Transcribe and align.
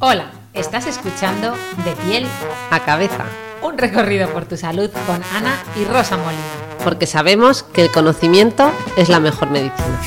Hola, 0.00 0.30
estás 0.54 0.86
escuchando 0.86 1.54
De 1.84 1.92
piel 2.04 2.26
a 2.70 2.80
cabeza, 2.80 3.24
un 3.62 3.78
recorrido 3.78 4.28
por 4.30 4.46
tu 4.46 4.56
salud 4.56 4.90
con 5.06 5.22
Ana 5.34 5.62
y 5.76 5.84
Rosa 5.84 6.16
Molina. 6.16 6.42
porque 6.84 7.06
sabemos 7.06 7.62
que 7.62 7.82
el 7.82 7.90
conocimiento 7.90 8.72
es 8.96 9.08
la 9.08 9.20
mejor 9.20 9.50
medicina. 9.50 10.00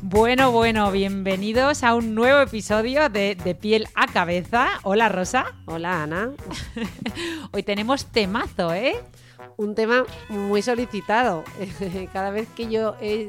Bueno, 0.00 0.50
bueno, 0.52 0.90
bienvenidos 0.90 1.82
a 1.82 1.94
un 1.94 2.14
nuevo 2.14 2.40
episodio 2.40 3.08
de 3.08 3.34
De 3.34 3.54
piel 3.54 3.88
a 3.94 4.06
cabeza. 4.06 4.68
Hola 4.82 5.08
Rosa. 5.08 5.46
Hola 5.66 6.02
Ana, 6.02 6.30
Hoy 7.52 7.62
tenemos 7.62 8.06
temazo, 8.06 8.72
¿eh? 8.74 8.94
Un 9.56 9.74
tema 9.74 10.04
muy 10.28 10.62
solicitado. 10.62 11.44
Cada 12.12 12.30
vez 12.30 12.48
que 12.56 12.70
yo 12.70 12.96
he 13.00 13.28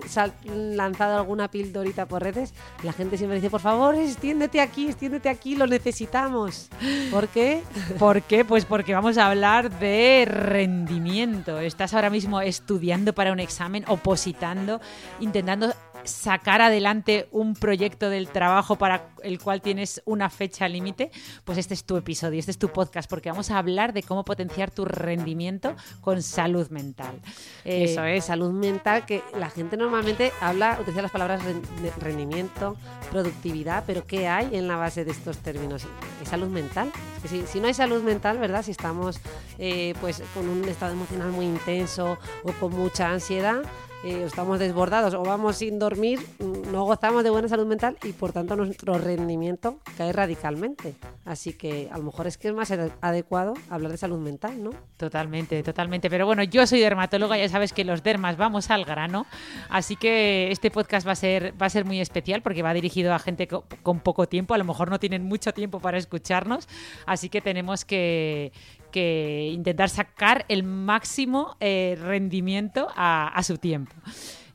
lanzado 0.53 1.17
alguna 1.17 1.49
pildorita 1.49 2.05
por 2.05 2.23
redes, 2.23 2.53
la 2.83 2.93
gente 2.93 3.17
siempre 3.17 3.37
dice, 3.37 3.49
por 3.49 3.61
favor, 3.61 3.95
extiéndete 3.95 4.61
aquí, 4.61 4.87
extiéndete 4.87 5.29
aquí, 5.29 5.55
lo 5.55 5.67
necesitamos. 5.67 6.69
¿Por 7.11 7.27
qué? 7.27 7.63
¿Por 7.99 8.21
qué? 8.23 8.45
Pues 8.45 8.65
porque 8.65 8.93
vamos 8.93 9.17
a 9.17 9.27
hablar 9.27 9.79
de 9.79 10.25
rendimiento. 10.27 11.59
Estás 11.59 11.93
ahora 11.93 12.09
mismo 12.09 12.41
estudiando 12.41 13.13
para 13.13 13.31
un 13.31 13.39
examen, 13.39 13.83
opositando, 13.87 14.81
intentando 15.19 15.73
sacar 16.05 16.61
adelante 16.61 17.27
un 17.31 17.53
proyecto 17.55 18.09
del 18.09 18.29
trabajo 18.29 18.75
para 18.75 19.07
el 19.23 19.39
cual 19.39 19.61
tienes 19.61 20.01
una 20.05 20.29
fecha 20.29 20.67
límite, 20.67 21.11
pues 21.43 21.57
este 21.57 21.73
es 21.73 21.83
tu 21.83 21.97
episodio, 21.97 22.39
este 22.39 22.51
es 22.51 22.57
tu 22.57 22.69
podcast, 22.69 23.09
porque 23.09 23.29
vamos 23.29 23.51
a 23.51 23.57
hablar 23.57 23.93
de 23.93 24.03
cómo 24.03 24.23
potenciar 24.25 24.71
tu 24.71 24.85
rendimiento 24.85 25.75
con 26.01 26.21
salud 26.21 26.69
mental. 26.69 27.19
Eh, 27.65 27.85
Eso 27.85 28.03
es, 28.03 28.25
salud 28.25 28.51
mental, 28.51 29.05
que 29.05 29.23
la 29.37 29.49
gente 29.49 29.77
normalmente 29.77 30.31
habla, 30.41 30.77
utiliza 30.79 31.01
las 31.01 31.11
palabras 31.11 31.41
rendimiento, 31.99 32.75
productividad, 33.11 33.83
pero 33.85 34.05
¿qué 34.05 34.27
hay 34.27 34.55
en 34.55 34.67
la 34.67 34.75
base 34.75 35.05
de 35.05 35.11
estos 35.11 35.37
términos? 35.37 35.85
¿Es 36.21 36.29
salud 36.29 36.47
mental? 36.47 36.91
Si 37.47 37.59
no 37.59 37.67
hay 37.67 37.73
salud 37.73 38.03
mental, 38.03 38.37
¿verdad? 38.37 38.63
Si 38.63 38.71
estamos 38.71 39.19
eh, 39.57 39.93
pues 40.01 40.21
con 40.33 40.49
un 40.49 40.67
estado 40.67 40.93
emocional 40.93 41.31
muy 41.31 41.45
intenso 41.45 42.17
o 42.43 42.51
con 42.53 42.73
mucha 42.73 43.09
ansiedad, 43.09 43.61
eh, 44.03 44.23
estamos 44.25 44.59
desbordados 44.59 45.13
o 45.13 45.23
vamos 45.23 45.57
sin 45.57 45.79
dormir, 45.79 46.19
mm, 46.39 46.71
no 46.71 46.83
gozamos 46.83 47.23
de 47.23 47.29
buena 47.29 47.47
salud 47.47 47.65
mental 47.65 47.97
y 48.03 48.11
por 48.13 48.31
tanto 48.33 48.55
nuestro 48.55 48.97
rendimiento 48.97 49.79
cae 49.97 50.11
radicalmente. 50.11 50.95
Así 51.25 51.53
que 51.53 51.89
a 51.91 51.97
lo 51.97 52.03
mejor 52.03 52.27
es 52.27 52.37
que 52.37 52.49
es 52.49 52.53
más 52.53 52.69
ade- 52.71 52.91
adecuado 53.01 53.53
hablar 53.69 53.91
de 53.91 53.97
salud 53.97 54.19
mental, 54.19 54.61
¿no? 54.61 54.71
Totalmente, 54.97 55.61
totalmente. 55.63 56.09
Pero 56.09 56.25
bueno, 56.25 56.43
yo 56.43 56.67
soy 56.67 56.79
dermatóloga, 56.81 57.37
ya 57.37 57.47
sabes 57.47 57.71
que 57.71 57.83
los 57.85 58.03
dermas 58.03 58.35
vamos 58.37 58.69
al 58.71 58.83
grano, 58.85 59.25
así 59.69 59.95
que 59.95 60.51
este 60.51 60.69
podcast 60.71 61.07
va 61.07 61.11
a 61.13 61.15
ser, 61.15 61.53
va 61.61 61.67
a 61.67 61.69
ser 61.69 61.85
muy 61.85 62.01
especial 62.01 62.41
porque 62.41 62.61
va 62.61 62.73
dirigido 62.73 63.13
a 63.13 63.19
gente 63.19 63.47
co- 63.47 63.63
con, 63.83 63.99
poco 64.01 64.27
tiempo, 64.27 64.53
a 64.53 64.57
lo 64.57 64.65
mejor 64.65 64.89
no 64.89 64.99
tienen 64.99 65.23
mucho 65.23 65.53
tiempo 65.53 65.79
para 65.79 65.97
escucharnos, 65.97 66.67
así 67.05 67.29
que 67.29 67.39
tenemos 67.41 67.85
que, 67.85 68.51
que 68.93 69.49
intentar 69.51 69.89
sacar 69.89 70.45
el 70.47 70.63
máximo 70.63 71.57
eh, 71.59 71.97
rendimiento 71.99 72.87
a, 72.95 73.41
su 73.43 73.57
tiempo. 73.57 73.93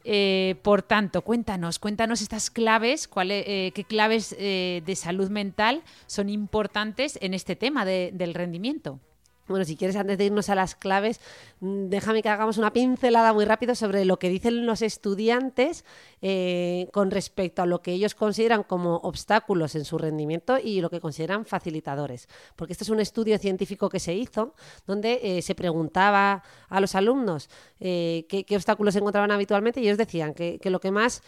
Eh, 0.05 0.55
por 0.63 0.81
tanto, 0.83 1.21
cuéntanos, 1.23 1.79
cuéntanos 1.79 2.23
estas 2.23 2.49
claves, 2.49 3.09
cuáles, 3.09 3.45
eh, 3.47 3.73
qué 3.75 3.85
claves 3.85 4.31
de 4.31 4.95
salud 4.97 5.29
mental 5.29 5.83
son 6.07 6.31
importantes 6.31 7.19
en 7.21 7.35
este 7.35 7.57
tema 7.57 7.85
de- 7.85 8.11
del 8.15 8.33
rendimiento. 8.33 9.01
Bueno, 9.49 9.65
si 9.65 9.77
quieres, 9.77 9.97
antes 9.97 10.19
de 10.19 10.27
irnos 10.27 10.51
a 10.51 10.55
las 10.55 10.75
claves, 10.75 11.21
mm, 11.61 11.89
déjame 11.89 12.23
que 12.23 12.29
hagamos 12.29 12.59
una 12.59 12.73
pincelada 12.73 13.33
muy 13.33 13.47
rápido 13.47 13.75
sobre 13.75 14.05
lo 14.05 14.19
que 14.19 14.29
dicen 14.29 14.67
los 14.67 14.83
estudiantes 14.83 15.85
eh, 16.21 16.89
con 16.93 17.11
respecto 17.11 17.63
a 17.63 17.67
lo 17.67 17.81
que 17.81 17.93
ellos 17.93 18.15
consideran 18.15 18.63
como 18.63 18.97
obstáculos 18.97 19.75
en 19.75 19.87
su 19.87 19.97
rendimiento 19.97 20.59
y 20.63 20.83
lo 20.83 20.91
que 20.91 21.01
consideran 21.01 21.47
facilitadores. 21.47 22.29
Porque 22.57 22.73
este 22.73 22.85
es 22.85 22.91
un 22.91 23.01
estudio 23.01 23.39
científico 23.39 23.89
que 23.89 24.01
se 24.01 24.15
hizo 24.15 24.55
donde 24.87 25.21
eh, 25.23 25.43
se 25.43 25.55
preguntaba 25.55 26.43
a 26.69 26.81
los 26.81 26.95
alumnos 26.95 27.49
eh, 27.81 28.27
qué, 28.29 28.45
obstáculos 28.55 28.97
encontraban 28.97 29.31
habitualmente 29.31 29.81
y 29.81 29.85
ellos 29.85 29.99
decían 29.99 30.35
que, 30.35 30.59
que 30.59 30.71
lo 30.71 30.81
que 30.81 30.91
más 30.91 31.23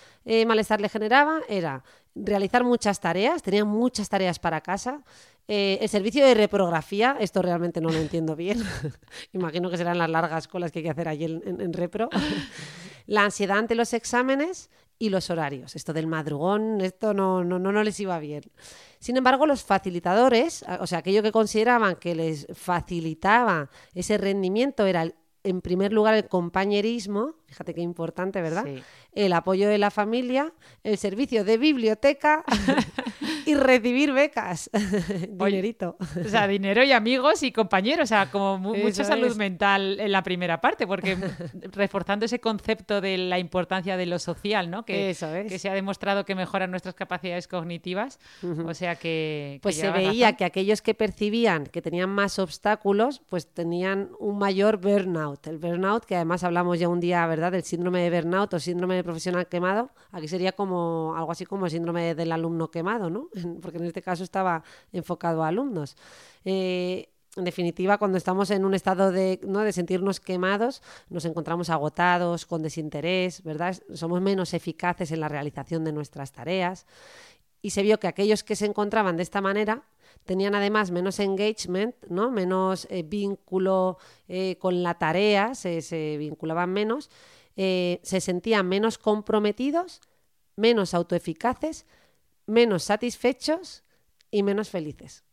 malestar 0.46 0.80
le 0.80 0.88
generaba 0.88 1.40
era 1.48 1.82
realizar 2.14 2.64
muchas 2.64 3.00
tareas, 3.00 3.42
tenían 3.42 3.68
muchas 3.68 4.08
tareas 4.08 4.38
para 4.38 4.60
casa. 4.60 5.02
Eh, 5.52 5.78
el 5.82 5.88
servicio 5.88 6.24
de 6.24 6.34
reprografía, 6.34 7.16
esto 7.18 7.42
realmente 7.42 7.80
no 7.80 7.88
lo 7.88 7.98
entiendo 7.98 8.36
bien. 8.36 8.62
Imagino 9.32 9.68
que 9.68 9.76
serán 9.76 9.98
las 9.98 10.08
largas 10.08 10.46
colas 10.46 10.70
que 10.70 10.78
hay 10.78 10.84
que 10.84 10.90
hacer 10.90 11.08
allí 11.08 11.24
en, 11.24 11.42
en- 11.44 11.60
en 11.60 11.72
repro. 11.72 12.08
La 13.06 13.24
ansiedad 13.24 13.58
ante 13.58 13.74
los 13.74 13.92
exámenes 13.92 14.70
y 14.96 15.08
los 15.08 15.30
horarios. 15.30 15.74
Esto 15.74 15.92
del 15.92 16.06
madrugón, 16.06 16.80
esto 16.82 17.12
no, 17.14 17.42
no, 17.42 17.58
no, 17.58 17.72
no 17.72 17.82
les 17.82 17.98
iba 17.98 18.16
bien. 18.20 18.42
Sin 19.00 19.16
embargo, 19.16 19.46
los 19.46 19.64
facilitadores, 19.64 20.64
o 20.78 20.86
sea, 20.86 20.98
aquello 20.98 21.22
que 21.22 21.32
consideraban 21.32 21.96
que 21.96 22.14
les 22.14 22.46
facilitaba 22.54 23.68
ese 23.94 24.18
rendimiento 24.18 24.86
era, 24.86 25.02
el- 25.02 25.14
en 25.42 25.62
primer 25.62 25.92
lugar, 25.92 26.14
el 26.14 26.28
compañerismo, 26.28 27.34
fíjate 27.46 27.74
qué 27.74 27.80
importante, 27.80 28.40
¿verdad? 28.42 28.64
Sí. 28.66 28.82
el 29.14 29.32
apoyo 29.32 29.68
de 29.68 29.78
la 29.78 29.90
familia, 29.90 30.52
el 30.84 30.96
servicio 30.98 31.42
de 31.44 31.56
biblioteca 31.58 32.44
y 33.50 33.54
recibir 33.54 34.12
becas. 34.12 34.70
Dinerito. 35.28 35.96
O 36.24 36.28
sea, 36.28 36.46
dinero 36.46 36.82
y 36.84 36.92
amigos 36.92 37.42
y 37.42 37.52
compañeros, 37.52 38.04
o 38.04 38.06
sea, 38.06 38.30
como 38.30 38.58
mu- 38.58 38.74
Eso 38.74 38.84
mucha 38.84 39.04
salud 39.04 39.26
es. 39.26 39.36
mental 39.36 39.98
en 40.00 40.12
la 40.12 40.22
primera 40.22 40.60
parte, 40.60 40.86
porque 40.86 41.16
reforzando 41.72 42.24
ese 42.26 42.40
concepto 42.40 43.00
de 43.00 43.18
la 43.18 43.38
importancia 43.38 43.96
de 43.96 44.06
lo 44.06 44.18
social, 44.18 44.70
¿no? 44.70 44.84
Que, 44.84 45.10
Eso 45.10 45.34
es. 45.34 45.50
que 45.50 45.58
se 45.58 45.68
ha 45.68 45.74
demostrado 45.74 46.24
que 46.24 46.34
mejoran 46.34 46.70
nuestras 46.70 46.94
capacidades 46.94 47.48
cognitivas, 47.48 48.18
o 48.66 48.74
sea 48.74 48.94
que... 48.96 49.54
que 49.54 49.60
Pues 49.62 49.76
se 49.76 49.90
veía 49.90 50.26
razón. 50.28 50.36
que 50.38 50.44
aquellos 50.44 50.82
que 50.82 50.94
percibían 50.94 51.66
que 51.66 51.82
tenían 51.82 52.10
más 52.10 52.38
obstáculos, 52.38 53.22
pues 53.28 53.46
tenían 53.46 54.10
un 54.18 54.38
mayor 54.38 54.78
burnout. 54.78 55.46
El 55.46 55.58
burnout, 55.58 56.04
que 56.04 56.16
además 56.16 56.44
hablamos 56.44 56.78
ya 56.78 56.88
un 56.88 57.00
día, 57.00 57.26
¿verdad?, 57.26 57.52
del 57.52 57.62
síndrome 57.64 58.08
de 58.08 58.10
burnout 58.20 58.54
o 58.54 58.58
síndrome 58.60 58.94
de 58.96 59.04
profesional 59.04 59.46
quemado. 59.48 59.90
Aquí 60.12 60.28
sería 60.28 60.52
como 60.52 61.14
algo 61.16 61.32
así 61.32 61.44
como 61.46 61.66
el 61.66 61.70
síndrome 61.72 62.14
del 62.14 62.32
alumno 62.32 62.70
quemado, 62.70 63.10
¿no? 63.10 63.28
Porque 63.62 63.78
en 63.78 63.84
este 63.84 64.02
caso 64.02 64.24
estaba 64.24 64.62
enfocado 64.92 65.42
a 65.42 65.48
alumnos. 65.48 65.96
Eh, 66.44 67.08
en 67.36 67.44
definitiva, 67.44 67.96
cuando 67.98 68.18
estamos 68.18 68.50
en 68.50 68.64
un 68.64 68.74
estado 68.74 69.12
de, 69.12 69.40
¿no? 69.44 69.60
de 69.60 69.72
sentirnos 69.72 70.18
quemados, 70.18 70.82
nos 71.08 71.24
encontramos 71.24 71.70
agotados, 71.70 72.44
con 72.44 72.60
desinterés, 72.60 73.44
¿verdad? 73.44 73.76
Somos 73.94 74.20
menos 74.20 74.52
eficaces 74.52 75.12
en 75.12 75.20
la 75.20 75.28
realización 75.28 75.84
de 75.84 75.92
nuestras 75.92 76.32
tareas 76.32 76.86
y 77.62 77.70
se 77.70 77.82
vio 77.82 78.00
que 78.00 78.08
aquellos 78.08 78.42
que 78.42 78.56
se 78.56 78.66
encontraban 78.66 79.16
de 79.16 79.22
esta 79.22 79.40
manera 79.40 79.84
tenían 80.24 80.54
además 80.54 80.90
menos 80.90 81.18
engagement, 81.20 81.94
¿no? 82.08 82.30
menos 82.30 82.86
eh, 82.90 83.02
vínculo 83.02 83.98
eh, 84.28 84.56
con 84.58 84.82
la 84.82 84.94
tarea, 84.94 85.54
se, 85.54 85.82
se 85.82 86.16
vinculaban 86.18 86.72
menos, 86.72 87.10
eh, 87.56 88.00
se 88.02 88.20
sentían 88.20 88.68
menos 88.68 88.98
comprometidos, 88.98 90.00
menos 90.56 90.94
autoeficaces, 90.94 91.86
menos 92.50 92.84
satisfechos 92.84 93.82
y 94.30 94.42
menos 94.42 94.68
felices. 94.68 95.24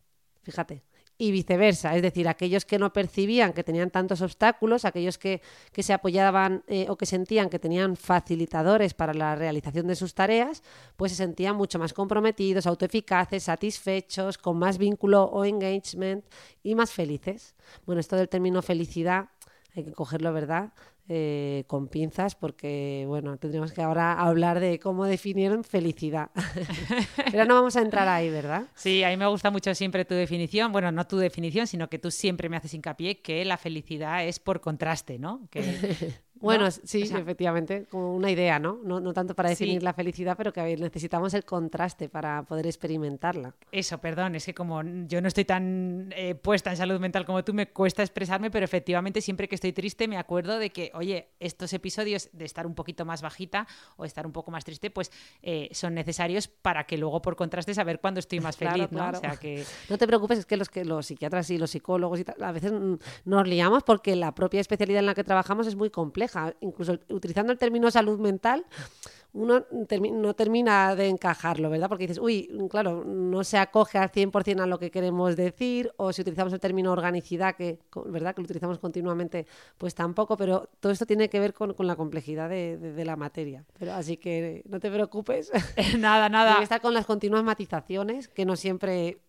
Fíjate. 0.44 0.84
Y 1.20 1.32
viceversa, 1.32 1.96
es 1.96 2.04
decir, 2.04 2.28
aquellos 2.28 2.64
que 2.64 2.78
no 2.78 2.94
percibían 2.94 3.52
que 3.52 3.64
tenían 3.64 3.90
tantos 3.90 4.22
obstáculos, 4.22 4.86
aquellos 4.86 5.18
que, 5.18 5.42
que 5.72 5.82
se 5.82 5.92
apoyaban 5.92 6.64
eh, 6.68 6.86
o 6.90 6.96
que 6.96 7.08
sentían 7.08 7.50
que 7.50 7.58
tenían 7.58 7.98
facilitadores 7.98 8.94
para 8.94 9.16
la 9.16 9.36
realización 9.36 9.88
de 9.88 9.96
sus 9.96 10.14
tareas, 10.14 10.62
pues 10.96 11.14
se 11.14 11.18
sentían 11.18 11.56
mucho 11.56 11.80
más 11.80 11.92
comprometidos, 11.92 12.68
autoeficaces, 12.68 13.44
satisfechos, 13.44 14.38
con 14.38 14.60
más 14.60 14.78
vínculo 14.78 15.24
o 15.24 15.44
engagement 15.44 16.24
y 16.62 16.76
más 16.76 16.92
felices. 16.92 17.56
Bueno, 17.88 18.00
esto 18.00 18.16
del 18.16 18.30
término 18.30 18.62
felicidad 18.62 19.30
hay 19.80 19.86
que 19.86 19.94
cogerlo, 19.94 20.34
¿verdad? 20.34 20.74
Eh, 21.10 21.64
con 21.68 21.88
pinzas 21.88 22.36
porque, 22.36 23.06
bueno, 23.08 23.38
tendríamos 23.38 23.72
que 23.72 23.82
ahora 23.82 24.14
hablar 24.14 24.60
de 24.60 24.78
cómo 24.78 25.06
definieron 25.06 25.64
felicidad. 25.64 26.32
Pero 27.32 27.46
no 27.46 27.56
vamos 27.56 27.78
a 27.78 27.82
entrar 27.82 28.08
ahí, 28.10 28.30
¿verdad? 28.30 28.64
Sí, 28.76 29.04
a 29.04 29.10
mí 29.10 29.18
me 29.18 29.28
gusta 29.28 29.50
mucho 29.50 29.74
siempre 29.74 30.04
tu 30.04 30.16
definición, 30.16 30.74
bueno, 30.74 30.92
no 30.92 31.08
tu 31.08 31.18
definición, 31.18 31.66
sino 31.66 31.90
que 31.90 32.00
tú 32.00 32.12
siempre 32.12 32.50
me 32.50 32.58
haces 32.58 32.74
hincapié 32.74 33.22
que 33.22 33.46
la 33.46 33.58
felicidad 33.58 34.26
es 34.26 34.40
por 34.40 34.60
contraste, 34.60 35.18
¿no? 35.18 35.48
Que 35.50 35.62
Bueno, 36.42 36.70
sí, 36.72 37.02
efectivamente, 37.02 37.86
como 37.90 38.14
una 38.14 38.30
idea, 38.30 38.60
¿no? 38.60 38.80
No, 38.84 39.00
no 39.00 39.14
tanto 39.14 39.36
para 39.36 39.50
definir 39.50 39.84
la 39.84 39.94
felicidad, 39.94 40.36
pero 40.38 40.54
que 40.54 40.78
necesitamos 40.78 41.34
el 41.34 41.46
contraste 41.46 42.10
para 42.10 42.44
poder 42.44 42.68
experimentarla. 42.68 43.56
Eso, 43.72 43.98
perdón, 43.98 44.36
es 44.36 44.46
que 44.46 44.54
como 44.54 44.82
yo 45.08 45.22
no 45.22 45.28
estoy 45.28 45.46
tan 45.46 46.14
eh, 46.16 46.36
puesta 46.36 46.70
en 46.70 46.78
salud 46.78 47.00
mental 47.00 47.26
como 47.26 47.44
tú, 47.44 47.54
me 47.54 47.68
cuesta 47.68 48.04
expresarme, 48.04 48.52
pero 48.52 48.66
efectivamente 48.66 49.22
siempre 49.22 49.48
que 49.48 49.56
estoy 49.56 49.74
triste 49.74 50.08
me 50.08 50.18
acuerdo 50.18 50.60
de 50.60 50.70
que, 50.70 50.92
oye, 50.94 51.30
estos 51.40 51.74
episodios 51.74 52.30
de 52.34 52.46
estar 52.46 52.68
un 52.68 52.76
poquito 52.76 53.06
más 53.06 53.22
bajita 53.22 53.68
o 53.96 54.06
estar 54.06 54.26
un 54.26 54.34
poco 54.34 54.52
más 54.52 54.64
triste, 54.64 54.92
pues 54.92 55.12
eh, 55.42 55.70
son 55.72 55.94
necesarios 55.94 56.48
para 56.48 56.86
que 56.86 56.98
luego 56.98 57.22
por 57.22 57.36
contraste 57.36 57.74
saber 57.74 58.00
cuándo 58.00 58.20
estoy 58.20 58.40
más 58.40 58.58
feliz, 58.58 58.92
¿no? 58.92 59.10
O 59.10 59.16
sea 59.16 59.38
que... 59.38 59.64
No 59.90 59.98
te 59.98 60.06
preocupes, 60.08 60.40
es 60.40 60.46
que 60.46 60.58
los, 60.58 60.70
que 60.70 60.86
los 60.86 61.08
psiquiatras 61.08 61.50
y 61.50 61.58
los 61.58 61.72
psicólogos 61.72 62.20
y 62.20 62.26
a 62.42 62.52
veces 62.52 62.72
nos 63.26 63.48
liamos 63.48 63.84
porque 63.84 64.16
la 64.16 64.36
propia 64.36 64.62
especialidad 64.62 65.00
en 65.00 65.06
la 65.08 65.16
que 65.16 65.24
trabajamos 65.24 65.68
es 65.68 65.76
muy 65.76 65.90
compleja 65.90 66.27
incluso 66.62 67.00
utilizando 67.10 67.52
el 67.52 67.58
término 67.58 67.92
salud 67.92 68.20
mental, 68.20 68.66
uno 69.34 69.66
no 69.70 70.34
termina 70.34 70.96
de 70.96 71.08
encajarlo, 71.10 71.70
¿verdad? 71.70 71.90
Porque 71.90 72.06
dices, 72.06 72.18
uy, 72.18 72.50
claro, 72.70 73.04
no 73.06 73.44
se 73.44 73.58
acoge 73.58 73.98
al 73.98 74.12
100% 74.12 74.62
a 74.62 74.66
lo 74.66 74.80
que 74.80 74.90
queremos 74.90 75.36
decir, 75.36 75.92
o 75.98 76.12
si 76.12 76.22
utilizamos 76.22 76.54
el 76.54 76.60
término 76.60 76.92
organicidad, 76.92 77.56
que, 77.56 77.80
¿verdad? 78.08 78.34
Que 78.34 78.42
lo 78.42 78.46
utilizamos 78.46 78.80
continuamente, 78.80 79.46
pues 79.78 79.94
tampoco, 79.94 80.38
pero 80.38 80.70
todo 80.80 80.92
esto 80.92 81.06
tiene 81.06 81.30
que 81.30 81.40
ver 81.40 81.54
con, 81.54 81.76
la 81.78 81.96
complejidad 81.96 82.50
de, 82.50 83.06
la 83.06 83.16
materia. 83.16 83.64
Pero, 83.78 83.94
así 83.94 84.18
que 84.18 84.64
no 84.68 84.80
te 84.80 84.90
preocupes. 84.90 85.52
nada, 86.00 86.30
nada. 86.30 86.62
Está 86.64 86.80
con 86.80 86.94
las 86.94 87.06
continuas 87.06 87.44
matizaciones, 87.44 88.28
que 88.28 88.46
no 88.46 88.56
siempre 88.56 89.20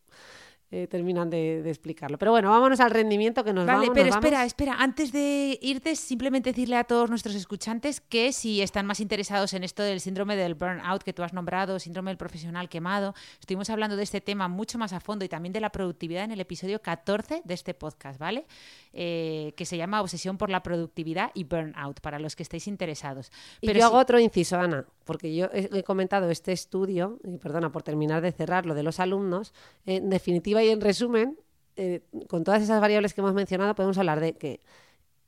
eh, 0.70 0.86
terminan 0.86 1.30
de, 1.30 1.66
explicarlo. 1.68 2.18
Pero 2.18 2.30
bueno, 2.30 2.50
vámonos 2.50 2.78
al 2.80 2.90
rendimiento 2.90 3.42
que 3.42 3.54
nos 3.54 3.64
vale, 3.64 3.88
pero 3.94 4.10
espera, 4.10 4.44
espera, 4.44 4.76
antes 4.78 5.12
de 5.12 5.58
irte, 5.62 5.96
simplemente 5.96 6.50
decirle 6.50 6.76
a 6.76 6.84
todos 6.84 7.08
nuestros 7.08 7.34
escuchantes 7.34 8.02
que 8.02 8.34
si 8.34 8.60
están 8.60 8.84
más 8.84 9.00
interesados 9.00 9.54
en 9.54 9.64
esto 9.64 9.82
del 9.82 10.00
síndrome 10.00 10.36
del 10.36 10.54
burnout 10.54 11.02
que 11.02 11.14
tú 11.14 11.22
has 11.22 11.32
nombrado, 11.32 11.78
síndrome 11.78 12.10
del 12.10 12.18
profesional 12.18 12.68
quemado, 12.68 13.14
estuvimos 13.40 13.70
hablando 13.70 13.96
de 13.96 14.02
este 14.02 14.20
tema 14.20 14.48
mucho 14.48 14.76
más 14.76 14.92
a 14.92 15.00
fondo 15.00 15.24
y 15.24 15.28
también 15.30 15.54
de 15.54 15.60
la 15.60 15.70
productividad 15.70 16.24
en 16.24 16.32
el 16.32 16.40
episodio 16.40 16.82
14 16.82 17.40
de 17.44 17.54
este 17.54 17.72
podcast, 17.72 18.18
¿vale? 18.18 18.44
Eh, 18.92 19.54
que 19.56 19.64
se 19.64 19.78
llama 19.78 20.02
Obsesión 20.02 20.36
por 20.36 20.50
la 20.50 20.62
productividad 20.62 21.30
y 21.32 21.44
burnout, 21.44 22.00
para 22.00 22.18
los 22.18 22.36
que 22.36 22.42
estéis 22.42 22.68
interesados. 22.68 23.30
Pero 23.60 23.78
y 23.78 23.80
yo 23.80 23.86
hago 23.86 23.96
otro 23.96 24.18
inciso, 24.18 24.58
Ana, 24.58 24.84
porque 25.04 25.34
yo 25.34 25.48
he, 25.52 25.82
comentado 25.82 26.28
este 26.30 26.52
estudio, 26.52 27.18
y 27.24 27.38
perdona 27.38 27.72
por 27.72 27.82
terminar 27.82 28.20
de 28.20 28.32
cerrar 28.32 28.66
lo 28.66 28.74
de 28.74 28.82
los 28.82 29.00
alumnos, 29.00 29.54
en 29.86 30.10
definitiva 30.10 30.57
y 30.60 30.68
en 30.68 30.80
resumen, 30.80 31.38
eh, 31.76 32.02
con 32.28 32.44
todas 32.44 32.62
esas 32.62 32.80
variables 32.80 33.14
que 33.14 33.20
hemos 33.20 33.34
mencionado, 33.34 33.74
podemos 33.74 33.98
hablar 33.98 34.20
de 34.20 34.34
que 34.34 34.60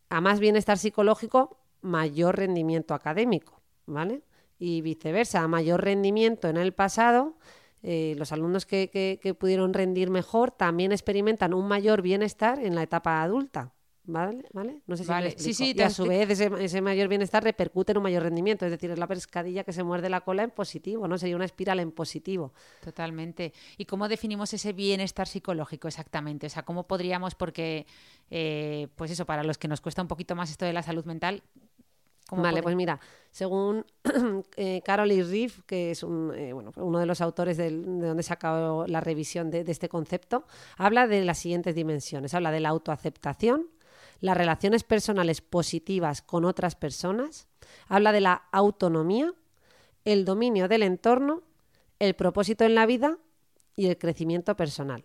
a 0.08 0.20
más 0.20 0.40
bienestar 0.40 0.78
psicológico, 0.78 1.58
mayor 1.80 2.36
rendimiento 2.36 2.94
académico, 2.94 3.62
¿vale? 3.86 4.22
Y 4.58 4.82
viceversa, 4.82 5.42
a 5.42 5.48
mayor 5.48 5.82
rendimiento 5.82 6.48
en 6.48 6.56
el 6.56 6.72
pasado, 6.72 7.36
eh, 7.82 8.14
los 8.18 8.32
alumnos 8.32 8.66
que, 8.66 9.36
pudieron 9.38 9.72
rendir 9.72 10.10
mejor 10.10 10.50
también 10.50 10.92
experimentan 10.92 11.54
un 11.54 11.66
mayor 11.66 12.02
bienestar 12.02 12.58
en 12.58 12.74
la 12.74 12.82
etapa 12.82 13.22
adulta. 13.22 13.72
¿Vale? 14.04 14.44
¿Vale? 14.52 14.80
No 14.86 14.96
sé 14.96 15.04
si 15.04 15.08
vale. 15.08 15.34
Sí, 15.36 15.54
sí, 15.54 15.72
y 15.76 15.80
a 15.82 15.90
su 15.90 16.04
vez 16.06 16.28
ese, 16.30 16.80
mayor 16.80 17.08
bienestar 17.08 17.44
repercute 17.44 17.92
en 17.92 17.98
un 17.98 18.02
mayor 18.02 18.22
rendimiento, 18.22 18.64
es 18.64 18.72
decir, 18.72 18.90
es 18.90 18.98
la 18.98 19.06
pescadilla 19.06 19.62
que 19.62 19.72
se 19.72 19.84
muerde 19.84 20.08
la 20.08 20.22
cola 20.22 20.42
en 20.42 20.50
positivo, 20.50 21.06
¿no? 21.06 21.18
Sería 21.18 21.36
una 21.36 21.44
espiral 21.44 21.80
en 21.80 21.92
positivo. 21.92 22.52
Totalmente. 22.82 23.52
¿Y 23.76 23.84
cómo 23.84 24.08
definimos 24.08 24.52
ese 24.54 24.72
bienestar 24.72 25.28
psicológico 25.28 25.86
exactamente? 25.86 26.46
O 26.46 26.50
sea, 26.50 26.64
¿cómo 26.64 26.86
podríamos, 26.86 27.34
porque, 27.34 27.86
eh, 28.30 28.88
pues 28.96 29.10
eso, 29.10 29.26
para 29.26 29.44
los 29.44 29.58
que 29.58 29.68
nos 29.68 29.80
cuesta 29.80 30.02
un 30.02 30.08
poquito 30.08 30.34
más 30.34 30.50
esto 30.50 30.64
de 30.64 30.72
la 30.72 30.82
salud 30.82 31.04
mental, 31.04 31.42
Vale, 32.36 32.62
pues 32.62 32.76
mira, 32.76 33.00
según 33.30 33.84
eh, 34.56 34.82
Carol 34.84 35.10
y 35.10 35.22
Riff, 35.22 35.62
que 35.66 35.90
es 35.90 36.02
un, 36.02 36.32
eh, 36.34 36.52
bueno, 36.52 36.72
uno 36.76 36.98
de 36.98 37.06
los 37.06 37.20
autores 37.20 37.56
de 37.56 37.70
donde 37.70 38.22
se 38.22 38.32
ha 38.32 38.84
la 38.86 39.00
revisión 39.00 39.50
de, 39.50 39.64
este 39.66 39.88
concepto, 39.88 40.44
habla 40.76 41.06
de 41.06 41.24
las 41.24 41.38
siguientes 41.38 41.74
dimensiones. 41.74 42.34
Habla 42.34 42.50
de 42.50 42.60
la 42.60 42.68
autoaceptación, 42.68 43.66
las 44.20 44.36
relaciones 44.36 44.84
personales 44.84 45.40
positivas 45.40 46.22
con 46.22 46.44
otras 46.44 46.74
personas, 46.74 47.48
habla 47.88 48.12
de 48.12 48.20
la 48.20 48.42
autonomía, 48.52 49.32
el 50.04 50.24
dominio 50.24 50.68
del 50.68 50.82
entorno, 50.82 51.42
el 51.98 52.14
propósito 52.14 52.64
en 52.64 52.74
la 52.74 52.86
vida 52.86 53.18
y 53.76 53.86
el 53.86 53.98
crecimiento 53.98 54.56
personal. 54.56 55.04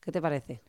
¿Qué 0.00 0.12
te 0.12 0.20
parece? 0.20 0.62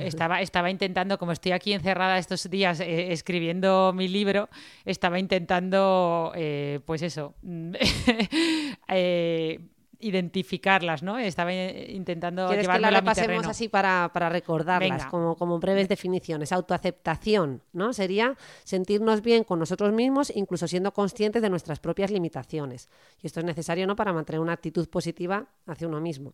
Estaba, 0.00 0.40
estaba 0.40 0.70
intentando, 0.70 1.18
como 1.18 1.30
estoy 1.30 1.52
aquí 1.52 1.72
encerrada 1.72 2.18
estos 2.18 2.50
días 2.50 2.80
eh, 2.80 3.12
escribiendo 3.12 3.92
mi 3.94 4.08
libro, 4.08 4.48
estaba 4.84 5.20
intentando, 5.20 6.32
eh, 6.34 6.80
pues 6.84 7.02
eso, 7.02 7.34
eh, 8.88 9.60
identificarlas, 10.00 11.02
¿no? 11.02 11.18
Estaba 11.18 11.52
intentando 11.52 12.46
¿Quieres 12.48 12.68
que 12.68 12.78
la 12.78 12.90
repasemos 12.90 13.46
así 13.46 13.68
para, 13.68 14.10
para 14.12 14.28
recordarlas, 14.28 15.06
como, 15.06 15.36
como 15.36 15.58
breves 15.58 15.88
definiciones. 15.88 16.52
Autoaceptación, 16.52 17.62
¿no? 17.72 17.92
Sería 17.92 18.36
sentirnos 18.64 19.22
bien 19.22 19.44
con 19.44 19.58
nosotros 19.58 19.92
mismos, 19.92 20.32
incluso 20.34 20.68
siendo 20.68 20.92
conscientes 20.92 21.42
de 21.42 21.50
nuestras 21.50 21.80
propias 21.80 22.10
limitaciones. 22.10 22.88
Y 23.22 23.26
esto 23.26 23.40
es 23.40 23.46
necesario, 23.46 23.86
¿no? 23.86 23.96
Para 23.96 24.12
mantener 24.12 24.40
una 24.40 24.52
actitud 24.52 24.88
positiva 24.88 25.46
hacia 25.66 25.88
uno 25.88 26.00
mismo. 26.00 26.32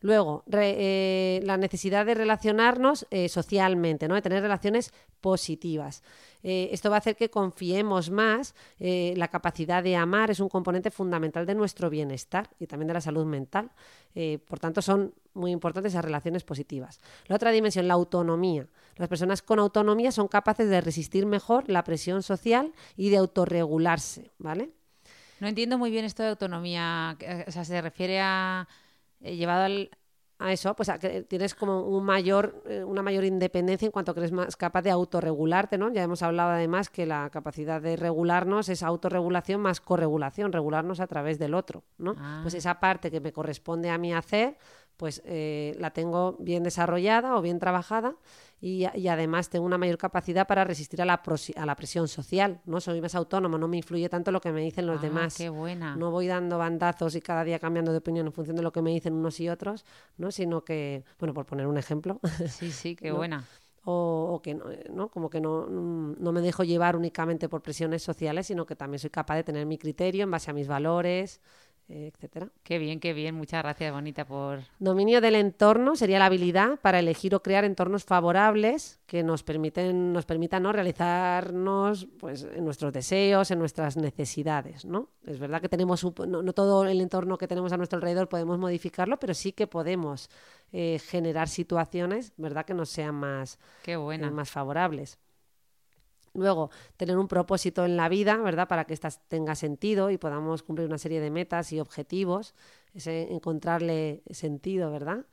Luego, 0.00 0.44
eh, 0.52 1.40
la 1.44 1.56
necesidad 1.56 2.04
de 2.04 2.14
relacionarnos 2.14 3.06
eh, 3.10 3.28
socialmente, 3.28 4.08
¿no? 4.08 4.14
de 4.14 4.22
tener 4.22 4.42
relaciones 4.42 4.92
positivas. 5.20 6.02
Eh, 6.42 6.68
esto 6.70 6.90
va 6.90 6.96
a 6.96 6.98
hacer 6.98 7.16
que 7.16 7.30
confiemos 7.30 8.10
más. 8.10 8.54
la 8.78 9.28
capacidad 9.28 9.82
de 9.82 9.96
amar 9.96 10.30
es 10.30 10.38
un 10.38 10.48
componente 10.48 10.90
fundamental 10.90 11.46
de 11.46 11.54
nuestro 11.54 11.90
bienestar 11.90 12.48
y 12.60 12.66
también 12.66 12.88
de 12.88 12.94
la 12.94 13.00
salud 13.00 13.24
mental. 13.24 13.70
por 14.46 14.60
tanto, 14.60 14.82
son 14.82 15.14
muy 15.34 15.50
importantes 15.50 15.92
esas 15.92 16.04
relaciones 16.04 16.44
positivas. 16.44 17.00
La 17.26 17.36
otra 17.36 17.50
dimensión, 17.50 17.88
la 17.88 17.94
autonomía. 17.94 18.68
Las 18.96 19.08
personas 19.08 19.42
con 19.42 19.58
autonomía 19.58 20.12
son 20.12 20.28
capaces 20.28 20.68
de 20.68 20.80
resistir 20.80 21.26
mejor 21.26 21.68
la 21.68 21.82
presión 21.82 22.22
social 22.22 22.72
y 22.96 23.10
de 23.10 23.16
autorregularse. 23.16 24.30
¿vale? 24.38 24.70
No 25.40 25.48
entiendo 25.48 25.78
muy 25.78 25.90
bien 25.90 26.04
esto 26.04 26.22
de 26.22 26.28
autonomía. 26.28 27.16
O 27.46 27.50
sea, 27.50 27.64
se 27.64 27.80
refiere 27.80 28.20
a 28.20 28.68
eh, 29.20 29.36
llevado 29.36 29.88
a 30.38 30.52
eso, 30.52 30.74
pues 30.76 30.90
que 31.00 31.22
tienes 31.22 31.54
como 31.54 31.80
un 31.82 32.04
mayor, 32.04 32.62
eh, 32.66 32.84
una 32.84 33.02
mayor 33.02 33.24
independencia 33.24 33.86
en 33.86 33.92
cuanto 33.92 34.12
que 34.12 34.20
eres 34.20 34.32
más 34.32 34.56
capaz 34.56 34.82
de 34.82 34.90
autorregularte, 34.90 35.78
¿no? 35.78 35.90
Ya 35.90 36.02
hemos 36.02 36.22
hablado 36.22 36.50
además 36.50 36.90
que 36.90 37.06
la 37.06 37.30
capacidad 37.30 37.80
de 37.80 37.96
regularnos 37.96 38.68
es 38.68 38.82
autorregulación 38.82 39.62
más 39.62 39.80
corregulación, 39.80 40.52
regularnos 40.52 41.00
a 41.00 41.06
través 41.06 41.38
del 41.38 41.54
otro, 41.54 41.84
¿no? 41.96 42.14
Ah. 42.18 42.40
Pues 42.42 42.52
esa 42.54 42.80
parte 42.80 43.10
que 43.10 43.20
me 43.20 43.32
corresponde 43.32 43.88
a 43.88 43.96
mí 43.96 44.12
hacer, 44.12 44.58
pues 44.96 45.22
eh, 45.24 45.76
la 45.78 45.90
tengo 45.90 46.36
bien 46.38 46.62
desarrollada 46.62 47.36
o 47.36 47.42
bien 47.42 47.58
trabajada 47.58 48.16
y, 48.60 48.84
además 48.84 49.50
tengo 49.50 49.66
una 49.66 49.76
mayor 49.76 49.98
capacidad 49.98 50.46
para 50.46 50.64
resistir 50.64 51.02
a 51.02 51.04
la, 51.04 51.22
a 51.56 51.66
la 51.66 51.76
presión 51.76 52.08
social, 52.08 52.62
¿no? 52.64 52.80
Soy 52.80 53.00
más 53.02 53.14
autónomo, 53.14 53.58
no 53.58 53.68
me 53.68 53.76
influye 53.76 54.08
tanto 54.08 54.32
lo 54.32 54.40
que 54.40 54.50
me 54.50 54.62
dicen 54.62 54.86
los 54.86 54.98
ah, 54.98 55.02
demás. 55.02 55.36
Qué 55.36 55.50
buena. 55.50 55.94
No 55.94 56.10
voy 56.10 56.26
dando 56.26 56.56
bandazos 56.56 57.14
y 57.14 57.20
cada 57.20 57.44
día 57.44 57.58
cambiando 57.58 57.92
de 57.92 57.98
opinión 57.98 58.26
en 58.26 58.32
función 58.32 58.56
de 58.56 58.62
lo 58.62 58.72
que 58.72 58.80
me 58.80 58.90
dicen 58.90 59.12
unos 59.12 59.38
y 59.40 59.50
otros, 59.50 59.84
¿no? 60.16 60.30
Sino 60.30 60.64
que, 60.64 61.04
bueno, 61.18 61.34
por 61.34 61.44
poner 61.44 61.66
un 61.66 61.76
ejemplo. 61.76 62.18
Sí, 62.48 62.72
sí, 62.72 62.96
qué 62.96 63.12
buena. 63.12 63.44
O, 63.88 64.40
que 64.42 64.58
no, 64.90 65.10
como 65.10 65.30
que 65.30 65.40
no, 65.40 65.68
no 65.68 66.32
me 66.32 66.40
dejo 66.40 66.64
llevar 66.64 66.96
únicamente 66.96 67.48
por 67.48 67.62
presiones 67.62 68.02
sociales, 68.02 68.48
sino 68.48 68.66
que 68.66 68.74
también 68.74 68.98
soy 68.98 69.10
capaz 69.10 69.36
de 69.36 69.44
tener 69.44 69.64
mi 69.64 69.78
criterio 69.78 70.24
en 70.24 70.30
base 70.32 70.50
a 70.50 70.54
mis 70.54 70.66
valores, 70.66 71.40
etcétera. 71.88 72.48
Qué 72.62 72.78
bien, 72.78 72.98
qué 72.98 73.12
bien. 73.12 73.34
Muchas 73.34 73.62
gracias, 73.62 73.92
Bonita, 73.92 74.24
por... 74.24 74.60
Dominio 74.78 75.20
del 75.20 75.36
entorno 75.36 75.94
sería 75.94 76.18
la 76.18 76.26
habilidad 76.26 76.80
para 76.80 76.98
elegir 76.98 77.34
o 77.34 77.42
crear 77.42 77.64
entornos 77.64 78.04
favorables 78.04 79.00
que 79.06 79.22
nos 79.22 79.42
permiten, 79.42 80.12
nos 80.12 80.26
permitan 80.26 80.62
¿no? 80.64 80.72
realizarnos 80.72 82.08
pues, 82.18 82.42
en 82.42 82.64
nuestros 82.64 82.92
deseos, 82.92 83.50
en 83.50 83.58
nuestras 83.58 83.96
necesidades. 83.96 84.84
¿no? 84.84 85.10
Es 85.24 85.38
verdad 85.38 85.60
que 85.60 85.68
tenemos 85.68 86.04
no, 86.26 86.52
todo 86.52 86.84
el 86.86 87.00
entorno 87.00 87.38
que 87.38 87.48
tenemos 87.48 87.72
a 87.72 87.76
nuestro 87.76 87.98
alrededor 87.98 88.28
podemos 88.28 88.58
modificarlo, 88.58 89.18
pero 89.18 89.34
sí 89.34 89.52
que 89.52 89.66
podemos 89.66 90.28
eh, 90.72 90.98
generar 90.98 91.48
situaciones 91.48 92.32
¿verdad? 92.36 92.64
que 92.64 92.74
nos 92.74 92.90
sean 92.90 93.14
más, 93.14 93.58
qué 93.82 93.96
buena. 93.96 94.28
Eh, 94.28 94.30
más 94.30 94.50
favorables. 94.50 95.18
Luego, 96.36 96.70
tener 96.96 97.16
un 97.16 97.28
propósito 97.28 97.84
en 97.84 97.96
la 97.96 98.08
vida, 98.08 98.36
¿verdad? 98.36 98.68
Para 98.68 98.84
que 98.84 98.94
ésta 98.94 99.10
tenga 99.28 99.54
sentido 99.54 100.10
y 100.10 100.18
podamos 100.18 100.62
cumplir 100.62 100.86
una 100.86 100.98
serie 100.98 101.20
de 101.20 101.30
metas 101.30 101.72
y 101.72 101.80
objetivos, 101.80 102.54
ese 102.94 103.32
encontrarle 103.32 104.22
sentido, 104.30 104.90
¿verdad? 104.90 105.26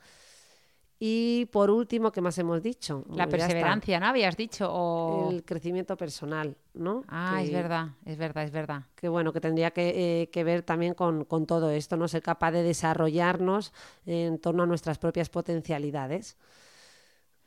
Y 1.05 1.47
por 1.51 1.69
último, 1.69 2.13
¿qué 2.13 2.21
más 2.21 2.37
hemos 2.37 2.63
dicho? 2.63 3.03
La 3.13 3.27
perseverancia, 3.27 3.99
¿no? 3.99 4.05
Habías 4.05 4.37
dicho. 4.37 4.71
O... 4.71 5.31
El 5.31 5.43
crecimiento 5.43 5.97
personal, 5.97 6.55
¿no? 6.73 7.03
Ah, 7.09 7.41
es 7.43 7.51
verdad, 7.51 7.89
es 8.05 8.17
verdad, 8.17 8.45
es 8.45 8.51
verdad. 8.51 8.83
que 8.95 9.09
bueno, 9.09 9.33
que 9.33 9.41
tendría 9.41 9.71
que, 9.71 10.21
eh, 10.21 10.29
que 10.29 10.45
ver 10.45 10.63
también 10.63 10.93
con, 10.93 11.25
con 11.25 11.45
todo 11.45 11.71
esto, 11.71 11.97
¿no? 11.97 12.07
Ser 12.07 12.21
capaz 12.21 12.51
de 12.51 12.63
desarrollarnos 12.63 13.73
en 14.05 14.39
torno 14.39 14.63
a 14.63 14.65
nuestras 14.65 14.97
propias 14.97 15.27
potencialidades. 15.27 16.37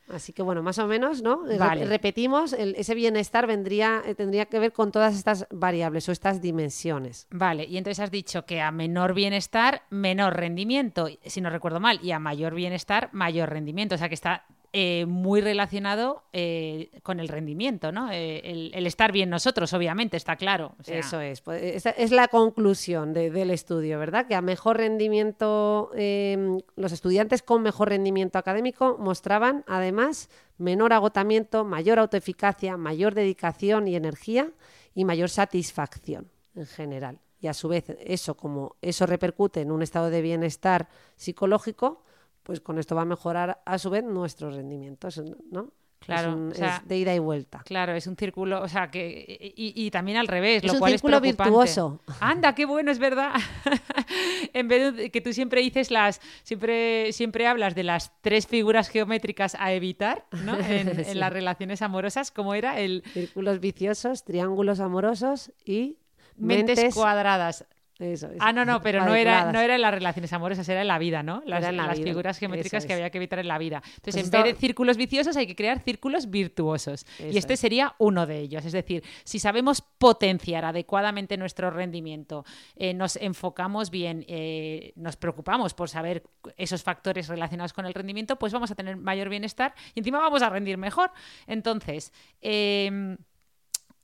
Así 0.09 0.31
que 0.31 0.41
bueno, 0.41 0.63
más 0.63 0.79
o 0.79 0.87
menos, 0.87 1.21
¿no? 1.21 1.41
Vale. 1.59 1.85
Repetimos, 1.85 2.53
el- 2.53 2.75
ese 2.75 2.95
bienestar 2.95 3.45
vendría, 3.45 4.01
eh, 4.05 4.15
tendría 4.15 4.45
que 4.45 4.57
ver 4.59 4.71
con 4.71 4.91
todas 4.91 5.15
estas 5.15 5.45
variables 5.51 6.07
o 6.07 6.11
estas 6.13 6.41
dimensiones. 6.41 7.27
Vale, 7.29 7.65
y 7.65 7.77
entonces 7.77 7.99
has 8.01 8.11
dicho 8.11 8.45
que 8.45 8.61
a 8.61 8.71
menor 8.71 9.13
bienestar, 9.13 9.83
menor 9.89 10.35
rendimiento, 10.37 11.07
si 11.25 11.41
no 11.41 11.49
recuerdo 11.49 11.79
mal, 11.79 11.99
y 12.01 12.11
a 12.11 12.19
mayor 12.19 12.53
bienestar, 12.55 13.09
mayor 13.11 13.49
rendimiento. 13.49 13.95
O 13.95 13.97
sea 13.97 14.07
que 14.07 14.15
está 14.15 14.45
eh, 14.79 15.07
muy 15.07 15.41
relacionado 15.41 16.21
eh, 16.33 16.91
con 17.01 17.19
el 17.19 17.29
rendimiento, 17.29 17.91
¿no? 17.91 18.11
Eh, 18.11 18.41
el, 18.75 18.85
estar 18.85 19.11
bien 19.11 19.27
nosotros, 19.27 19.73
obviamente, 19.73 20.17
está 20.17 20.35
claro. 20.35 20.75
Eso 20.85 21.19
es, 21.19 21.41
pues, 21.41 21.63
esa 21.63 21.89
es 21.89 22.11
la 22.11 22.27
conclusión 22.27 23.11
de- 23.11 23.31
del 23.31 23.49
estudio, 23.49 23.97
¿verdad? 23.97 24.27
Que 24.27 24.35
a 24.35 24.41
mejor 24.41 24.77
rendimiento, 24.77 25.89
eh, 25.95 26.59
los 26.75 26.91
estudiantes 26.91 27.41
con 27.41 27.63
mejor 27.63 27.89
rendimiento 27.89 28.37
académico 28.37 28.97
mostraban 28.99 29.63
además 29.65 30.29
menor 30.59 30.93
agotamiento, 30.93 31.63
mayor 31.65 31.97
autoeficacia, 31.97 32.77
mayor 32.77 33.15
dedicación 33.15 33.87
y 33.87 33.95
energía 33.95 34.51
y 34.93 35.05
mayor 35.05 35.29
satisfacción 35.29 36.29
en 36.55 36.67
general. 36.67 37.17
Y 37.41 37.47
a 37.47 37.53
su 37.55 37.67
vez, 37.67 37.85
eso 38.05 38.35
como 38.35 38.75
eso 38.83 39.07
repercute 39.07 39.61
en 39.61 39.71
un 39.71 39.81
estado 39.81 40.11
de 40.11 40.21
bienestar 40.21 40.87
psicológico, 41.15 42.03
pues 42.47 42.61
con 42.61 42.79
esto 42.79 42.95
va 42.95 43.01
a 43.01 43.05
mejorar 43.05 43.61
a 43.65 43.77
su 43.77 43.89
vez 43.89 44.05
nuestros 44.05 44.55
rendimientos, 44.55 45.21
¿no? 45.51 45.73
Claro, 45.99 46.29
Es 46.29 46.35
un- 46.35 46.51
o 46.51 46.55
sea, 46.55 46.77
es 46.77 46.87
de 46.87 46.97
ida 46.97 47.13
y 47.13 47.19
vuelta. 47.19 47.61
Claro, 47.65 47.91
es 47.93 48.07
un 48.07 48.15
círculo, 48.15 48.61
o 48.61 48.69
sea, 48.69 48.89
que 48.89 49.53
y, 49.57 49.73
y 49.75 49.91
también 49.91 50.17
al 50.17 50.27
revés, 50.27 50.63
Es 50.63 50.67
lo 50.67 50.73
un 50.73 50.79
cual 50.79 50.93
círculo 50.93 51.17
es 51.17 51.23
virtuoso. 51.23 51.99
Anda, 52.21 52.55
qué 52.55 52.65
bueno, 52.65 52.89
es 52.89 52.99
verdad. 52.99 53.33
en 54.53 54.69
vez 54.69 54.95
de 54.95 55.11
que 55.11 55.19
tú 55.19 55.33
siempre 55.33 55.59
dices 55.59 55.91
las, 55.91 56.21
siempre, 56.43 57.11
siempre 57.11 57.47
hablas 57.47 57.75
de 57.75 57.83
las 57.83 58.13
tres 58.21 58.47
figuras 58.47 58.87
geométricas 58.87 59.55
a 59.59 59.73
evitar, 59.73 60.25
¿no? 60.45 60.55
En, 60.69 61.19
las 61.19 61.33
relaciones 61.33 61.81
amorosas, 61.81 62.31
¿cómo 62.31 62.53
era? 62.53 62.79
El 62.79 63.03
Círculos 63.11 63.59
viciosos, 63.59 64.23
triángulos 64.23 64.79
amorosos 64.79 65.51
y 65.65 65.97
mentes, 66.37 66.77
mentes, 66.77 66.95
cuadradas. 66.95 67.65
Eso 67.99 68.27
es, 68.27 68.37
Ah, 68.39 68.53
no, 68.53 68.63
no, 68.65 68.81
pero 68.81 69.03
no 69.05 69.15
era, 69.15 69.51
no 69.51 69.59
era 69.59 69.75
en 69.75 69.81
las 69.81 69.93
relaciones 69.93 70.31
amorosas, 70.33 70.67
era 70.69 70.81
en 70.81 70.87
la 70.87 70.99
vida, 70.99 71.23
¿no? 71.23 71.41
Las, 71.45 71.61
la 71.63 71.71
las 71.71 71.97
vida, 71.97 72.07
figuras 72.09 72.37
geométricas 72.37 72.83
eso 72.83 72.87
que 72.87 72.93
había 72.93 73.09
que 73.09 73.17
evitar 73.17 73.39
en 73.39 73.47
la 73.47 73.57
vida. 73.57 73.77
Entonces, 73.77 74.01
Pues 74.01 74.15
en 74.17 74.21
esto- 74.25 74.43
vez 74.43 74.53
de 74.53 74.59
círculos 74.59 74.97
viciosos 74.97 75.35
hay 75.37 75.47
que 75.47 75.55
crear 75.55 75.79
círculos 75.79 76.29
virtuosos. 76.29 77.05
y 77.19 77.29
Eso 77.29 77.39
este 77.39 77.53
es. 77.55 77.59
sería 77.59 77.95
uno 77.97 78.25
de 78.27 78.39
ellos. 78.39 78.65
Es 78.65 78.73
decir, 78.73 79.03
si 79.23 79.39
sabemos 79.39 79.81
potenciar 79.81 80.65
adecuadamente 80.65 81.37
nuestro 81.37 81.71
rendimiento, 81.71 82.45
eh, 82.75 82.93
nos 82.93 83.15
enfocamos 83.15 83.89
bien, 83.89 84.25
eh, 84.27 84.93
nos 84.95 85.15
preocupamos 85.17 85.73
por 85.73 85.89
saber 85.89 86.23
esos 86.57 86.83
factores 86.83 87.27
relacionados 87.27 87.73
con 87.73 87.85
el 87.85 87.93
rendimiento, 87.93 88.37
pues 88.37 88.53
vamos 88.53 88.69
a 88.71 88.75
tener 88.75 88.95
mayor 88.97 89.29
bienestar 89.29 89.73
y 89.95 89.99
encima 89.99 90.19
vamos 90.19 90.41
a 90.41 90.49
rendir 90.49 90.77
mejor. 90.77 91.11
Entonces, 91.47 92.11
em, 92.41 93.17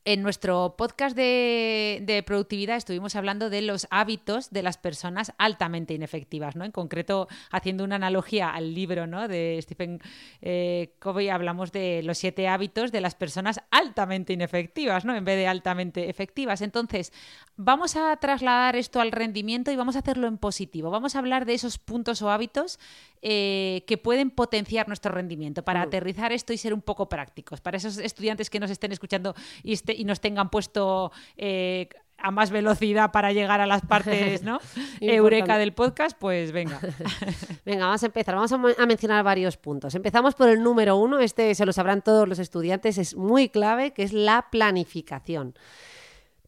en 0.05 0.21
nuestro 0.21 0.75
podcast 0.77 1.15
de, 1.15 2.01
de 2.03 2.23
productividad 2.23 2.77
estuvimos 2.77 3.15
hablando 3.15 3.49
de 3.49 3.61
los 3.61 3.87
hábitos 3.89 4.49
de 4.49 4.63
las 4.63 4.77
personas 4.77 5.33
altamente 5.37 5.93
inefectivas, 5.93 6.55
¿no? 6.55 6.65
En 6.65 6.71
concreto, 6.71 7.27
haciendo 7.51 7.83
una 7.83 7.95
analogía 7.95 8.49
al 8.49 8.73
libro 8.73 9.07
¿no? 9.07 9.27
de 9.27 9.59
Stephen 9.61 10.01
eh, 10.41 10.95
Covey, 10.99 11.29
hablamos 11.29 11.71
de 11.71 12.01
los 12.03 12.17
siete 12.17 12.47
hábitos 12.47 12.91
de 12.91 13.01
las 13.01 13.15
personas 13.15 13.61
altamente 13.71 14.33
inefectivas, 14.33 15.05
¿no? 15.05 15.15
En 15.15 15.25
vez 15.25 15.37
de 15.37 15.47
altamente 15.47 16.09
efectivas. 16.09 16.61
Entonces, 16.61 17.13
vamos 17.55 17.95
a 17.95 18.15
trasladar 18.17 18.75
esto 18.75 18.99
al 18.99 19.11
rendimiento 19.11 19.71
y 19.71 19.75
vamos 19.75 19.95
a 19.95 19.99
hacerlo 19.99 20.27
en 20.27 20.37
positivo. 20.37 20.89
Vamos 20.89 21.15
a 21.15 21.19
hablar 21.19 21.45
de 21.45 21.53
esos 21.53 21.77
puntos 21.77 22.21
o 22.21 22.29
hábitos 22.29 22.79
eh, 23.21 23.83
que 23.87 23.97
pueden 23.97 24.31
potenciar 24.31 24.87
nuestro 24.87 25.13
rendimiento 25.13 25.63
para 25.63 25.81
aterrizar 25.81 26.33
esto 26.33 26.51
y 26.51 26.57
ser 26.57 26.73
un 26.73 26.81
poco 26.81 27.07
prácticos. 27.07 27.61
Para 27.61 27.77
esos 27.77 27.97
estudiantes 27.97 28.49
que 28.49 28.59
nos 28.59 28.69
estén 28.69 28.91
escuchando 28.91 29.33
y, 29.63 29.77
y 29.97 30.05
nos 30.05 30.19
tengan 30.19 30.49
puesto 30.49 31.11
eh, 31.37 31.89
a 32.23 32.31
más 32.31 32.51
velocidad 32.51 33.11
para 33.11 33.31
llegar 33.33 33.61
a 33.61 33.67
las 33.67 33.81
partes, 33.85 34.43
¿no? 34.43 34.59
Eureka 35.01 35.57
del 35.57 35.73
podcast, 35.73 36.17
pues 36.17 36.51
venga. 36.51 36.79
Venga, 37.65 37.85
vamos 37.85 38.03
a 38.03 38.05
empezar. 38.07 38.35
Vamos 38.35 38.51
a, 38.51 38.85
mencionar 38.85 39.23
varios 39.23 39.57
puntos. 39.57 39.95
Empezamos 39.95 40.35
por 40.35 40.49
el 40.49 40.61
número 40.63 40.97
uno. 40.97 41.19
Este 41.19 41.53
se 41.55 41.65
lo 41.65 41.71
sabrán 41.71 42.01
todos 42.01 42.27
los 42.27 42.39
estudiantes. 42.39 42.97
Es 42.97 43.15
muy 43.15 43.49
clave, 43.49 43.91
que 43.91 44.03
es 44.03 44.11
la 44.11 44.47
planificación. 44.51 45.53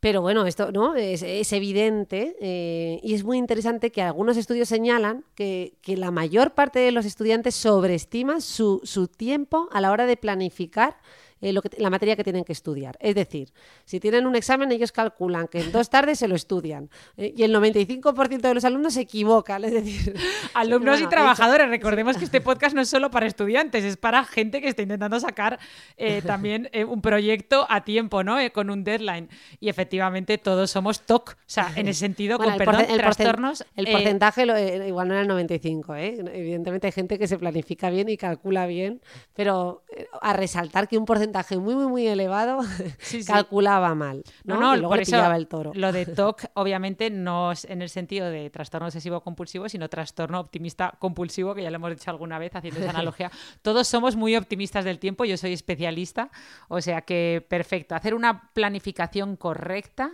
Pero 0.01 0.21
bueno, 0.21 0.45
esto 0.45 0.71
no 0.71 0.95
es, 0.95 1.23
es 1.23 1.51
evidente 1.51 2.35
eh, 2.39 2.99
y 3.01 3.13
es 3.15 3.23
muy 3.23 3.37
interesante 3.37 3.91
que 3.91 4.01
algunos 4.01 4.37
estudios 4.37 4.69
señalan 4.69 5.25
que, 5.35 5.77
que 5.81 5.97
la 5.97 6.11
mayor 6.11 6.53
parte 6.53 6.79
de 6.79 6.91
los 6.91 7.05
estudiantes 7.05 7.55
sobreestima 7.55 8.39
su, 8.39 8.81
su 8.83 9.07
tiempo 9.07 9.67
a 9.71 9.81
la 9.81 9.91
hora 9.91 10.05
de 10.05 10.15
planificar 10.15 10.97
eh, 11.41 11.53
lo 11.53 11.61
que, 11.61 11.69
la 11.77 11.89
materia 11.89 12.15
que 12.15 12.23
tienen 12.23 12.43
que 12.43 12.53
estudiar. 12.53 12.97
Es 12.99 13.15
decir, 13.15 13.51
si 13.83 13.99
tienen 13.99 14.25
un 14.25 14.35
examen, 14.35 14.71
ellos 14.71 14.91
calculan 14.91 15.47
que 15.47 15.59
en 15.59 15.71
dos 15.71 15.89
tardes 15.89 16.19
se 16.19 16.27
lo 16.27 16.35
estudian 16.35 16.89
eh, 17.17 17.33
y 17.35 17.43
el 17.43 17.53
95% 17.53 18.39
de 18.39 18.53
los 18.53 18.63
alumnos 18.65 18.93
se 18.93 19.01
equivocan. 19.01 19.63
Es 19.65 19.73
decir, 19.73 20.15
Alumnos 20.53 21.01
y 21.01 21.07
trabajadores, 21.07 21.69
recordemos 21.69 22.17
que 22.17 22.25
este 22.25 22.39
podcast 22.41 22.75
no 22.75 22.81
es 22.81 22.89
solo 22.89 23.11
para 23.11 23.25
estudiantes, 23.25 23.83
es 23.83 23.97
para 23.97 24.23
gente 24.23 24.61
que 24.61 24.69
está 24.69 24.81
intentando 24.81 25.19
sacar 25.19 25.59
eh, 25.97 26.21
también 26.25 26.69
eh, 26.71 26.85
un 26.85 27.01
proyecto 27.01 27.65
a 27.69 27.83
tiempo, 27.83 28.23
¿no? 28.23 28.39
Eh, 28.39 28.51
con 28.51 28.69
un 28.69 28.83
deadline. 28.83 29.29
Y 29.59 29.67
efectivamente 29.69 30.37
todos 30.37 30.71
somos 30.71 31.01
TOC, 31.01 31.31
o 31.31 31.35
sea, 31.45 31.71
en 31.75 31.87
ese 31.89 31.99
sentido, 31.99 32.37
Bueno, 32.37 32.53
con 32.53 32.61
el 32.61 32.65
perdón, 32.65 32.85
el 32.89 32.97
trastornos. 32.97 33.65
El 33.75 33.91
porcentaje 33.91 34.45
lo- 34.45 34.57
igual 34.57 35.07
no 35.09 35.13
era 35.15 35.21
el 35.21 35.27
95, 35.27 35.95
¿eh? 35.95 36.15
Evidentemente 36.33 36.87
hay 36.87 36.93
gente 36.93 37.19
que 37.19 37.27
se 37.27 37.37
planifica 37.37 37.89
bien 37.89 38.07
y 38.09 38.17
calcula 38.17 38.65
bien, 38.67 39.01
pero 39.33 39.83
a 40.21 40.33
resaltar 40.33 40.87
que 40.87 40.97
un 40.97 41.05
porcentaje 41.05 41.24
muy, 41.59 41.75
muy, 41.75 41.87
muy 41.87 42.07
elevado 42.07 42.59
Sí, 42.99 43.23
sí. 43.23 43.31
calculaba 43.31 43.93
mal. 43.95 44.23
No, 44.43 44.55
No, 44.55 44.61
no, 44.61 44.73
y 44.75 44.79
luego 44.79 44.89
por 44.89 44.97
le 44.97 45.03
eso 45.03 45.11
pillaba 45.11 45.35
el 45.35 45.47
toro. 45.47 45.71
lo 45.73 45.91
de 45.91 46.05
TOC 46.05 46.45
obviamente 46.55 47.09
no 47.09 47.51
es 47.51 47.65
en 47.65 47.81
el 47.81 47.89
sentido 47.89 48.29
de 48.29 48.49
trastorno 48.49 48.87
obsesivo 48.87 49.21
compulsivo, 49.21 49.69
sino 49.69 49.89
trastorno 49.89 50.39
optimista 50.39 50.95
compulsivo, 50.99 51.55
que 51.55 51.63
ya 51.63 51.69
lo 51.69 51.75
hemos 51.77 51.91
dicho 51.91 52.09
alguna 52.11 52.39
vez 52.39 52.55
haciendo 52.55 52.79
esa 52.79 52.89
analogía. 52.91 53.31
Todos 53.61 53.87
somos 53.87 54.15
muy 54.15 54.35
optimistas 54.35 54.85
del 54.85 54.99
tiempo, 54.99 55.25
yo 55.25 55.37
soy 55.37 55.53
especialista, 55.53 56.29
o 56.67 56.81
sea 56.81 57.01
que 57.01 57.45
perfecto. 57.47 57.95
Hacer 57.95 58.13
una 58.13 58.49
planificación 58.53 59.35
correcta 59.35 60.11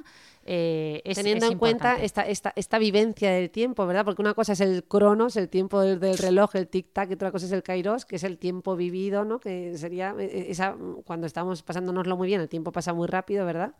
eh, 0.53 1.01
es 1.05 1.15
Teniendo 1.15 1.45
es 1.45 1.53
en 1.53 1.57
cuenta 1.57 1.95
esta, 1.95 2.27
esta, 2.27 2.51
esta 2.57 2.77
vivencia 2.77 3.31
del 3.31 3.49
tiempo, 3.49 3.87
¿verdad? 3.87 4.03
Porque 4.03 4.21
una 4.21 4.33
cosa 4.33 4.51
es 4.51 4.59
el 4.59 4.83
cronos, 4.83 5.37
el 5.37 5.47
tiempo 5.47 5.79
del, 5.79 5.97
del 5.97 6.17
reloj, 6.17 6.57
el 6.57 6.69
tic-tac, 6.69 7.09
y 7.09 7.13
otra 7.13 7.31
cosa 7.31 7.45
es 7.45 7.53
el 7.53 7.63
kairos, 7.63 8.03
que 8.03 8.17
es 8.17 8.25
el 8.25 8.37
tiempo 8.37 8.75
vivido, 8.75 9.23
¿no? 9.23 9.39
Que 9.39 9.77
sería 9.77 10.13
eh, 10.19 10.47
esa, 10.49 10.75
cuando 11.05 11.25
estamos 11.25 11.63
pasándonoslo 11.63 12.17
muy 12.17 12.27
bien, 12.27 12.41
el 12.41 12.49
tiempo 12.49 12.73
pasa 12.73 12.93
muy 12.93 13.07
rápido, 13.07 13.45
¿verdad? 13.45 13.75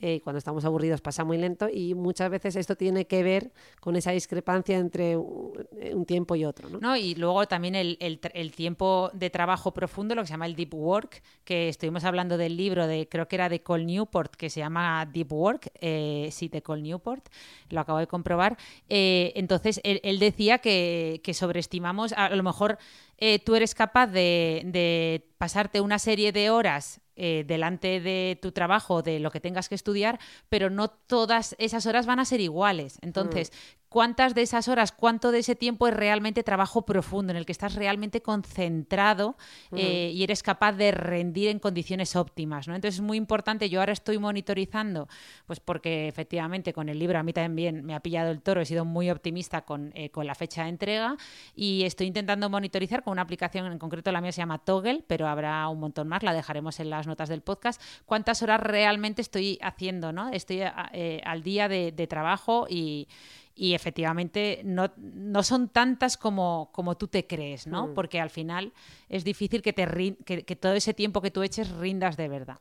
Eh, 0.00 0.20
cuando 0.22 0.38
estamos 0.38 0.64
aburridos 0.64 1.00
pasa 1.00 1.24
muy 1.24 1.38
lento 1.38 1.68
y 1.72 1.94
muchas 1.94 2.30
veces 2.30 2.56
esto 2.56 2.76
tiene 2.76 3.06
que 3.06 3.22
ver 3.22 3.52
con 3.80 3.96
esa 3.96 4.10
discrepancia 4.10 4.76
entre 4.76 5.16
un, 5.16 6.04
tiempo 6.06 6.36
y 6.36 6.44
otro, 6.44 6.68
¿no? 6.68 6.78
¿no? 6.78 6.96
Y 6.96 7.14
luego 7.14 7.46
también 7.46 7.74
el, 7.74 7.96
el 8.00 8.52
tiempo 8.52 9.10
de 9.14 9.30
trabajo 9.30 9.72
profundo, 9.72 10.14
lo 10.14 10.22
que 10.22 10.26
se 10.26 10.34
llama 10.34 10.46
el 10.46 10.54
deep 10.54 10.74
work, 10.74 11.22
que 11.44 11.68
estuvimos 11.68 12.04
hablando 12.04 12.36
del 12.36 12.56
libro 12.56 12.86
de, 12.86 13.08
creo 13.08 13.28
que 13.28 13.36
era 13.36 13.48
de 13.48 13.62
Cole 13.62 13.84
Newport, 13.84 14.34
que 14.34 14.50
se 14.50 14.60
llama 14.60 15.06
Deep 15.06 15.32
Work, 15.32 15.70
eh, 15.80 16.28
sí, 16.32 16.48
de 16.48 16.62
Cole 16.62 16.82
Newport, 16.82 17.28
lo 17.70 17.80
acabo 17.80 17.98
de 17.98 18.06
comprobar. 18.06 18.56
Eh, 18.88 19.32
entonces, 19.36 19.80
él, 19.84 20.00
él 20.02 20.18
decía 20.18 20.58
que, 20.58 21.20
que 21.22 21.34
sobreestimamos, 21.34 22.12
a 22.12 22.34
lo 22.34 22.42
mejor 22.42 22.78
eh, 23.18 23.38
tú 23.38 23.54
eres 23.54 23.74
capaz 23.74 24.08
de, 24.08 24.62
de 24.66 25.26
pasarte 25.38 25.80
una 25.80 25.98
serie 25.98 26.32
de 26.32 26.50
horas 26.50 27.00
eh, 27.16 27.44
delante 27.46 28.00
de 28.00 28.38
tu 28.40 28.52
trabajo, 28.52 29.02
de 29.02 29.20
lo 29.20 29.30
que 29.30 29.40
tengas 29.40 29.68
que 29.68 29.74
estudiar, 29.74 30.20
pero 30.48 30.70
no 30.70 30.88
todas 30.88 31.56
esas 31.58 31.86
horas 31.86 32.06
van 32.06 32.20
a 32.20 32.24
ser 32.24 32.40
iguales. 32.40 32.98
Entonces, 33.02 33.52
¿cuántas 33.96 34.34
de 34.34 34.42
esas 34.42 34.68
horas, 34.68 34.92
cuánto 34.92 35.30
de 35.32 35.38
ese 35.38 35.54
tiempo 35.54 35.88
es 35.88 35.94
realmente 35.94 36.42
trabajo 36.42 36.84
profundo, 36.84 37.30
en 37.30 37.38
el 37.38 37.46
que 37.46 37.52
estás 37.52 37.76
realmente 37.76 38.20
concentrado 38.20 39.38
eh, 39.72 40.10
y 40.12 40.22
eres 40.22 40.42
capaz 40.42 40.72
de 40.72 40.90
rendir 40.90 41.48
en 41.48 41.58
condiciones 41.58 42.14
óptimas? 42.14 42.68
¿no? 42.68 42.74
Entonces, 42.74 42.96
es 42.96 43.00
muy 43.00 43.16
importante. 43.16 43.70
Yo 43.70 43.80
ahora 43.80 43.94
estoy 43.94 44.18
monitorizando, 44.18 45.08
pues 45.46 45.60
porque 45.60 46.08
efectivamente 46.08 46.74
con 46.74 46.90
el 46.90 46.98
libro 46.98 47.18
a 47.18 47.22
mí 47.22 47.32
también 47.32 47.86
me 47.86 47.94
ha 47.94 48.00
pillado 48.00 48.30
el 48.30 48.42
toro, 48.42 48.60
he 48.60 48.66
sido 48.66 48.84
muy 48.84 49.10
optimista 49.10 49.62
con, 49.62 49.92
eh, 49.94 50.10
con 50.10 50.26
la 50.26 50.34
fecha 50.34 50.64
de 50.64 50.68
entrega 50.68 51.16
y 51.54 51.84
estoy 51.84 52.06
intentando 52.08 52.50
monitorizar 52.50 53.02
con 53.02 53.12
una 53.12 53.22
aplicación, 53.22 53.72
en 53.72 53.78
concreto 53.78 54.12
la 54.12 54.20
mía 54.20 54.32
se 54.32 54.42
llama 54.42 54.58
Toggle, 54.58 55.04
pero 55.06 55.26
habrá 55.26 55.66
un 55.70 55.80
montón 55.80 56.06
más, 56.06 56.22
la 56.22 56.34
dejaremos 56.34 56.80
en 56.80 56.90
las 56.90 57.06
notas 57.06 57.30
del 57.30 57.40
podcast, 57.40 57.80
cuántas 58.04 58.42
horas 58.42 58.60
realmente 58.60 59.22
estoy 59.22 59.58
haciendo, 59.62 60.12
¿no? 60.12 60.28
Estoy 60.28 60.60
a- 60.60 60.90
eh, 60.92 61.22
al 61.24 61.42
día 61.42 61.66
de, 61.66 61.92
de 61.92 62.06
trabajo 62.06 62.66
y, 62.68 63.08
y 63.58 63.72
efectivamente 63.72 64.60
no, 64.64 64.92
no 64.98 65.42
son 65.42 65.70
tantas 65.70 66.18
como, 66.18 66.68
como 66.72 66.96
tú 66.98 67.08
te 67.08 67.26
crees, 67.26 67.66
¿no? 67.66 67.88
Mm. 67.88 67.94
Porque 67.94 68.20
al 68.20 68.28
final 68.28 68.72
es 69.08 69.24
difícil 69.24 69.62
que, 69.62 69.72
te 69.72 69.86
rin- 69.86 70.18
que, 70.26 70.44
que 70.44 70.56
todo 70.56 70.74
ese 70.74 70.92
tiempo 70.92 71.22
que 71.22 71.30
tú 71.30 71.42
eches 71.42 71.70
rindas 71.70 72.18
de 72.18 72.28
verdad. 72.28 72.58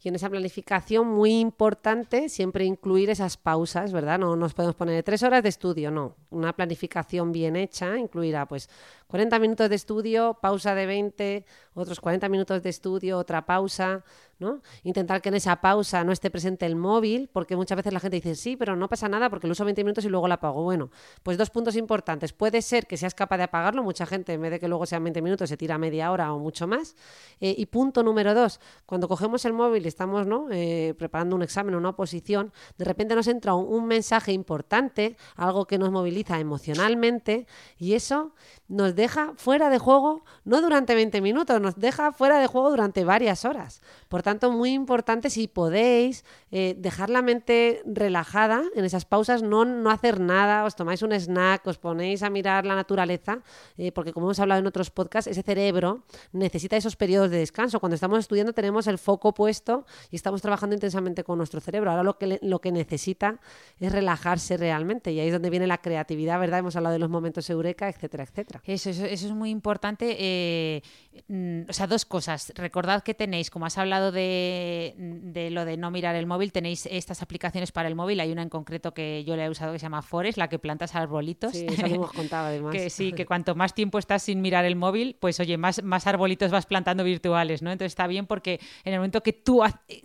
Y 0.00 0.08
en 0.08 0.14
esa 0.14 0.30
planificación 0.30 1.08
muy 1.08 1.40
importante 1.40 2.28
siempre 2.28 2.64
incluir 2.64 3.10
esas 3.10 3.36
pausas, 3.36 3.92
¿verdad? 3.92 4.18
No 4.18 4.36
nos 4.36 4.54
podemos 4.54 4.76
poner 4.76 5.02
tres 5.02 5.24
horas 5.24 5.42
de 5.42 5.48
estudio, 5.48 5.90
no. 5.90 6.14
Una 6.30 6.54
planificación 6.54 7.32
bien 7.32 7.56
hecha 7.56 7.98
incluirá 7.98 8.46
pues 8.46 8.70
40 9.08 9.38
minutos 9.40 9.68
de 9.68 9.74
estudio, 9.74 10.38
pausa 10.40 10.74
de 10.74 10.86
20, 10.86 11.46
otros 11.74 11.98
40 11.98 12.28
minutos 12.28 12.62
de 12.62 12.70
estudio, 12.70 13.18
otra 13.18 13.44
pausa, 13.46 14.04
¿no? 14.38 14.60
Intentar 14.84 15.20
que 15.20 15.30
en 15.30 15.36
esa 15.36 15.60
pausa 15.60 16.04
no 16.04 16.12
esté 16.12 16.30
presente 16.30 16.66
el 16.66 16.76
móvil, 16.76 17.28
porque 17.32 17.56
muchas 17.56 17.76
veces 17.76 17.92
la 17.92 18.00
gente 18.00 18.16
dice, 18.16 18.34
sí, 18.36 18.56
pero 18.56 18.76
no 18.76 18.88
pasa 18.88 19.08
nada 19.08 19.30
porque 19.30 19.46
lo 19.46 19.52
uso 19.52 19.64
20 19.64 19.82
minutos 19.82 20.04
y 20.04 20.08
luego 20.08 20.28
lo 20.28 20.34
apago. 20.34 20.62
Bueno, 20.62 20.90
pues 21.22 21.38
dos 21.38 21.50
puntos 21.50 21.74
importantes. 21.74 22.32
Puede 22.32 22.62
ser 22.62 22.86
que 22.86 22.96
seas 22.96 23.14
capaz 23.14 23.38
de 23.38 23.44
apagarlo, 23.44 23.82
mucha 23.82 24.06
gente 24.06 24.34
en 24.34 24.42
vez 24.42 24.50
de 24.52 24.60
que 24.60 24.68
luego 24.68 24.86
sean 24.86 25.02
20 25.02 25.22
minutos 25.22 25.48
se 25.48 25.56
tira 25.56 25.78
media 25.78 26.12
hora 26.12 26.32
o 26.32 26.38
mucho 26.38 26.68
más. 26.68 26.94
Eh, 27.40 27.54
y 27.56 27.66
punto 27.66 28.02
número 28.02 28.34
dos, 28.34 28.60
cuando 28.86 29.08
cogemos 29.08 29.44
el 29.44 29.54
móvil 29.54 29.86
estamos 29.88 30.26
¿no? 30.26 30.46
Eh, 30.50 30.94
preparando 30.98 31.36
un 31.36 31.42
examen 31.42 31.74
o 31.74 31.78
una 31.78 31.90
oposición, 31.90 32.52
de 32.76 32.84
repente 32.84 33.14
nos 33.14 33.26
entra 33.26 33.54
un, 33.54 33.66
un 33.66 33.86
mensaje 33.86 34.32
importante, 34.32 35.16
algo 35.36 35.66
que 35.66 35.78
nos 35.78 35.90
moviliza 35.90 36.38
emocionalmente 36.38 37.46
y 37.78 37.94
eso 37.94 38.32
nos 38.68 38.94
deja 38.94 39.32
fuera 39.36 39.70
de 39.70 39.78
juego, 39.78 40.24
no 40.44 40.60
durante 40.60 40.94
20 40.94 41.20
minutos, 41.22 41.60
nos 41.60 41.76
deja 41.76 42.12
fuera 42.12 42.38
de 42.38 42.46
juego 42.46 42.70
durante 42.70 43.02
varias 43.04 43.44
horas. 43.44 43.80
Por 44.08 44.22
tanto, 44.22 44.50
muy 44.50 44.72
importante 44.72 45.30
si 45.30 45.48
podéis 45.48 46.24
eh, 46.50 46.74
dejar 46.78 47.08
la 47.08 47.22
mente 47.22 47.82
relajada 47.86 48.62
en 48.74 48.84
esas 48.84 49.06
pausas, 49.06 49.42
no, 49.42 49.64
no 49.64 49.90
hacer 49.90 50.20
nada, 50.20 50.64
os 50.64 50.76
tomáis 50.76 51.02
un 51.02 51.12
snack, 51.12 51.66
os 51.66 51.78
ponéis 51.78 52.22
a 52.22 52.30
mirar 52.30 52.66
la 52.66 52.74
naturaleza, 52.74 53.40
eh, 53.78 53.90
porque 53.92 54.12
como 54.12 54.26
hemos 54.26 54.40
hablado 54.40 54.60
en 54.60 54.66
otros 54.66 54.90
podcasts, 54.90 55.30
ese 55.30 55.42
cerebro 55.42 56.02
necesita 56.32 56.76
esos 56.76 56.96
periodos 56.96 57.30
de 57.30 57.38
descanso. 57.38 57.80
Cuando 57.80 57.94
estamos 57.94 58.18
estudiando 58.18 58.52
tenemos 58.52 58.86
el 58.86 58.98
foco 58.98 59.32
puesto 59.32 59.77
y 60.10 60.16
estamos 60.16 60.42
trabajando 60.42 60.74
intensamente 60.74 61.24
con 61.24 61.38
nuestro 61.38 61.60
cerebro. 61.60 61.90
Ahora 61.90 62.02
lo 62.02 62.18
que, 62.18 62.38
lo 62.42 62.60
que 62.60 62.72
necesita 62.72 63.38
es 63.78 63.92
relajarse 63.92 64.56
realmente 64.56 65.12
y 65.12 65.20
ahí 65.20 65.28
es 65.28 65.32
donde 65.32 65.50
viene 65.50 65.66
la 65.66 65.78
creatividad, 65.78 66.38
¿verdad? 66.40 66.60
Hemos 66.60 66.76
hablado 66.76 66.92
de 66.92 66.98
los 66.98 67.10
momentos 67.10 67.48
eureka, 67.50 67.88
etcétera, 67.88 68.24
etcétera. 68.24 68.60
Eso, 68.64 68.90
eso, 68.90 69.04
eso 69.04 69.26
es 69.26 69.32
muy 69.32 69.50
importante. 69.50 70.16
eh, 70.18 70.82
mm, 71.28 71.70
o 71.70 71.72
sea, 71.72 71.86
dos 71.86 72.04
cosas. 72.04 72.52
Recordad 72.54 73.02
que 73.02 73.14
tenéis, 73.14 73.50
como 73.50 73.66
has 73.66 73.78
hablado 73.78 74.12
de, 74.12 74.94
de 74.96 75.50
lo 75.50 75.64
de 75.64 75.76
no 75.76 75.90
mirar 75.90 76.14
el 76.16 76.26
móvil, 76.26 76.52
tenéis 76.52 76.86
estas 76.86 77.22
aplicaciones 77.22 77.72
para 77.72 77.88
el 77.88 77.94
móvil. 77.94 78.20
Hay 78.20 78.32
una 78.32 78.42
en 78.42 78.48
concreto 78.48 78.92
que 78.94 79.24
yo 79.24 79.36
le 79.36 79.44
he 79.44 79.50
usado 79.50 79.72
que 79.72 79.78
se 79.78 79.84
llama 79.84 80.02
Forest, 80.02 80.38
la 80.38 80.48
que 80.48 80.58
plantas 80.58 80.94
arbolitos. 80.94 81.52
Sí, 81.52 81.66
eso 81.68 81.82
lo 81.86 81.94
hemos 81.94 82.12
contado 82.12 82.46
además. 82.48 82.72
Que 82.72 82.90
sí, 82.90 83.12
que 83.12 83.26
cuanto 83.26 83.54
más 83.54 83.74
tiempo 83.74 83.98
estás 83.98 84.22
sin 84.22 84.40
mirar 84.40 84.64
el 84.64 84.76
móvil, 84.76 85.16
pues 85.18 85.40
oye, 85.40 85.56
más, 85.56 85.82
más 85.82 86.06
arbolitos 86.06 86.50
vas 86.50 86.66
plantando 86.66 87.04
virtuales, 87.04 87.62
¿no? 87.62 87.70
Entonces 87.70 87.92
está 87.92 88.06
bien 88.06 88.26
porque 88.26 88.60
en 88.84 88.92
el 88.92 88.98
momento 88.98 89.22
que 89.22 89.32
tú 89.32 89.62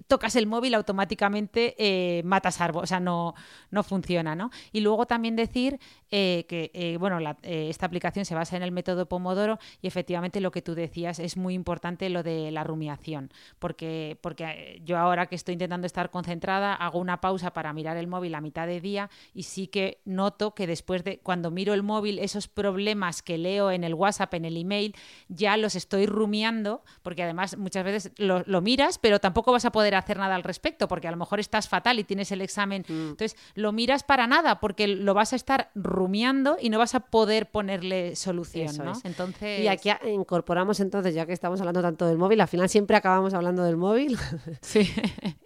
tocas 0.07 0.35
el 0.35 0.47
móvil, 0.47 0.73
automáticamente 0.73 1.75
eh, 1.77 2.23
matas 2.23 2.61
árboles, 2.61 2.83
o 2.83 2.87
sea, 2.87 2.99
no, 2.99 3.33
no 3.71 3.83
funciona, 3.83 4.35
¿no? 4.35 4.49
Y 4.71 4.81
luego 4.81 5.05
también 5.05 5.35
decir 5.35 5.79
eh, 6.11 6.45
que, 6.47 6.71
eh, 6.73 6.97
bueno, 6.97 7.19
la- 7.19 7.37
eh, 7.43 7.67
esta 7.69 7.85
aplicación 7.85 8.25
se 8.25 8.35
basa 8.35 8.55
en 8.55 8.63
el 8.63 8.71
método 8.71 9.07
Pomodoro 9.07 9.59
y 9.81 9.87
efectivamente 9.87 10.41
lo 10.41 10.51
que 10.51 10.61
tú 10.61 10.75
decías 10.75 11.19
es 11.19 11.37
muy 11.37 11.53
importante 11.53 12.09
lo 12.09 12.23
de 12.23 12.51
la 12.51 12.63
rumiación, 12.63 13.31
porque, 13.59 14.17
porque 14.21 14.81
yo 14.85 14.97
ahora 14.97 15.25
que 15.27 15.35
estoy 15.35 15.53
intentando 15.53 15.87
estar 15.87 16.09
concentrada, 16.09 16.73
hago 16.75 16.99
una 16.99 17.21
pausa 17.21 17.53
para 17.53 17.73
mirar 17.73 17.97
el 17.97 18.07
móvil 18.07 18.35
a 18.35 18.41
mitad 18.41 18.67
de 18.67 18.81
día 18.81 19.09
y 19.33 19.43
sí 19.43 19.67
que 19.67 20.01
noto 20.05 20.53
que 20.53 20.67
después 20.67 21.03
de 21.03 21.19
cuando 21.19 21.51
miro 21.51 21.73
el 21.73 21.83
móvil, 21.83 22.19
esos 22.19 22.47
problemas 22.47 23.21
que 23.21 23.37
leo 23.37 23.71
en 23.71 23.83
el 23.83 23.93
WhatsApp, 23.93 24.33
en 24.35 24.45
el 24.45 24.57
email, 24.57 24.95
ya 25.29 25.57
los 25.57 25.75
estoy 25.75 26.05
rumiando, 26.05 26.83
porque 27.01 27.23
además 27.23 27.57
muchas 27.57 27.83
veces 27.83 28.11
lo 28.17 28.61
miras, 28.61 28.97
pero 28.97 29.19
tampoco 29.19 29.51
vas 29.53 29.65
a 29.65 29.71
poder 29.71 29.95
hacer 29.95 30.17
nada 30.17 30.35
al 30.35 30.43
respecto, 30.43 30.87
porque 30.87 31.07
a 31.07 31.11
lo 31.11 31.17
mejor 31.17 31.39
estás 31.39 31.67
fatal 31.69 31.99
y 31.99 32.03
tienes 32.03 32.31
el 32.31 32.41
examen. 32.41 32.83
Entonces, 32.87 33.35
lo 33.55 33.71
miras 33.71 34.03
para 34.03 34.27
nada, 34.27 34.59
porque 34.59 34.87
lo 34.87 35.13
vas 35.13 35.33
a 35.33 35.35
estar 35.35 35.69
rumiando 35.75 36.57
y 36.59 36.69
no 36.69 36.77
vas 36.77 36.95
a 36.95 36.99
poder 36.99 37.49
ponerle 37.49 38.15
solución, 38.15 38.67
Eso 38.67 38.83
¿no? 38.83 38.91
es. 38.91 39.05
Entonces, 39.05 39.61
Y 39.61 39.67
aquí 39.67 39.89
incorporamos 40.11 40.79
entonces, 40.79 41.13
ya 41.15 41.25
que 41.25 41.33
estamos 41.33 41.59
hablando 41.59 41.81
tanto 41.81 42.05
del 42.05 42.17
móvil, 42.17 42.41
al 42.41 42.47
final 42.47 42.69
siempre 42.69 42.97
acabamos 42.97 43.33
hablando 43.33 43.63
del 43.63 43.77
móvil, 43.77 44.17
sí. 44.61 44.89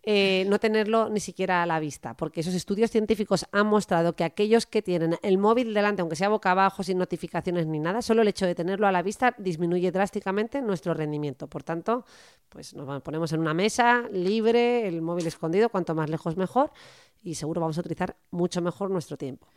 eh, 0.03 0.45
no 0.47 0.59
tenerlo 0.59 1.09
ni 1.09 1.19
siquiera 1.19 1.63
a 1.63 1.65
la 1.65 1.79
vista, 1.79 2.15
porque 2.15 2.41
esos 2.41 2.53
estudios 2.53 2.91
científicos 2.91 3.45
han 3.51 3.67
mostrado 3.67 4.15
que 4.15 4.23
aquellos 4.23 4.65
que 4.65 4.81
tienen 4.81 5.17
el 5.21 5.37
móvil 5.37 5.73
delante, 5.73 6.01
aunque 6.01 6.15
sea 6.15 6.29
boca 6.29 6.51
abajo, 6.51 6.83
sin 6.83 6.97
notificaciones 6.97 7.67
ni 7.67 7.79
nada, 7.79 8.01
solo 8.01 8.21
el 8.21 8.27
hecho 8.27 8.45
de 8.45 8.55
tenerlo 8.55 8.87
a 8.87 8.91
la 8.91 9.01
vista 9.01 9.35
disminuye 9.37 9.91
drásticamente 9.91 10.61
nuestro 10.61 10.93
rendimiento. 10.93 11.47
Por 11.47 11.63
tanto, 11.63 12.05
pues 12.49 12.73
nos 12.73 13.01
ponemos 13.01 13.31
en 13.33 13.39
una 13.41 13.53
mesa 13.53 13.96
libre, 14.11 14.87
el 14.87 15.01
móvil 15.01 15.27
escondido, 15.27 15.69
cuanto 15.69 15.95
más 15.95 16.09
lejos 16.09 16.37
mejor, 16.37 16.71
y 17.23 17.35
seguro 17.35 17.61
vamos 17.61 17.77
a 17.77 17.81
utilizar 17.81 18.15
mucho 18.31 18.61
mejor 18.61 18.89
nuestro 18.89 19.17
tiempo. 19.17 19.47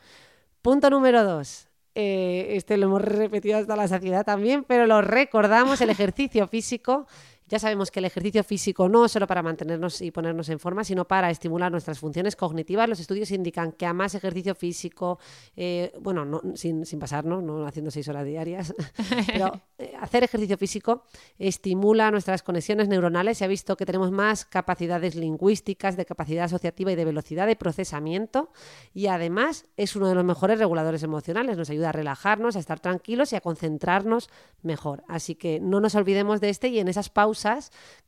Punto 0.63 0.91
número 0.91 1.25
dos. 1.25 1.69
Eh, 1.95 2.57
este 2.57 2.77
lo 2.77 2.87
hemos 2.87 3.03
repetido 3.03 3.59
hasta 3.59 3.75
la 3.77 3.89
saciedad 3.89 4.25
también, 4.25 4.65
pero 4.65 4.87
lo 4.87 5.03
recordamos, 5.03 5.81
el 5.81 5.91
ejercicio 5.91 6.47
físico. 6.47 7.07
Ya 7.51 7.59
sabemos 7.59 7.91
que 7.91 7.99
el 7.99 8.05
ejercicio 8.05 8.45
físico 8.45 8.89
no 8.89 9.05
es 9.05 9.11
solo 9.11 9.27
para 9.27 9.43
mantenernos 9.43 10.01
y 10.03 10.13
ponernos 10.13 10.49
en 10.51 10.61
forma, 10.61 10.85
sino 10.85 11.05
para 11.05 11.31
estimular 11.31 11.73
nuestras 11.73 11.99
funciones 11.99 12.37
cognitivas. 12.37 12.89
Los 12.89 13.01
estudios 13.01 13.33
indican 13.33 13.73
que 13.73 13.87
a 13.87 13.93
más 13.93 14.15
ejercicio 14.15 14.55
físico, 14.55 15.19
eh, 15.57 15.93
bueno, 16.01 16.25
no, 16.25 16.41
sin, 16.55 16.87
sin 16.87 17.01
pasarnos, 17.01 17.43
no 17.43 17.67
haciendo 17.67 17.91
seis 17.91 18.07
horas 18.07 18.25
diarias, 18.25 18.73
pero 19.27 19.61
eh, 19.79 19.95
hacer 19.99 20.23
ejercicio 20.23 20.57
físico 20.57 21.03
estimula 21.41 22.13
nuestras 22.13 22.45
conexiones 22.45 22.87
neuronales. 22.87 23.39
Se 23.39 23.45
ha 23.45 23.49
visto 23.49 23.77
que 23.77 23.85
tenemos 23.85 24.13
más 24.13 24.45
capacidades 24.45 25.17
lingüísticas, 25.17 25.97
de 25.97 26.07
capacidad 26.07 26.45
asociativa 26.45 26.93
y 26.93 26.95
de 26.95 27.05
velocidad 27.05 27.49
de 27.49 27.57
procesamiento. 27.57 28.53
Y 28.95 29.09
además 29.09 29.67
es 29.77 29.97
uno 29.97 30.07
de 30.07 30.15
los 30.15 30.25
mejores 30.25 30.61
reguladores 30.61 31.03
emocionales. 31.03 31.57
Nos 31.57 31.71
ayuda 31.71 31.89
a 31.89 31.93
relajarnos, 31.93 32.55
a 32.55 32.61
estar 32.61 32.79
tranquilos 32.79 33.33
y 33.33 33.37
a 33.37 33.41
concentrarnos 33.41 34.31
mejor. 34.63 35.03
Así 35.09 35.35
que 35.35 35.59
no 35.59 35.81
nos 35.81 35.97
olvidemos 35.97 36.41
de 36.41 36.51
este 36.51 36.69
y 36.69 36.79
en 36.79 36.87
esas 36.87 37.09
pausas, 37.09 37.40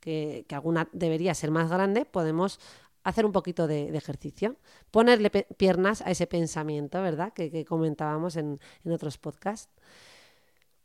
que, 0.01 0.45
que 0.49 0.55
alguna 0.55 0.89
debería 0.93 1.35
ser 1.35 1.51
más 1.51 1.69
grande, 1.71 2.05
podemos 2.05 2.61
hacer 3.05 3.27
un 3.27 3.33
poquito 3.33 3.67
de, 3.67 3.91
de 3.91 3.99
ejercicio, 3.99 4.57
ponerle 4.91 5.31
piernas 5.31 6.03
a 6.03 6.11
ese 6.11 6.27
pensamiento, 6.27 7.03
¿verdad? 7.03 7.33
Que, 7.33 7.51
que 7.51 7.65
comentábamos 7.65 8.37
en, 8.37 8.61
en 8.85 8.93
otros 8.93 9.19
podcasts. 9.19 9.69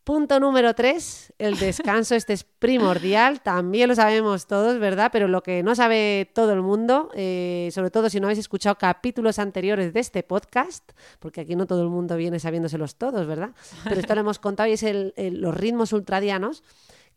Punto 0.04 0.40
número 0.40 0.74
tres, 0.74 1.34
el 1.38 1.60
descanso. 1.60 2.16
Este 2.16 2.32
es 2.32 2.46
primordial, 2.46 3.42
también 3.42 3.90
lo 3.90 3.96
sabemos 3.96 4.48
todos, 4.48 4.80
¿verdad? 4.80 5.10
Pero 5.12 5.28
lo 5.28 5.44
que 5.44 5.64
no 5.64 5.76
sabe 5.76 6.32
todo 6.34 6.54
el 6.54 6.62
mundo, 6.62 7.12
eh, 7.14 7.70
sobre 7.74 7.92
todo 7.92 8.10
si 8.10 8.22
no 8.22 8.28
habéis 8.28 8.40
escuchado 8.40 8.78
capítulos 8.78 9.38
anteriores 9.38 9.92
de 9.92 10.00
este 10.00 10.24
podcast, 10.24 10.92
porque 11.20 11.42
aquí 11.42 11.58
no 11.58 11.68
todo 11.68 11.82
el 11.84 11.90
mundo 11.90 12.16
viene 12.16 12.40
sabiéndoselos 12.40 12.96
todos, 12.96 13.28
¿verdad? 13.28 13.50
Pero 13.84 14.00
esto 14.00 14.16
lo 14.16 14.22
hemos 14.22 14.40
contado 14.40 14.70
y 14.70 14.74
es 14.74 14.84
el- 14.84 15.14
el- 15.18 15.42
los 15.42 15.54
ritmos 15.54 15.92
ultradianos, 15.92 16.64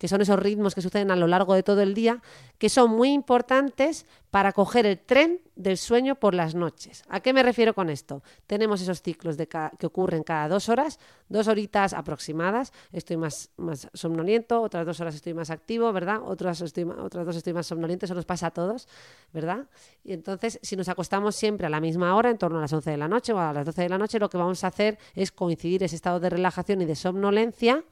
que 0.01 0.09
son 0.09 0.23
esos 0.23 0.39
ritmos 0.39 0.75
que 0.75 0.81
suceden 0.81 1.11
a 1.11 1.17
lo 1.17 1.27
largo 1.27 1.53
de 1.53 1.63
todo 1.63 1.83
el 1.83 1.93
día, 1.93 2.23
que 2.57 2.71
son 2.71 2.91
muy 2.91 3.13
importantes 3.13 4.07
para 4.31 4.53
coger 4.53 4.87
el 4.87 4.99
tren 4.99 5.41
del 5.57 5.77
sueño 5.77 6.15
por 6.15 6.35
las 6.35 6.55
noches. 6.55 7.03
¿A 7.11 7.21
qué 7.21 7.35
me 7.35 7.43
refiero 7.43 7.75
con 7.75 7.91
esto? 7.91 8.23
Tenemos 8.47 8.81
esos 8.81 9.03
ciclos 9.03 9.37
de 9.37 9.47
que 9.47 9.87
ocurren 9.87 10.23
cada 10.23 10.49
dos 10.49 10.71
horas, 10.71 10.99
dos 11.29 11.49
horitas 11.49 11.93
aproximadas, 11.93 12.73
estoy 12.93 13.19
más, 13.19 13.51
más 13.59 13.91
somnoliento, 13.93 14.63
otras 14.63 14.87
dos 14.87 14.99
horas 15.01 15.15
estoy 15.15 15.35
más 15.35 15.51
activo, 15.51 15.93
¿verdad? 15.93 16.23
Otras, 16.25 16.63
estoy 16.63 16.85
otras 16.85 17.27
dos 17.27 17.37
estoy 17.37 17.53
más 17.53 17.67
somnoliento, 17.67 18.07
eso 18.07 18.15
nos 18.15 18.25
pasa 18.25 18.47
a 18.47 18.51
todos, 18.53 18.89
¿verdad? 19.35 19.67
Y 20.03 20.15
entonces, 20.15 20.59
si 20.63 20.77
nos 20.77 20.89
acostamos 20.89 21.37
siempre 21.37 21.67
a 21.67 21.71
la 21.71 21.81
misma 21.81 22.17
hora, 22.17 22.31
en 22.31 22.39
torno 22.39 22.57
a 22.57 22.63
las 22.63 22.73
11 22.73 22.91
de 22.91 22.97
la 22.97 23.09
noche 23.09 23.35
o 23.35 23.39
a 23.39 23.53
las 23.53 23.67
12 23.67 23.83
de 23.83 23.89
la 23.91 23.99
noche, 23.99 24.19
lo 24.19 24.31
que 24.31 24.39
vamos 24.39 24.65
a 24.65 24.69
hacer 24.69 24.99
es 25.15 25.31
coincidir 25.31 25.83
ese 25.83 25.97
estado 25.97 26.21
de 26.21 26.31
relajación 26.31 26.81
y 26.81 26.87
de 26.87 26.97
somnolencia 26.97 27.85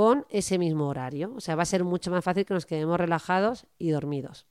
con 0.00 0.24
ese 0.30 0.56
mismo 0.58 0.86
horario. 0.88 1.34
O 1.36 1.40
sea, 1.40 1.56
va 1.56 1.62
a 1.64 1.66
ser 1.66 1.84
mucho 1.84 2.10
más 2.10 2.24
fácil 2.24 2.46
que 2.46 2.54
nos 2.54 2.64
quedemos 2.64 2.98
relajados 2.98 3.66
y 3.78 3.90
dormidos. 3.90 4.46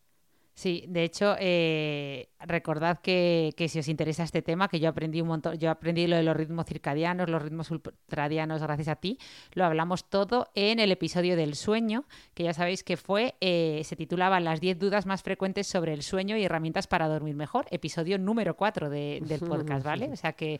Sí, 0.53 0.83
de 0.89 1.03
hecho, 1.05 1.35
eh, 1.39 2.29
recordad 2.39 2.99
que, 2.99 3.53
que 3.57 3.67
si 3.67 3.79
os 3.79 3.87
interesa 3.87 4.23
este 4.23 4.41
tema, 4.43 4.67
que 4.67 4.79
yo 4.79 4.89
aprendí 4.89 5.21
un 5.21 5.29
montón, 5.29 5.57
yo 5.57 5.71
aprendí 5.71 6.05
lo 6.05 6.17
de 6.17 6.23
los 6.23 6.35
ritmos 6.35 6.65
circadianos, 6.67 7.29
los 7.29 7.41
ritmos 7.41 7.71
ultradianos 7.71 8.61
gracias 8.61 8.89
a 8.89 8.97
ti, 8.97 9.17
lo 9.53 9.63
hablamos 9.65 10.09
todo 10.09 10.49
en 10.53 10.79
el 10.79 10.91
episodio 10.91 11.35
del 11.35 11.55
sueño, 11.55 12.03
que 12.35 12.43
ya 12.43 12.53
sabéis 12.53 12.83
que 12.83 12.95
fue, 12.97 13.35
eh, 13.41 13.81
se 13.85 13.95
titulaba 13.95 14.39
Las 14.41 14.59
10 14.59 14.77
dudas 14.77 15.05
más 15.07 15.23
frecuentes 15.23 15.65
sobre 15.65 15.93
el 15.93 16.03
sueño 16.03 16.35
y 16.37 16.43
herramientas 16.43 16.85
para 16.87 17.07
dormir 17.07 17.35
mejor, 17.35 17.65
episodio 17.71 18.19
número 18.19 18.55
4 18.57 18.89
de- 18.89 19.19
del 19.25 19.39
podcast, 19.79 19.85
¿vale? 19.85 20.09
O 20.11 20.15
sea 20.17 20.33
que 20.33 20.59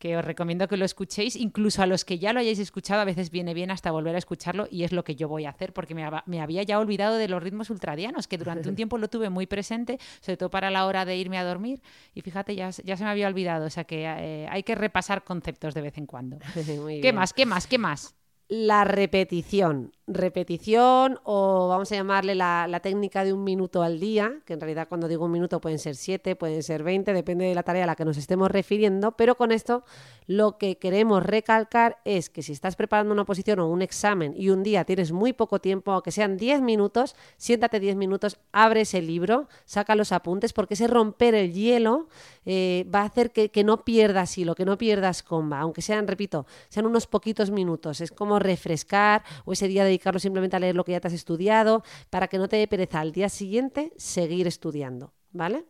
que 0.00 0.16
os 0.16 0.24
recomiendo 0.24 0.66
que 0.66 0.78
lo 0.78 0.86
escuchéis, 0.86 1.36
incluso 1.36 1.82
a 1.82 1.86
los 1.86 2.06
que 2.06 2.18
ya 2.18 2.32
lo 2.32 2.40
hayáis 2.40 2.58
escuchado, 2.58 3.02
a 3.02 3.04
veces 3.04 3.30
viene 3.30 3.52
bien 3.52 3.70
hasta 3.70 3.90
volver 3.90 4.14
a 4.14 4.18
escucharlo 4.18 4.66
y 4.70 4.82
es 4.84 4.92
lo 4.92 5.04
que 5.04 5.14
yo 5.14 5.28
voy 5.28 5.44
a 5.44 5.50
hacer 5.50 5.74
porque 5.74 5.94
me, 5.94 6.40
había 6.40 6.62
ya 6.62 6.78
olvidado 6.78 7.16
de 7.16 7.28
los 7.28 7.42
ritmos 7.42 7.68
ultradianos, 7.68 8.26
que 8.26 8.38
durante 8.38 8.70
un 8.70 8.74
tiempo 8.76 8.96
lo 8.96 9.08
tuve 9.08 9.28
muy 9.28 9.46
presente, 9.46 9.98
sobre 10.20 10.38
todo 10.38 10.50
para 10.50 10.70
la 10.70 10.86
hora 10.86 11.04
de 11.04 11.18
irme 11.18 11.36
a 11.36 11.44
dormir 11.44 11.82
y 12.14 12.22
fíjate, 12.22 12.56
ya, 12.56 12.70
ya 12.70 12.96
se 12.96 13.04
me 13.04 13.10
había 13.10 13.28
olvidado, 13.28 13.66
o 13.66 13.70
sea 13.70 13.84
que 13.84 14.04
eh, 14.04 14.48
hay 14.50 14.62
que 14.62 14.74
repasar 14.74 15.22
conceptos 15.22 15.74
de 15.74 15.82
vez 15.82 15.98
en 15.98 16.06
cuando. 16.06 16.38
¿Qué 17.02 17.12
más? 17.12 17.34
¿Qué 17.34 17.44
más? 17.44 17.66
¿Qué 17.66 17.76
más? 17.76 18.16
La 18.52 18.82
repetición. 18.82 19.92
Repetición 20.08 21.20
o 21.22 21.68
vamos 21.68 21.92
a 21.92 21.94
llamarle 21.94 22.34
la, 22.34 22.80
técnica 22.82 23.22
de 23.22 23.32
un 23.32 23.44
minuto 23.44 23.80
al 23.80 24.00
día, 24.00 24.40
que 24.44 24.54
en 24.54 24.60
realidad 24.60 24.88
cuando 24.88 25.06
digo 25.06 25.26
un 25.26 25.30
minuto 25.30 25.60
pueden 25.60 25.78
ser 25.78 25.94
siete, 25.94 26.34
pueden 26.34 26.64
ser 26.64 26.82
veinte, 26.82 27.12
depende 27.12 27.44
de 27.44 27.54
la 27.54 27.62
tarea 27.62 27.84
a 27.84 27.86
la 27.86 27.94
que 27.94 28.04
nos 28.04 28.16
estemos 28.16 28.50
refiriendo, 28.50 29.12
pero 29.12 29.36
con 29.36 29.52
esto 29.52 29.84
lo 30.26 30.58
que 30.58 30.78
queremos 30.78 31.22
recalcar 31.22 31.98
es 32.04 32.28
que 32.28 32.42
si 32.42 32.50
estás 32.50 32.74
preparando 32.74 33.12
una 33.12 33.22
oposición 33.22 33.60
o 33.60 33.68
un 33.68 33.82
examen 33.82 34.34
y 34.36 34.50
un 34.50 34.64
día 34.64 34.84
tienes 34.84 35.12
muy 35.12 35.32
poco 35.32 35.60
tiempo, 35.60 35.92
aunque 35.92 36.10
sean 36.10 36.36
diez 36.36 36.60
minutos, 36.60 37.14
siéntate 37.36 37.78
diez 37.78 37.94
minutos, 37.94 38.40
abre 38.50 38.80
ese 38.80 39.00
libro, 39.00 39.46
saca 39.64 39.94
los 39.94 40.10
apuntes, 40.10 40.52
porque 40.52 40.74
ese 40.74 40.88
romper 40.88 41.36
el 41.36 41.52
hielo 41.52 42.08
eh, 42.52 42.84
va 42.92 43.02
a 43.02 43.04
hacer 43.04 43.30
que, 43.30 43.48
que 43.50 43.62
no 43.62 43.84
pierdas 43.84 44.36
hilo, 44.36 44.56
que 44.56 44.64
no 44.64 44.76
pierdas 44.76 45.22
comba, 45.22 45.60
aunque 45.60 45.82
sean, 45.82 46.08
repito, 46.08 46.46
sean 46.68 46.84
unos 46.84 47.06
poquitos 47.06 47.52
minutos, 47.52 48.00
es 48.00 48.10
como 48.10 48.40
refrescar 48.40 49.22
o 49.44 49.52
ese 49.52 49.68
día 49.68 49.84
de 49.84 49.90
dedicarlo 49.90 50.18
simplemente 50.18 50.56
a 50.56 50.58
leer 50.58 50.74
lo 50.74 50.84
que 50.84 50.90
ya 50.90 51.00
te 51.00 51.06
has 51.06 51.14
estudiado, 51.14 51.84
para 52.10 52.26
que 52.26 52.38
no 52.38 52.48
te 52.48 52.56
dé 52.56 52.66
pereza 52.66 52.98
al 52.98 53.12
día 53.12 53.28
siguiente 53.28 53.92
seguir 53.96 54.48
estudiando, 54.48 55.12
¿vale? 55.30 55.64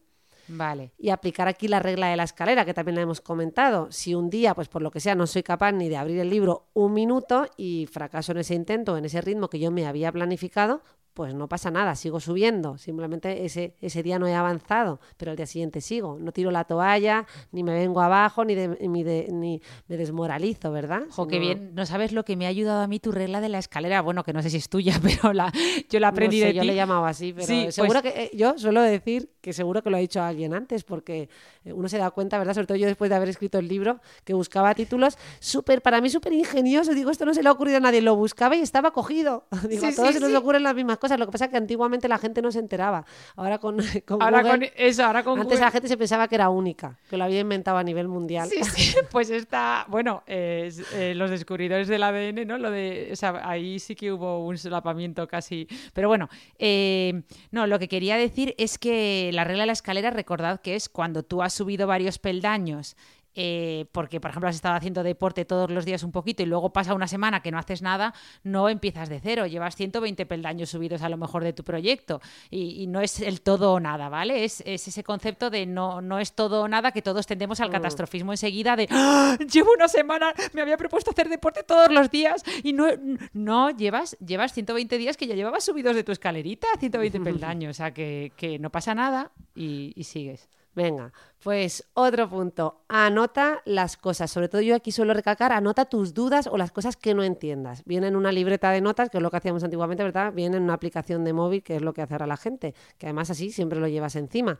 Vale. 0.48 0.92
Y 0.96 1.10
aplicar 1.10 1.48
aquí 1.48 1.68
la 1.68 1.80
regla 1.80 2.08
de 2.08 2.16
la 2.16 2.24
escalera, 2.24 2.64
que 2.64 2.72
también 2.72 2.96
la 2.96 3.02
hemos 3.02 3.20
comentado. 3.20 3.92
Si 3.92 4.14
un 4.14 4.30
día, 4.30 4.54
pues 4.54 4.68
por 4.68 4.80
lo 4.80 4.90
que 4.90 5.00
sea, 5.00 5.14
no 5.14 5.26
soy 5.26 5.42
capaz 5.42 5.72
ni 5.72 5.90
de 5.90 5.98
abrir 5.98 6.18
el 6.18 6.30
libro 6.30 6.70
un 6.72 6.94
minuto 6.94 7.46
y 7.58 7.86
fracaso 7.92 8.32
en 8.32 8.38
ese 8.38 8.54
intento, 8.54 8.96
en 8.96 9.04
ese 9.04 9.20
ritmo 9.20 9.48
que 9.48 9.60
yo 9.60 9.70
me 9.70 9.86
había 9.86 10.10
planificado, 10.10 10.82
pues 11.14 11.34
no 11.34 11.48
pasa 11.48 11.70
nada, 11.70 11.94
sigo 11.94 12.20
subiendo. 12.20 12.78
Simplemente 12.78 13.44
ese, 13.44 13.74
ese 13.80 14.02
día 14.02 14.18
no 14.18 14.26
he 14.26 14.34
avanzado, 14.34 15.00
pero 15.16 15.32
el 15.32 15.36
día 15.36 15.46
siguiente 15.46 15.80
sigo. 15.80 16.18
No 16.18 16.32
tiro 16.32 16.50
la 16.50 16.64
toalla, 16.64 17.26
ni 17.52 17.62
me 17.62 17.72
vengo 17.74 18.00
abajo, 18.00 18.44
ni, 18.44 18.54
ni, 18.54 19.60
me 19.88 19.96
desmoralizo, 19.96 20.70
¿verdad? 20.72 21.02
Jo, 21.10 21.26
qué 21.26 21.38
bien. 21.38 21.74
No 21.74 21.86
sabes 21.86 22.12
lo 22.12 22.24
que 22.24 22.36
me 22.36 22.46
ha 22.46 22.48
ayudado 22.48 22.80
a 22.82 22.86
mí 22.86 23.00
tu 23.00 23.12
regla 23.12 23.40
de 23.40 23.48
la 23.48 23.58
escalera. 23.58 24.00
Bueno, 24.02 24.24
que 24.24 24.32
no 24.32 24.42
sé 24.42 24.50
si 24.50 24.58
es 24.58 24.68
tuya, 24.68 24.98
pero 25.02 25.32
la, 25.32 25.52
yo 25.88 26.00
la 26.00 26.08
aprendí 26.08 26.40
de 26.40 26.54
yo 26.54 26.64
le 26.64 26.74
llamaba 26.74 27.08
así, 27.08 27.32
pero 27.32 27.46
sí, 27.46 27.72
seguro 27.72 28.00
pues 28.02 28.14
que 28.14 28.22
eh, 28.24 28.30
yo 28.34 28.58
suelo 28.58 28.80
decir 28.82 29.30
que 29.40 29.52
seguro 29.52 29.82
que 29.82 29.90
lo 29.90 29.96
ha 29.96 30.00
dicho 30.00 30.22
alguien 30.22 30.54
antes, 30.54 30.84
porque 30.84 31.28
eh, 31.64 31.72
uno 31.72 31.88
se 31.88 31.98
da 31.98 32.10
cuenta, 32.10 32.38
¿verdad? 32.38 32.54
Sobre 32.54 32.66
todo 32.66 32.76
yo 32.76 32.86
después 32.86 33.08
de 33.08 33.16
haber 33.16 33.28
escrito 33.28 33.58
el 33.58 33.68
libro, 33.68 34.00
que 34.24 34.34
buscaba 34.34 34.74
títulos 34.74 35.16
súper, 35.40 35.82
para 35.82 36.00
mí 36.00 36.10
súper 36.10 36.32
ingenioso. 36.32 36.94
Digo, 36.94 37.10
esto 37.10 37.24
no 37.24 37.34
se 37.34 37.42
le 37.42 37.48
ha 37.48 37.52
ocurrido 37.52 37.78
a 37.78 37.80
nadie. 37.80 38.00
Lo 38.00 38.16
buscaba 38.16 38.56
y 38.56 38.60
estaba 38.60 38.92
cogido. 38.92 39.46
Digo, 39.68 39.86
a 39.86 39.92
todos 39.92 40.14
se 40.14 40.20
nos 40.20 40.34
ocurren 40.34 40.62
las 40.62 40.74
mismas 40.74 40.98
cosas. 41.00 41.18
Lo 41.18 41.26
que 41.26 41.32
pasa 41.32 41.46
es 41.46 41.50
que 41.50 41.56
antiguamente 41.56 42.06
la 42.06 42.18
gente 42.18 42.40
no 42.40 42.52
se 42.52 42.60
enteraba. 42.60 43.04
Ahora 43.34 43.58
con, 43.58 43.78
ahora 44.20 44.42
con 44.42 44.64
eso, 44.76 45.04
ahora 45.04 45.24
con 45.24 45.40
Antes 45.40 45.58
la 45.58 45.72
gente 45.72 45.88
se 45.88 45.96
pensaba 45.96 46.28
que 46.28 46.36
era 46.36 46.48
única, 46.50 46.96
que 47.08 47.16
lo 47.16 47.24
había 47.24 47.40
inventado 47.40 47.78
a 47.78 47.82
nivel 47.82 48.06
mundial. 48.06 48.48
Sí, 48.48 48.62
sí. 48.62 48.96
pues 49.10 49.30
está, 49.30 49.84
bueno, 49.88 50.22
eh, 50.26 50.70
los 51.16 51.30
descubridores 51.30 51.88
del 51.88 52.02
ADN, 52.02 52.46
¿no? 52.46 52.58
Lo 52.58 52.70
de, 52.70 53.12
ahí 53.42 53.78
sí 53.80 53.96
que 53.96 54.12
hubo 54.12 54.46
un 54.46 54.56
solapamiento 54.56 55.26
casi. 55.26 55.66
Pero 55.92 56.08
bueno, 56.08 56.28
eh, 56.58 57.22
no, 57.50 57.66
lo 57.66 57.78
que 57.78 57.88
quería 57.88 58.16
decir 58.16 58.54
es 58.58 58.78
que 58.78 59.30
la 59.32 59.44
regla 59.44 59.62
de 59.62 59.68
la 59.68 59.72
escalera, 59.72 60.10
recordad 60.10 60.60
que 60.60 60.76
es 60.76 60.88
cuando 60.88 61.22
tú 61.22 61.42
has 61.42 61.52
subido 61.52 61.86
varios 61.86 62.18
peldaños 62.18 62.96
eh, 63.34 63.86
porque, 63.92 64.20
por 64.20 64.30
ejemplo, 64.30 64.48
has 64.48 64.56
estado 64.56 64.74
haciendo 64.74 65.02
deporte 65.02 65.44
todos 65.44 65.70
los 65.70 65.84
días 65.84 66.02
un 66.02 66.12
poquito 66.12 66.42
y 66.42 66.46
luego 66.46 66.72
pasa 66.72 66.94
una 66.94 67.06
semana 67.06 67.42
que 67.42 67.50
no 67.50 67.58
haces 67.58 67.80
nada, 67.80 68.12
no 68.42 68.68
empiezas 68.68 69.08
de 69.08 69.20
cero, 69.20 69.46
llevas 69.46 69.76
120 69.76 70.26
peldaños 70.26 70.70
subidos 70.70 71.02
a 71.02 71.08
lo 71.08 71.16
mejor 71.16 71.44
de 71.44 71.52
tu 71.52 71.62
proyecto 71.62 72.20
y, 72.50 72.86
no 72.90 73.00
es 73.00 73.20
el 73.20 73.40
todo 73.42 73.74
o 73.74 73.80
nada, 73.80 74.08
¿vale? 74.08 74.44
Es, 74.44 74.62
ese 74.66 75.04
concepto 75.04 75.50
de 75.50 75.64
no, 75.66 76.00
no 76.00 76.18
es 76.18 76.32
todo 76.32 76.62
o 76.62 76.68
nada 76.68 76.90
que 76.90 77.02
todos 77.02 77.26
tendemos 77.26 77.60
al 77.60 77.68
mm. 77.68 77.72
catastrofismo 77.72 78.32
enseguida 78.32 78.74
de 78.74 78.88
¡Ah! 78.90 79.38
llevo 79.52 79.72
una 79.72 79.86
semana, 79.86 80.34
me 80.52 80.62
había 80.62 80.76
propuesto 80.76 81.10
hacer 81.10 81.28
deporte 81.28 81.62
todos 81.62 81.90
los 81.90 82.10
días 82.10 82.42
y 82.64 82.72
no, 82.72 82.86
no 83.32 83.70
llevas, 83.70 84.16
llevas 84.18 84.52
120 84.52 84.98
días 84.98 85.16
que 85.16 85.26
ya 85.26 85.34
llevabas 85.34 85.64
subidos 85.64 85.94
de 85.94 86.02
tu 86.02 86.10
escalerita, 86.10 86.66
120 86.78 87.20
peldaños, 87.24 87.70
o 87.70 87.74
sea 87.74 87.92
que, 87.92 88.58
no 88.60 88.70
pasa 88.70 88.94
nada 88.94 89.30
y 89.54 90.02
sigues. 90.04 90.48
Venga, 90.74 91.12
pues 91.42 91.88
otro 91.94 92.28
punto, 92.28 92.82
anota 92.88 93.62
las 93.64 93.96
cosas. 93.96 94.30
Sobre 94.30 94.48
todo 94.48 94.60
yo 94.60 94.74
aquí 94.74 94.92
suelo 94.92 95.14
recalcar, 95.14 95.52
anota 95.52 95.86
tus 95.86 96.12
dudas 96.12 96.46
o 96.46 96.58
las 96.58 96.70
cosas 96.70 96.96
que 96.96 97.14
no 97.14 97.22
entiendas. 97.22 97.82
Viene 97.86 98.08
en 98.08 98.16
una 98.16 98.30
libreta 98.30 98.70
de 98.70 98.82
notas, 98.82 99.08
que 99.08 99.16
es 99.16 99.22
lo 99.22 99.30
que 99.30 99.38
hacíamos 99.38 99.64
antiguamente, 99.64 100.02
¿verdad? 100.02 100.34
Viene 100.34 100.58
en 100.58 100.64
una 100.64 100.74
aplicación 100.74 101.24
de 101.24 101.32
móvil, 101.32 101.62
que 101.62 101.76
es 101.76 101.82
lo 101.82 101.94
que 101.94 102.02
hace 102.02 102.14
ahora 102.14 102.26
la 102.26 102.36
gente, 102.36 102.74
que 102.98 103.06
además 103.06 103.30
así 103.30 103.50
siempre 103.52 103.80
lo 103.80 103.88
llevas 103.88 104.16
encima. 104.16 104.58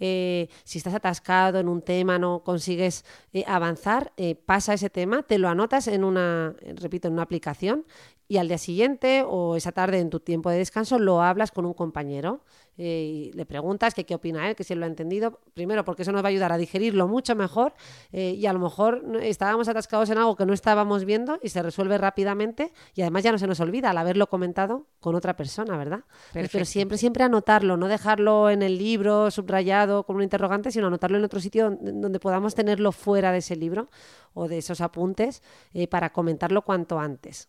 Eh, 0.00 0.48
si 0.64 0.78
estás 0.78 0.94
atascado 0.94 1.58
en 1.58 1.68
un 1.68 1.82
tema, 1.82 2.18
no 2.18 2.42
consigues 2.44 3.04
eh, 3.32 3.44
avanzar, 3.46 4.12
eh, 4.16 4.34
pasa 4.34 4.74
ese 4.74 4.90
tema, 4.90 5.22
te 5.22 5.38
lo 5.38 5.48
anotas 5.48 5.88
en 5.88 6.04
una, 6.04 6.54
repito, 6.76 7.08
en 7.08 7.14
una 7.14 7.22
aplicación 7.22 7.84
y 8.28 8.36
al 8.36 8.46
día 8.46 8.58
siguiente 8.58 9.24
o 9.26 9.56
esa 9.56 9.72
tarde 9.72 9.98
en 9.98 10.10
tu 10.10 10.20
tiempo 10.20 10.50
de 10.50 10.58
descanso 10.58 10.98
lo 10.98 11.22
hablas 11.22 11.50
con 11.50 11.64
un 11.64 11.72
compañero 11.72 12.42
y 12.76 13.32
le 13.34 13.46
preguntas 13.46 13.94
qué 13.94 14.14
opina 14.14 14.48
él, 14.48 14.54
que 14.54 14.62
si 14.62 14.74
él 14.74 14.78
lo 14.78 14.84
ha 14.84 14.88
entendido. 14.88 15.40
Primero, 15.54 15.84
porque 15.84 16.02
eso 16.02 16.12
nos 16.18 16.24
va 16.24 16.28
a 16.28 16.30
ayudar 16.30 16.52
a 16.52 16.58
digerirlo 16.58 17.08
mucho 17.08 17.34
mejor 17.34 17.74
y 18.12 18.46
a 18.46 18.52
lo 18.52 18.58
mejor 18.58 19.02
estábamos 19.22 19.68
atascados 19.68 20.10
en 20.10 20.18
algo 20.18 20.36
que 20.36 20.46
no 20.46 20.52
estábamos 20.52 21.04
viendo 21.04 21.38
y 21.42 21.48
se 21.48 21.62
resuelve 21.62 21.98
rápidamente 21.98 22.72
y 22.94 23.02
además 23.02 23.22
ya 23.22 23.32
no 23.32 23.38
se 23.38 23.46
nos 23.46 23.60
olvida 23.60 23.90
al 23.90 23.98
haberlo 23.98 24.28
comentado 24.28 24.86
con 25.00 25.14
otra 25.14 25.36
persona, 25.36 25.76
¿verdad? 25.76 26.00
Pero 26.32 26.64
siempre, 26.64 26.98
siempre 26.98 27.24
anotarlo, 27.24 27.76
no 27.76 27.88
dejarlo 27.88 28.50
en 28.50 28.62
el 28.62 28.78
libro 28.78 29.30
subrayado 29.30 30.04
con 30.04 30.16
un 30.16 30.22
interrogante, 30.22 30.70
sino 30.70 30.88
anotarlo 30.88 31.18
en 31.18 31.24
otro 31.24 31.40
sitio 31.40 31.70
donde, 31.80 32.20
podamos 32.20 32.54
tenerlo 32.54 32.92
fuera 32.92 33.32
de 33.32 33.38
ese 33.38 33.56
libro 33.56 33.88
o 34.34 34.48
de 34.48 34.58
esos 34.58 34.80
apuntes 34.80 35.42
eh, 35.72 35.86
para 35.88 36.12
comentarlo 36.12 36.62
cuanto 36.62 36.98
antes. 36.98 37.48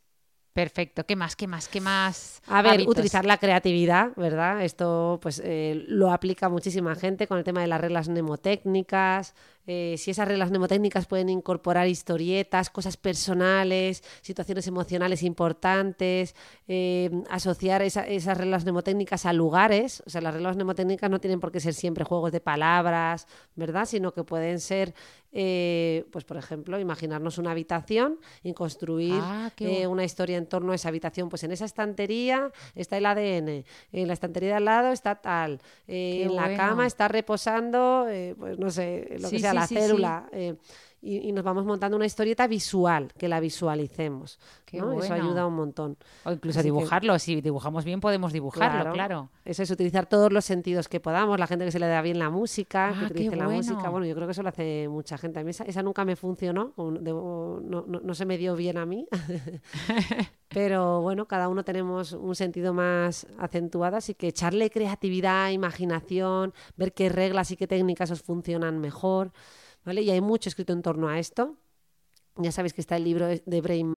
Perfecto. 0.53 1.05
¿Qué 1.05 1.15
más? 1.15 1.35
¿Qué 1.35 1.47
más? 1.47 1.67
¿Qué 1.67 1.79
más? 1.79 2.41
A 2.47 2.61
ver, 2.61 2.81
utilizar 2.87 3.23
la 3.23 3.37
creatividad, 3.37 4.11
¿verdad? 4.15 4.63
Esto 4.63 5.19
pues 5.21 5.41
eh, 5.43 5.85
lo 5.87 6.11
aplica 6.11 6.49
muchísima 6.49 6.95
gente 6.95 7.27
con 7.27 7.37
el 7.37 7.43
tema 7.43 7.61
de 7.61 7.67
las 7.67 7.79
reglas 7.79 8.09
mnemotécnicas, 8.09 9.35
eh, 9.71 9.97
si 9.99 10.09
esas 10.09 10.27
reglas 10.27 10.49
mnemotécnicas 10.49 11.05
pueden 11.05 11.29
incorporar 11.29 11.87
historietas, 11.87 12.71
cosas 12.71 12.97
personales, 12.97 14.03
situaciones 14.23 14.65
emocionales 14.65 15.21
importantes, 15.21 16.33
eh, 16.67 17.11
asociar 17.29 17.83
esas 17.83 18.35
reglas 18.35 18.63
mnemotécnicas 18.63 19.27
a 19.27 19.33
lugares. 19.33 20.01
O 20.07 20.09
sea, 20.09 20.21
las 20.21 20.33
reglas 20.33 20.55
mnemotécnicas 20.55 21.07
no 21.11 21.19
tienen 21.21 21.39
por 21.39 21.51
qué 21.51 21.59
ser 21.59 21.75
siempre 21.75 22.03
juegos 22.03 22.31
de 22.31 22.39
palabras, 22.39 23.27
¿verdad? 23.55 23.85
Sino 23.85 24.11
que 24.11 24.23
pueden 24.23 24.59
ser, 24.59 24.95
eh, 25.31 26.03
pues 26.11 26.25
por 26.25 26.37
ejemplo, 26.37 26.79
imaginarnos 26.79 27.37
una 27.37 27.51
habitación 27.51 28.17
y 28.41 28.53
construir 28.53 29.19
ah, 29.21 29.51
una 29.87 30.03
historia 30.03 30.39
en 30.39 30.47
torno 30.47 30.71
a 30.71 30.75
esa 30.75 30.89
habitación. 30.89 31.29
Pues 31.29 31.43
en 31.43 31.51
esa 31.51 31.65
estantería 31.65 32.51
está 32.73 32.97
el 32.97 33.05
ADN, 33.05 33.65
en 33.91 34.07
la 34.07 34.13
estantería 34.13 34.49
de 34.49 34.55
al 34.55 34.65
lado 34.65 34.91
está 34.91 35.21
tal, 35.21 35.61
en 35.85 36.35
la 36.35 36.55
cama 36.57 36.87
está 36.87 37.07
reposando, 37.07 38.07
pues 38.35 38.57
no 38.57 38.71
sé, 38.71 39.15
lo 39.19 39.29
que 39.29 39.37
sea 39.37 39.58
la 39.59 39.67
célula. 39.67 40.25
Eh, 40.31 40.55
y, 41.01 41.31
nos 41.31 41.43
vamos 41.43 41.65
montando 41.65 41.95
una 41.95 42.05
historieta 42.05 42.47
visual, 42.47 43.13
que 43.17 43.27
la 43.27 43.39
visualicemos. 43.39 44.39
Eso 44.71 45.13
ayuda 45.13 45.45
un 45.45 45.55
montón. 45.55 45.97
O 46.25 46.31
incluso 46.31 46.61
dibujarlo, 46.61 47.17
si 47.19 47.39
dibujamos 47.41 47.85
bien 47.85 47.99
podemos 47.99 48.33
dibujarlo, 48.33 48.91
claro, 48.91 49.29
Eso 49.45 49.63
es 49.63 49.71
utilizar 49.71 50.05
todos 50.07 50.31
los 50.31 50.45
sentidos 50.45 50.87
que 50.87 50.99
podamos, 50.99 51.39
la 51.39 51.47
gente 51.47 51.65
que 51.65 51.71
se 51.71 51.79
le 51.79 51.87
da 51.87 52.01
bien 52.01 52.19
la 52.19 52.29
música, 52.29 52.93
que 52.97 53.05
ah, 53.05 53.07
utilice 53.09 53.35
la 53.35 53.47
música. 53.47 53.89
Bueno, 53.89 54.05
yo 54.05 54.15
creo 54.15 54.27
que 54.27 54.31
eso 54.31 54.43
lo 54.43 54.49
hace 54.49 54.87
mucha 54.89 55.17
gente. 55.17 55.39
A 55.39 55.43
mí 55.43 55.51
esa, 55.51 55.83
nunca 55.83 56.03
me 56.03 56.15
funcionó, 56.15 56.73
no, 56.77 57.59
no, 57.61 58.13
se 58.13 58.25
me 58.25 58.37
dio 58.37 58.55
bien 58.55 58.77
a 58.77 58.85
mí. 58.85 59.07
Pero 60.49 61.01
bueno, 61.01 61.27
cada 61.27 61.47
uno 61.47 61.63
tenemos 61.63 62.11
un 62.11 62.35
sentido 62.35 62.73
más 62.73 63.27
acentuado, 63.37 63.97
así 63.97 64.15
que 64.15 64.27
echarle 64.27 64.69
creatividad, 64.69 65.51
imaginación, 65.51 66.53
ver 66.75 66.93
qué 66.93 67.09
reglas 67.09 67.51
y 67.51 67.55
qué 67.55 67.67
técnicas 67.67 68.11
os 68.11 68.21
funcionan 68.21 68.79
mejor. 68.79 69.31
¿Vale? 69.85 70.01
Y 70.01 70.09
hay 70.11 70.21
mucho 70.21 70.49
escrito 70.49 70.73
en 70.73 70.81
torno 70.81 71.07
a 71.07 71.19
esto. 71.19 71.57
Ya 72.37 72.51
sabéis 72.51 72.73
que 72.73 72.81
está 72.81 72.95
el 72.95 73.03
libro 73.03 73.27
de 73.27 73.61
Brain. 73.61 73.93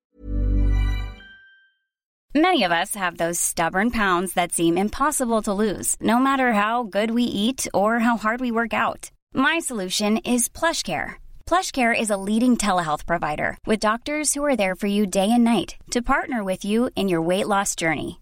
Many 2.34 2.64
of 2.64 2.72
us 2.72 2.94
have 2.94 3.18
those 3.18 3.38
stubborn 3.38 3.90
pounds 3.90 4.32
that 4.34 4.52
seem 4.52 4.78
impossible 4.78 5.42
to 5.42 5.52
lose, 5.52 5.96
no 6.00 6.18
matter 6.18 6.54
how 6.54 6.82
good 6.82 7.10
we 7.10 7.24
eat 7.24 7.66
or 7.74 7.98
how 7.98 8.16
hard 8.16 8.40
we 8.40 8.50
work 8.50 8.72
out. 8.72 9.10
My 9.34 9.58
solution 9.58 10.16
is 10.24 10.48
PlushCare. 10.48 11.16
PlushCare 11.44 11.92
is 11.92 12.08
a 12.08 12.16
leading 12.16 12.56
telehealth 12.56 13.04
provider 13.04 13.58
with 13.66 13.80
doctors 13.80 14.32
who 14.32 14.42
are 14.46 14.56
there 14.56 14.74
for 14.74 14.86
you 14.86 15.04
day 15.06 15.30
and 15.30 15.44
night 15.44 15.76
to 15.90 16.00
partner 16.00 16.42
with 16.42 16.64
you 16.64 16.88
in 16.96 17.10
your 17.10 17.20
weight 17.20 17.48
loss 17.48 17.76
journey. 17.76 18.21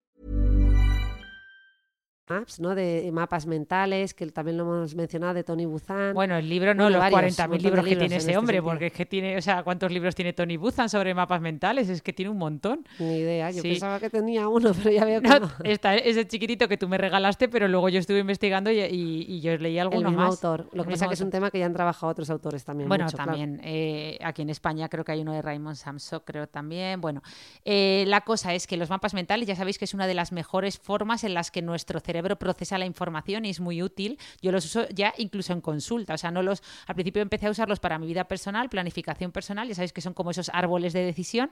Maps, 2.31 2.59
¿no? 2.59 2.75
De 2.75 3.09
mapas 3.11 3.45
mentales, 3.45 4.13
que 4.13 4.25
también 4.27 4.57
lo 4.57 4.63
hemos 4.63 4.95
mencionado, 4.95 5.33
de 5.33 5.43
Tony 5.43 5.65
Buzan. 5.65 6.13
Bueno, 6.13 6.35
el 6.37 6.47
libro 6.47 6.73
no, 6.73 6.83
Bueno, 6.83 6.97
los 6.99 7.11
varios, 7.11 7.37
40.000 7.37 7.45
un 7.45 7.49
montón 7.51 7.57
de 7.57 7.63
libros 7.69 7.83
que 7.85 7.89
tiene 7.89 8.05
en 8.05 8.11
ese 8.13 8.17
este 8.29 8.37
hombre, 8.37 8.55
sentido. 8.57 8.71
porque 8.71 8.85
es 8.87 8.93
que 8.93 9.05
tiene, 9.05 9.37
o 9.37 9.41
sea, 9.41 9.63
¿cuántos 9.63 9.91
libros 9.91 10.15
tiene 10.15 10.33
Tony 10.33 10.57
Buzan 10.57 10.89
sobre 10.89 11.13
mapas 11.13 11.41
mentales? 11.41 11.89
Es 11.89 12.01
que 12.01 12.13
tiene 12.13 12.31
un 12.31 12.37
montón. 12.37 12.85
Ni 12.99 13.17
idea, 13.17 13.51
yo 13.51 13.61
Sí. 13.61 13.69
pensaba 13.71 13.99
que 13.99 14.09
tenía 14.09 14.47
uno, 14.47 14.71
pero 14.83 14.91
ya 14.91 15.05
veo 15.05 15.21
que 15.21 15.27
No, 15.27 15.39
no. 15.39 15.51
está 15.63 15.95
ese 15.95 16.27
chiquitito 16.27 16.67
que 16.67 16.77
tú 16.77 16.87
me 16.87 16.97
regalaste, 16.97 17.49
pero 17.49 17.67
luego 17.67 17.89
yo 17.89 17.99
estuve 17.99 18.19
investigando 18.19 18.71
y, 18.71 18.79
y- 18.79 19.25
y 19.27 19.41
yo 19.41 19.57
leí 19.57 19.73
El 19.75 19.81
alguno 19.87 20.09
mismo 20.09 20.23
más. 20.25 20.31
autor. 20.43 20.69
Lo 20.73 20.83
El 20.83 20.87
que 20.87 20.91
pasa 20.93 21.07
que 21.07 21.13
es 21.15 21.21
un 21.21 21.29
tema 21.31 21.51
que 21.51 21.59
ya 21.59 21.65
han 21.65 21.73
trabajado 21.73 22.11
otros 22.11 22.29
autores 22.29 22.63
también. 22.63 22.87
Bueno, 22.87 23.05
mucho, 23.05 23.17
claro. 23.17 23.31
también 23.31 23.59
eh, 23.63 24.17
aquí 24.23 24.41
en 24.41 24.49
España 24.49 24.87
creo 24.89 25.03
que 25.03 25.11
hay 25.11 25.21
uno 25.21 25.33
de 25.33 25.41
Raymond 25.41 25.75
Samso, 25.75 26.23
creo 26.23 26.47
también. 26.47 27.01
Bueno, 27.01 27.21
eh, 27.65 28.03
la 28.07 28.21
cosa 28.21 28.53
es 28.53 28.67
que 28.67 28.77
los 28.77 28.89
mapas 28.89 29.13
mentales 29.13 29.47
ya 29.47 29.55
sabéis 29.55 29.77
que 29.77 29.85
es 29.85 29.93
una 29.93 30.07
de 30.07 30.13
las 30.13 30.31
mejores 30.31 30.77
formas 30.79 31.23
en 31.23 31.33
las 31.33 31.49
que 31.51 31.61
nuestro 31.61 31.99
cerebro 31.99 32.20
procesa 32.37 32.77
la 32.77 32.85
información 32.85 33.45
y 33.45 33.49
es 33.49 33.59
muy 33.59 33.81
útil. 33.81 34.17
Yo 34.41 34.51
los 34.51 34.65
uso 34.65 34.87
ya 34.89 35.13
incluso 35.17 35.53
en 35.53 35.61
consulta, 35.61 36.13
o 36.13 36.17
sea, 36.17 36.31
no 36.31 36.41
los 36.43 36.63
al 36.87 36.95
principio 36.95 37.21
empecé 37.21 37.47
a 37.47 37.51
usarlos 37.51 37.79
para 37.79 37.97
mi 37.99 38.07
vida 38.07 38.25
personal, 38.25 38.69
planificación 38.69 39.31
personal, 39.31 39.67
ya 39.67 39.75
sabéis 39.75 39.93
que 39.93 40.01
son 40.01 40.13
como 40.13 40.31
esos 40.31 40.49
árboles 40.53 40.93
de 40.93 41.03
decisión. 41.03 41.51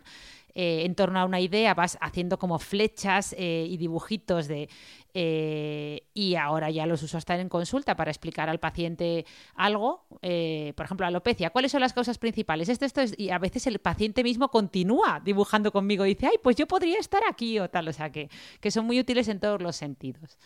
eh, 0.55 0.85
en 0.85 0.95
torno 0.95 1.19
a 1.19 1.25
una 1.25 1.39
idea 1.39 1.73
vas 1.73 1.97
haciendo 2.01 2.39
como 2.39 2.59
flechas 2.59 3.35
eh, 3.37 3.67
y 3.69 3.77
dibujitos 3.77 4.47
de 4.47 4.69
eh, 5.13 6.03
y 6.13 6.35
ahora 6.35 6.69
ya 6.69 6.85
los 6.85 7.01
uso 7.01 7.17
hasta 7.17 7.39
en 7.39 7.49
consulta 7.49 7.95
para 7.95 8.11
explicar 8.11 8.47
al 8.49 8.59
paciente 8.59 9.25
algo, 9.55 10.05
por 10.09 10.85
ejemplo, 10.85 11.05
alopecia. 11.05 11.49
¿Cuáles 11.49 11.71
son 11.71 11.81
las 11.81 11.93
causas 11.93 12.17
principales? 12.17 12.69
Esto, 12.69 12.85
esto 12.85 13.01
es, 13.01 13.15
y 13.17 13.31
a 13.31 13.39
veces 13.39 13.65
el 13.67 13.79
paciente 13.79 14.23
mismo 14.23 14.49
continúa 14.49 15.19
dibujando 15.23 15.71
conmigo 15.71 16.05
y 16.05 16.09
dice, 16.09 16.27
ay, 16.27 16.35
pues 16.43 16.55
yo 16.55 16.67
podría 16.67 16.99
estar 16.99 17.21
aquí 17.27 17.59
o 17.59 17.69
tal, 17.69 17.87
o 17.87 17.93
sea 17.93 18.11
que, 18.11 18.29
que 18.59 18.69
son 18.71 18.85
muy 18.85 18.99
útiles 18.99 19.27
en 19.27 19.39
todos 19.39 19.61
los 19.61 19.75
sentidos. 19.75 20.37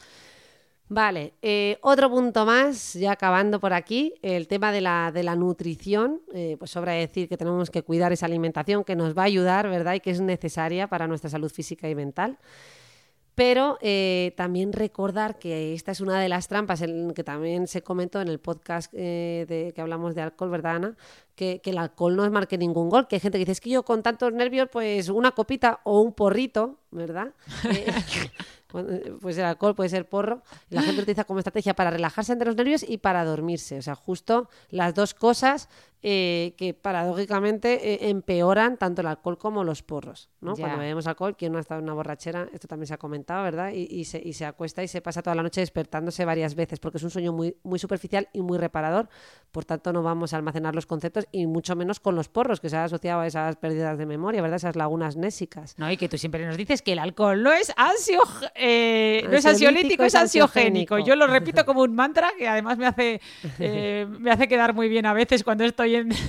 Vale, 0.89 1.33
eh, 1.41 1.79
otro 1.81 2.09
punto 2.09 2.45
más, 2.45 2.93
ya 2.93 3.13
acabando 3.13 3.59
por 3.59 3.73
aquí, 3.73 4.13
el 4.21 4.47
tema 4.47 4.71
de 4.71 4.81
la, 4.81 5.11
de 5.11 5.23
la 5.23 5.35
nutrición. 5.35 6.21
eh, 6.33 6.55
pues 6.59 6.71
sobra 6.71 6.91
decir 6.93 7.27
que 7.27 7.37
tenemos 7.37 7.71
que 7.71 7.81
cuidar 7.83 8.11
esa 8.13 8.25
alimentación 8.27 8.83
que 8.83 8.95
nos 8.95 9.17
va 9.17 9.23
a 9.23 9.25
ayudar, 9.25 9.69
¿verdad? 9.69 9.95
Y 9.95 10.01
que 10.01 10.11
es 10.11 10.21
necesaria 10.21 10.87
para 10.87 11.07
nuestra 11.07 11.29
salud 11.29 11.51
física 11.51 11.89
y 11.89 11.95
mental. 11.95 12.37
Pero 13.35 13.79
eh, 13.81 14.33
también 14.37 14.73
recordar 14.73 15.39
que 15.39 15.73
esta 15.73 15.91
es 15.91 16.01
una 16.01 16.19
de 16.21 16.29
las 16.29 16.47
trampas 16.47 16.81
en 16.83 17.13
que 17.15 17.23
también 17.23 17.67
se 17.67 17.81
comentó 17.81 18.21
en 18.21 18.27
el 18.27 18.39
podcast 18.39 18.93
eh, 18.95 19.45
de, 19.49 19.73
que 19.73 19.81
hablamos 19.81 20.13
de 20.13 20.21
alcohol, 20.21 20.51
¿verdad, 20.51 20.75
Ana? 20.75 20.97
Que, 21.35 21.59
que 21.59 21.71
el 21.71 21.79
alcohol 21.79 22.15
no 22.15 22.25
es 22.25 22.31
marque 22.31 22.59
ningún 22.59 22.89
gol. 22.89 23.07
Que 23.07 23.15
hay 23.15 23.19
gente 23.21 23.39
que 23.39 23.45
dice, 23.45 23.53
es 23.53 23.61
que 23.61 23.71
yo 23.71 23.83
con 23.83 24.03
tantos 24.03 24.31
nervios, 24.33 24.69
pues 24.71 25.09
una 25.09 25.31
copita 25.31 25.79
o 25.83 26.01
un 26.01 26.13
porrito, 26.13 26.77
¿verdad? 26.91 27.33
Eh, 27.71 27.85
pues 29.21 29.37
el 29.37 29.45
alcohol 29.45 29.75
puede 29.75 29.89
ser 29.89 30.07
porro. 30.07 30.41
La 30.69 30.81
gente 30.81 30.97
lo 30.97 31.03
utiliza 31.03 31.23
como 31.23 31.39
estrategia 31.39 31.75
para 31.75 31.91
relajarse 31.91 32.31
ante 32.31 32.45
los 32.45 32.55
nervios 32.55 32.83
y 32.87 32.97
para 32.97 33.23
dormirse. 33.23 33.77
O 33.77 33.81
sea, 33.81 33.95
justo 33.95 34.49
las 34.69 34.93
dos 34.93 35.13
cosas 35.13 35.69
eh, 36.05 36.53
que 36.57 36.73
paradójicamente 36.73 37.93
eh, 37.93 38.09
empeoran 38.09 38.75
tanto 38.75 38.99
el 38.99 39.07
alcohol 39.07 39.37
como 39.37 39.63
los 39.63 39.83
porros. 39.83 40.29
¿no? 40.41 40.53
Cuando 40.53 40.77
bebemos 40.77 41.07
alcohol, 41.07 41.37
quien 41.37 41.53
no 41.53 41.59
ha 41.59 41.61
estado 41.61 41.79
en 41.79 41.85
una 41.85 41.93
borrachera, 41.93 42.49
esto 42.51 42.67
también 42.67 42.87
se 42.87 42.93
ha 42.93 42.97
comentado, 42.97 43.41
¿verdad? 43.41 43.71
Y, 43.71 43.87
y 43.89 44.03
se, 44.03 44.21
y 44.21 44.33
se 44.33 44.43
acuesta 44.43 44.83
y 44.83 44.89
se 44.89 44.99
pasa 44.99 45.21
toda 45.21 45.33
la 45.33 45.43
noche 45.43 45.61
despertándose 45.61 46.25
varias 46.25 46.55
veces, 46.55 46.81
porque 46.81 46.97
es 46.97 47.03
un 47.05 47.09
sueño 47.09 47.31
muy, 47.31 47.55
muy 47.63 47.79
superficial 47.79 48.27
y 48.33 48.41
muy 48.41 48.57
reparador. 48.57 49.07
Por 49.53 49.63
tanto, 49.63 49.93
no 49.93 50.03
vamos 50.03 50.33
a 50.33 50.35
almacenar 50.35 50.75
los 50.75 50.85
conceptos 50.85 51.25
y 51.31 51.47
mucho 51.47 51.73
menos 51.77 52.01
con 52.01 52.17
los 52.17 52.27
porros, 52.27 52.59
que 52.59 52.67
se 52.67 52.75
ha 52.75 52.83
asociado 52.83 53.21
a 53.21 53.27
esas 53.27 53.55
pérdidas 53.55 53.97
de 53.97 54.05
memoria, 54.05 54.41
¿verdad? 54.41 54.57
Esas 54.57 54.75
lagunas 54.75 55.15
nésicas. 55.15 55.79
¿no? 55.79 55.89
Y 55.89 55.95
que 55.95 56.09
tú 56.09 56.17
siempre 56.17 56.45
nos 56.45 56.57
dices 56.57 56.81
que 56.81 56.91
el 56.91 56.99
alcohol 56.99 57.41
no 57.41 57.53
es, 57.53 57.71
ansio, 57.77 58.19
eh, 58.55 59.25
no 59.29 59.37
es 59.37 59.45
Ansiolítico, 59.45 60.03
es 60.03 60.15
ansiogénico. 60.15 60.99
Yo 60.99 61.15
lo 61.15 61.27
repito 61.27 61.63
como 61.65 61.81
un 61.81 61.95
mantra 61.95 62.31
que 62.37 62.45
además 62.45 62.77
me 62.77 62.87
hace, 62.87 63.21
me 63.57 64.31
hace 64.31 64.49
quedar 64.49 64.73
muy 64.73 64.89
bien 64.89 65.05
a 65.05 65.13
veces 65.13 65.45
cuando 65.45 65.63
estoy 65.63 65.92
en... 65.95 66.09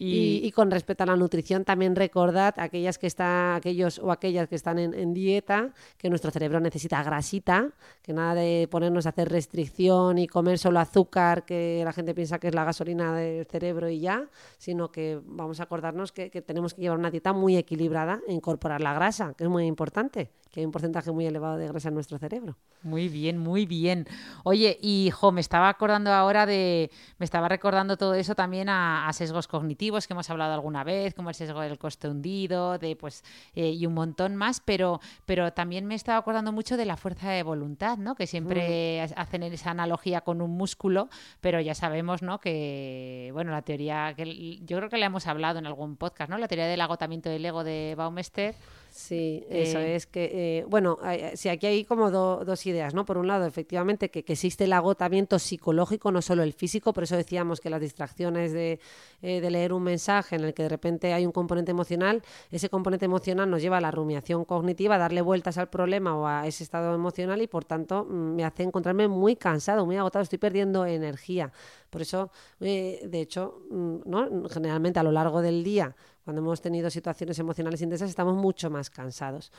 Y, 0.00 0.40
y 0.44 0.52
con 0.52 0.70
respecto 0.70 1.02
a 1.02 1.06
la 1.06 1.16
nutrición, 1.16 1.64
también 1.64 1.96
recordad 1.96 2.54
aquellas 2.58 2.98
que 2.98 3.08
está, 3.08 3.56
aquellos 3.56 3.98
o 3.98 4.12
aquellas 4.12 4.48
que 4.48 4.54
están 4.54 4.78
en, 4.78 4.94
en 4.94 5.12
dieta, 5.12 5.72
que 5.96 6.08
nuestro 6.08 6.30
cerebro 6.30 6.60
necesita 6.60 7.02
grasita, 7.02 7.70
que 8.02 8.12
nada 8.12 8.34
de 8.34 8.68
ponernos 8.70 9.06
a 9.06 9.08
hacer 9.08 9.28
restricción 9.28 10.18
y 10.18 10.28
comer 10.28 10.58
solo 10.58 10.78
azúcar, 10.78 11.44
que 11.44 11.82
la 11.84 11.92
gente 11.92 12.14
piensa 12.14 12.38
que 12.38 12.46
es 12.48 12.54
la 12.54 12.64
gasolina 12.64 13.12
del 13.12 13.44
cerebro 13.46 13.88
y 13.88 13.98
ya, 13.98 14.28
sino 14.56 14.92
que 14.92 15.20
vamos 15.24 15.58
a 15.58 15.64
acordarnos 15.64 16.12
que, 16.12 16.30
que 16.30 16.42
tenemos 16.42 16.74
que 16.74 16.82
llevar 16.82 16.98
una 16.98 17.10
dieta 17.10 17.32
muy 17.32 17.56
equilibrada 17.56 18.20
e 18.28 18.32
incorporar 18.32 18.80
la 18.80 18.94
grasa, 18.94 19.34
que 19.34 19.44
es 19.44 19.50
muy 19.50 19.66
importante, 19.66 20.30
que 20.50 20.60
hay 20.60 20.66
un 20.66 20.72
porcentaje 20.72 21.10
muy 21.12 21.26
elevado 21.26 21.56
de 21.58 21.68
grasa 21.68 21.88
en 21.88 21.94
nuestro 21.94 22.18
cerebro. 22.18 22.56
Muy 22.82 23.08
bien, 23.08 23.38
muy 23.38 23.66
bien. 23.66 24.06
Oye, 24.44 24.78
y 24.80 25.10
jo, 25.10 25.30
me 25.32 25.40
estaba 25.40 25.68
acordando 25.68 26.12
ahora 26.12 26.46
de, 26.46 26.90
me 27.18 27.24
estaba 27.24 27.48
recordando 27.48 27.96
todo 27.96 28.14
eso 28.14 28.34
también 28.34 28.68
a, 28.68 29.08
a 29.08 29.12
sesgos 29.12 29.46
cognitivos 29.48 30.06
que 30.06 30.14
hemos 30.14 30.30
hablado 30.30 30.54
alguna 30.54 30.84
vez, 30.84 31.14
como 31.14 31.28
el 31.28 31.34
sesgo 31.34 31.60
del 31.60 31.78
coste 31.78 32.08
hundido, 32.08 32.78
de 32.78 32.96
pues 32.96 33.24
eh, 33.54 33.70
y 33.70 33.84
un 33.86 33.94
montón 33.94 34.36
más, 34.36 34.60
pero, 34.64 35.00
pero 35.26 35.52
también 35.52 35.86
me 35.86 35.94
estaba 35.94 36.18
acordando 36.18 36.52
mucho 36.52 36.76
de 36.76 36.84
la 36.84 36.96
fuerza 36.96 37.30
de 37.30 37.42
voluntad, 37.42 37.98
¿no? 37.98 38.14
Que 38.14 38.26
siempre 38.26 39.00
ha- 39.00 39.04
hacen 39.20 39.42
esa 39.42 39.70
analogía 39.70 40.20
con 40.22 40.40
un 40.40 40.52
músculo, 40.52 41.08
pero 41.40 41.60
ya 41.60 41.74
sabemos, 41.74 42.22
¿no? 42.22 42.38
Que 42.40 43.30
bueno, 43.32 43.50
la 43.50 43.62
teoría 43.62 44.14
que 44.16 44.58
yo 44.64 44.76
creo 44.78 44.88
que 44.88 44.98
la 44.98 45.06
hemos 45.06 45.26
hablado 45.26 45.58
en 45.58 45.66
algún 45.66 45.96
podcast, 45.96 46.30
¿no? 46.30 46.38
La 46.38 46.48
teoría 46.48 46.66
del 46.66 46.80
agotamiento 46.80 47.28
del 47.28 47.44
ego 47.44 47.64
de 47.64 47.94
Baumeister. 47.96 48.54
Sí, 49.00 49.46
eso 49.48 49.78
Eh, 49.78 49.94
es 49.94 50.06
que, 50.08 50.58
eh, 50.58 50.64
bueno, 50.68 50.98
hay- 51.02 51.36
sí, 51.36 51.48
aquí 51.48 51.66
hay 51.68 51.84
como 51.84 52.10
do- 52.10 52.44
dos 52.44 52.66
ideas, 52.66 52.94
¿no? 52.94 53.04
Por 53.04 53.16
un 53.16 53.28
lado, 53.28 53.46
efectivamente, 53.46 54.10
que, 54.10 54.24
que 54.24 54.32
existe 54.32 54.64
el 54.64 54.72
agotamiento 54.72 55.38
psicológico, 55.38 56.10
no 56.10 56.20
solo 56.20 56.42
el 56.42 56.52
físico, 56.52 56.92
por 56.92 57.04
eso 57.04 57.16
decíamos 57.16 57.60
que 57.60 57.70
las 57.70 57.80
distracciones 57.80 58.52
de, 58.52 58.80
eh, 59.22 59.40
de 59.40 59.50
leer 59.52 59.72
un 59.72 59.84
mensaje 59.84 60.34
en 60.34 60.42
el 60.42 60.52
que 60.52 60.64
de 60.64 60.68
repente 60.68 61.12
hay 61.14 61.24
un 61.24 61.30
componente 61.30 61.70
emocional, 61.70 62.22
ese 62.50 62.68
componente 62.68 63.04
emocional 63.04 63.48
nos 63.48 63.62
lleva 63.62 63.76
a 63.76 63.80
la 63.80 63.92
rumiación 63.92 64.44
cognitiva, 64.44 64.96
a 64.96 64.98
darle 64.98 65.20
vueltas 65.22 65.58
al 65.58 65.68
problema 65.68 66.16
o 66.16 66.26
a 66.26 66.44
ese 66.48 66.64
estado 66.64 66.92
emocional 66.92 67.40
y 67.40 67.46
por 67.46 67.64
tanto 67.64 68.04
mm, 68.04 68.34
me 68.34 68.44
hace 68.44 68.64
encontrarme 68.64 69.06
muy 69.06 69.36
cansado, 69.36 69.86
muy 69.86 69.96
agotado, 69.96 70.24
estoy 70.24 70.38
perdiendo 70.40 70.84
energía. 70.86 71.52
Por 71.90 72.02
eso, 72.02 72.30
eh, 72.60 73.00
de 73.04 73.20
hecho, 73.20 73.62
mm, 73.70 73.96
¿no? 74.06 74.48
generalmente 74.48 74.98
a 74.98 75.02
lo 75.04 75.12
largo 75.12 75.40
del 75.40 75.62
día, 75.62 75.94
cuando 76.28 76.42
hemos 76.42 76.60
tenido 76.60 76.90
situaciones 76.90 77.38
emocionales 77.38 77.80
intensas, 77.80 78.10
estamos 78.10 78.36
mucho 78.36 78.68
más 78.68 78.90
cansados. 78.90 79.50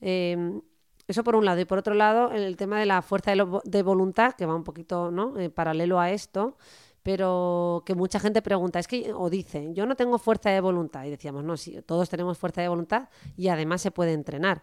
Eh, 0.00 0.58
eso 1.06 1.22
por 1.22 1.36
un 1.36 1.44
lado. 1.44 1.60
Y 1.60 1.66
por 1.66 1.76
otro 1.76 1.92
lado, 1.92 2.30
el 2.30 2.56
tema 2.56 2.80
de 2.80 2.86
la 2.86 3.02
fuerza 3.02 3.32
de, 3.32 3.36
lo- 3.36 3.60
de 3.62 3.82
voluntad, 3.82 4.32
que 4.32 4.46
va 4.46 4.54
un 4.54 4.64
poquito 4.64 5.10
¿no? 5.10 5.38
Eh, 5.38 5.50
paralelo 5.50 6.00
a 6.00 6.10
esto, 6.12 6.56
pero 7.02 7.82
que 7.84 7.94
mucha 7.94 8.18
gente 8.18 8.40
pregunta, 8.40 8.78
es 8.78 8.88
que, 8.88 9.12
o 9.12 9.28
dice, 9.28 9.74
yo 9.74 9.84
no 9.84 9.96
tengo 9.96 10.16
fuerza 10.18 10.48
de 10.48 10.62
voluntad. 10.62 11.04
Y 11.04 11.10
decíamos, 11.10 11.44
no, 11.44 11.58
sí, 11.58 11.78
todos 11.84 12.08
tenemos 12.08 12.38
fuerza 12.38 12.62
de 12.62 12.68
voluntad 12.68 13.10
y 13.36 13.48
además 13.48 13.82
se 13.82 13.90
puede 13.90 14.14
entrenar. 14.14 14.62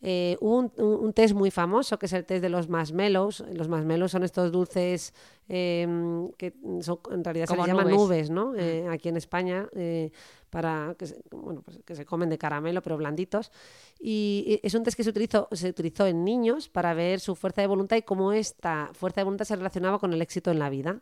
Eh, 0.00 0.36
hubo 0.40 0.58
un, 0.58 0.72
un- 0.76 1.04
un 1.06 1.12
test 1.12 1.34
muy 1.34 1.50
famoso 1.50 1.98
que 1.98 2.06
es 2.06 2.12
el 2.12 2.24
test 2.24 2.42
de 2.42 2.48
los 2.50 2.68
marshmallows. 2.68 3.42
Los 3.52 3.66
marshmallows 3.68 4.12
son 4.12 4.22
estos 4.22 4.52
dulces 4.52 5.12
eh, 5.48 5.88
que 6.36 6.52
son, 6.82 6.98
en 7.10 7.24
realidad 7.24 7.46
Como 7.48 7.64
se 7.64 7.68
les 7.68 7.76
llaman 7.76 7.86
nubes. 7.96 8.30
¿no? 8.30 8.54
Eh, 8.54 8.86
aquí 8.88 9.08
en 9.08 9.16
España, 9.16 9.68
para 10.50 10.94
que 10.98 11.06
se, 11.06 11.22
bueno, 11.30 11.62
pues 11.62 11.78
que 11.84 11.94
se 11.94 12.04
comen 12.04 12.28
de 12.28 12.38
caramelo, 12.38 12.82
pero 12.82 12.96
blanditos. 12.96 13.50
Y 14.00 14.60
es 14.62 14.74
un 14.74 14.82
test 14.82 14.96
que 14.96 15.04
se 15.04 15.10
utilizó, 15.10 15.48
se 15.52 15.68
utilizó 15.68 16.06
en 16.06 16.24
niños 16.24 16.68
para 16.68 16.94
ver 16.94 17.20
su 17.20 17.34
fuerza 17.34 17.60
de 17.60 17.66
voluntad 17.66 17.96
y 17.96 18.02
cómo 18.02 18.32
esta 18.32 18.90
fuerza 18.92 19.20
de 19.20 19.24
voluntad 19.24 19.44
se 19.44 19.56
relacionaba 19.56 19.98
con 19.98 20.12
el 20.12 20.22
éxito 20.22 20.50
en 20.50 20.58
la 20.58 20.70
vida. 20.70 21.00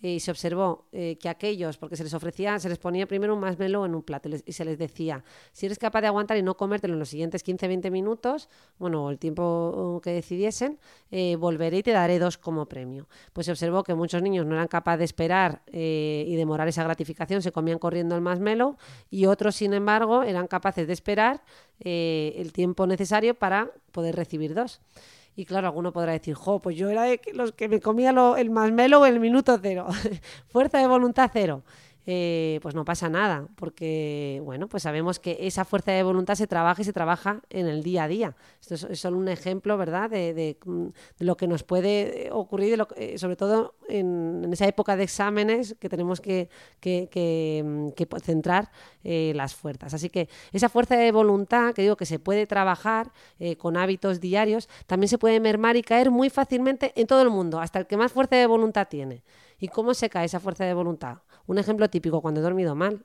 Y 0.00 0.20
se 0.20 0.30
observó 0.30 0.86
eh, 0.92 1.18
que 1.20 1.28
aquellos, 1.28 1.76
porque 1.76 1.96
se 1.96 2.04
les 2.04 2.14
ofrecía, 2.14 2.58
se 2.60 2.68
les 2.68 2.78
ponía 2.78 3.06
primero 3.06 3.34
un 3.34 3.40
marshmallow 3.40 3.84
en 3.84 3.96
un 3.96 4.02
plato 4.02 4.28
y, 4.28 4.52
se 4.52 4.64
les 4.64 4.78
decía, 4.78 5.24
si 5.52 5.66
eres 5.66 5.78
capaz 5.78 6.02
de 6.02 6.06
aguantar 6.06 6.36
y 6.36 6.42
no 6.42 6.56
comértelo 6.56 6.94
en 6.94 7.00
los 7.00 7.08
siguientes 7.08 7.44
15-20 7.44 7.90
minutos, 7.90 8.48
bueno, 8.78 9.10
el 9.10 9.18
tiempo 9.18 10.00
que 10.02 10.10
decidiesen, 10.10 10.78
eh, 11.10 11.34
volveré 11.36 11.78
y 11.78 11.82
te 11.82 11.90
daré 11.90 12.20
dos 12.20 12.38
como 12.38 12.66
premio. 12.66 13.08
Pues 13.32 13.46
se 13.46 13.52
observó 13.52 13.82
que 13.82 13.94
muchos 13.94 14.22
niños 14.22 14.46
no 14.46 14.54
eran 14.54 14.68
capaces 14.68 15.00
de 15.00 15.04
esperar 15.04 15.62
eh, 15.66 16.24
y 16.28 16.36
demorar 16.36 16.68
esa 16.68 16.84
gratificación, 16.84 17.42
se 17.42 17.50
comían 17.50 17.80
corriendo 17.80 18.14
el 18.14 18.20
marshmallow 18.20 18.76
y 19.10 19.26
otros, 19.26 19.56
sin 19.56 19.72
embargo, 19.72 20.22
eran 20.22 20.46
capaces 20.46 20.86
de 20.86 20.92
esperar 20.92 21.42
el 21.80 22.52
tiempo 22.52 22.88
necesario 22.88 23.36
para 23.36 23.70
poder 23.92 24.16
recibir 24.16 24.52
dos. 24.52 24.80
Y 25.38 25.44
claro, 25.44 25.68
alguno 25.68 25.92
podrá 25.92 26.10
decir, 26.10 26.34
jo, 26.34 26.58
pues 26.58 26.76
yo 26.76 26.90
era 26.90 27.04
de 27.04 27.20
los 27.32 27.52
que 27.52 27.68
me 27.68 27.78
comía 27.80 28.10
lo, 28.10 28.36
el 28.36 28.50
marshmallow 28.50 29.04
en 29.04 29.14
el 29.14 29.20
minuto 29.20 29.56
cero, 29.62 29.86
fuerza 30.48 30.78
de 30.78 30.88
voluntad 30.88 31.30
cero. 31.32 31.62
Eh, 32.10 32.58
pues 32.62 32.74
no 32.74 32.86
pasa 32.86 33.10
nada, 33.10 33.48
porque 33.54 34.40
bueno, 34.42 34.66
pues 34.66 34.84
sabemos 34.84 35.18
que 35.18 35.36
esa 35.40 35.66
fuerza 35.66 35.92
de 35.92 36.02
voluntad 36.02 36.36
se 36.36 36.46
trabaja 36.46 36.80
y 36.80 36.84
se 36.86 36.94
trabaja 36.94 37.42
en 37.50 37.66
el 37.66 37.82
día 37.82 38.04
a 38.04 38.08
día. 38.08 38.34
Esto 38.62 38.76
es, 38.76 38.98
solo 38.98 39.18
un 39.18 39.28
ejemplo, 39.28 39.76
¿verdad?, 39.76 40.08
de, 40.08 40.56
lo 41.18 41.36
que 41.36 41.46
nos 41.46 41.64
puede 41.64 42.30
ocurrir, 42.32 42.82
eh, 42.96 43.18
sobre 43.18 43.36
todo 43.36 43.74
en, 43.90 44.48
esa 44.50 44.66
época 44.66 44.96
de 44.96 45.04
exámenes 45.04 45.76
que 45.78 45.90
tenemos 45.90 46.22
que, 46.22 46.48
centrar 48.22 48.70
eh, 49.04 49.32
las 49.36 49.54
fuerzas. 49.54 49.92
Así 49.92 50.08
que 50.08 50.30
esa 50.54 50.70
fuerza 50.70 50.96
de 50.96 51.12
voluntad, 51.12 51.74
que 51.74 51.82
digo 51.82 51.96
que 51.96 52.06
se 52.06 52.18
puede 52.18 52.46
trabajar 52.46 53.12
con 53.58 53.76
hábitos 53.76 54.18
diarios, 54.18 54.70
también 54.86 55.08
se 55.08 55.18
puede 55.18 55.40
mermar 55.40 55.76
y 55.76 55.82
caer 55.82 56.10
muy 56.10 56.30
fácilmente 56.30 56.90
en 56.96 57.06
todo 57.06 57.20
el 57.20 57.28
mundo, 57.28 57.60
hasta 57.60 57.80
el 57.80 57.86
que 57.86 57.98
más 57.98 58.12
fuerza 58.12 58.36
de 58.36 58.46
voluntad 58.46 58.88
tiene. 58.88 59.22
¿Y 59.58 59.68
cómo 59.68 59.92
se 59.92 60.08
cae 60.08 60.24
esa 60.24 60.40
fuerza 60.40 60.64
de 60.64 60.72
voluntad? 60.72 61.18
Un 61.48 61.58
ejemplo 61.58 61.88
típico, 61.88 62.20
cuando 62.20 62.40
he 62.40 62.42
dormido 62.42 62.74
mal. 62.74 63.04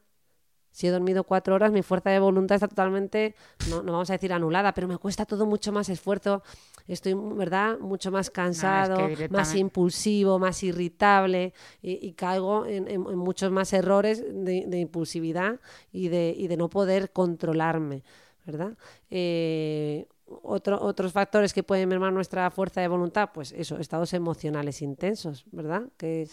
Si 0.69 0.87
he 0.87 0.91
dormido 0.91 1.23
cuatro 1.23 1.55
horas, 1.55 1.71
mi 1.71 1.81
fuerza 1.81 2.09
de 2.09 2.19
voluntad 2.19 2.55
está 2.55 2.67
totalmente, 2.67 3.35
no, 3.69 3.83
vamos 3.83 4.09
a 4.09 4.13
decir 4.13 4.33
anulada, 4.33 4.73
pero 4.73 4.87
me 4.87 4.97
cuesta 4.97 5.23
todo 5.25 5.45
mucho 5.45 5.71
más 5.71 5.87
esfuerzo. 5.87 6.41
Estoy, 6.87 7.13
¿verdad? 7.13 7.77
Mucho 7.79 8.11
más 8.11 8.29
cansado, 8.29 9.07
más 9.29 9.55
impulsivo, 9.55 10.39
más 10.39 10.61
irritable 10.63 11.53
y, 11.81 12.11
caigo 12.13 12.65
en, 12.65 13.01
muchos 13.15 13.51
más 13.51 13.71
errores 13.71 14.23
de, 14.27 14.79
impulsividad 14.79 15.59
y 15.91 16.09
de, 16.09 16.33
y 16.35 16.47
de, 16.47 16.57
no 16.57 16.69
poder 16.69 17.11
controlarme, 17.11 18.03
¿verdad? 18.45 18.75
Eh, 19.09 20.07
otros 20.25 21.13
factores 21.13 21.53
que 21.53 21.63
pueden 21.63 21.87
mermar 21.87 22.11
nuestra 22.11 22.49
fuerza 22.49 22.81
de 22.81 22.87
voluntad, 22.87 23.29
pues 23.33 23.51
eso, 23.51 23.77
estados 23.77 24.13
emocionales 24.13 24.81
intensos, 24.81 25.45
¿verdad? 25.51 25.83
Que 25.97 26.27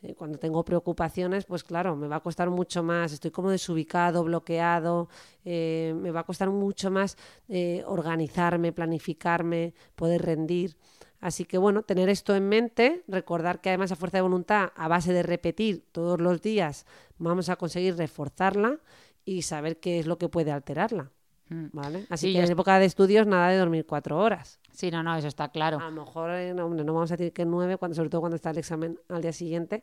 eh, 0.00 0.14
cuando 0.14 0.38
tengo 0.38 0.64
preocupaciones, 0.64 1.44
pues 1.44 1.64
claro, 1.64 1.96
me 1.96 2.06
va 2.06 2.16
a 2.16 2.20
costar 2.20 2.50
mucho 2.50 2.82
más, 2.84 3.12
estoy 3.12 3.32
como 3.32 3.50
desubicado, 3.50 4.22
bloqueado, 4.22 5.08
eh, 5.44 5.92
me 5.96 6.12
va 6.12 6.20
a 6.20 6.24
costar 6.24 6.50
mucho 6.50 6.90
más 6.90 7.16
eh, 7.48 7.82
organizarme, 7.86 8.72
planificarme, 8.72 9.74
poder 9.96 10.22
rendir. 10.22 10.76
Así 11.20 11.44
que 11.44 11.58
bueno, 11.58 11.82
tener 11.82 12.08
esto 12.08 12.36
en 12.36 12.48
mente, 12.48 13.02
recordar 13.08 13.60
que 13.60 13.70
además 13.70 13.90
esa 13.90 13.96
fuerza 13.96 14.18
de 14.18 14.22
voluntad, 14.22 14.70
a 14.76 14.86
base 14.86 15.12
de 15.12 15.24
repetir 15.24 15.84
todos 15.90 16.20
los 16.20 16.42
días, 16.42 16.86
vamos 17.18 17.48
a 17.48 17.56
conseguir 17.56 17.96
reforzarla 17.96 18.78
y 19.24 19.42
saber 19.42 19.80
qué 19.80 19.98
es 19.98 20.06
lo 20.06 20.16
que 20.16 20.28
puede 20.28 20.52
alterarla. 20.52 21.10
Mm. 21.48 21.66
¿Vale? 21.72 22.06
Así 22.08 22.32
que 22.32 22.40
en 22.40 22.50
época 22.50 22.78
de 22.78 22.86
estudios 22.86 23.26
nada 23.26 23.48
de 23.48 23.56
dormir 23.56 23.84
cuatro 23.84 24.18
horas. 24.18 24.60
Sí, 24.78 24.92
no, 24.92 25.02
no, 25.02 25.16
eso 25.16 25.26
está 25.26 25.48
claro. 25.48 25.80
A 25.80 25.90
lo 25.90 26.04
mejor, 26.04 26.30
eh, 26.30 26.54
no, 26.54 26.68
no 26.68 26.94
vamos 26.94 27.10
a 27.10 27.16
decir 27.16 27.32
que 27.32 27.44
nueve, 27.44 27.78
cuando, 27.78 27.96
sobre 27.96 28.10
todo 28.10 28.20
cuando 28.20 28.36
está 28.36 28.50
el 28.50 28.58
examen 28.58 28.96
al 29.08 29.22
día 29.22 29.32
siguiente, 29.32 29.82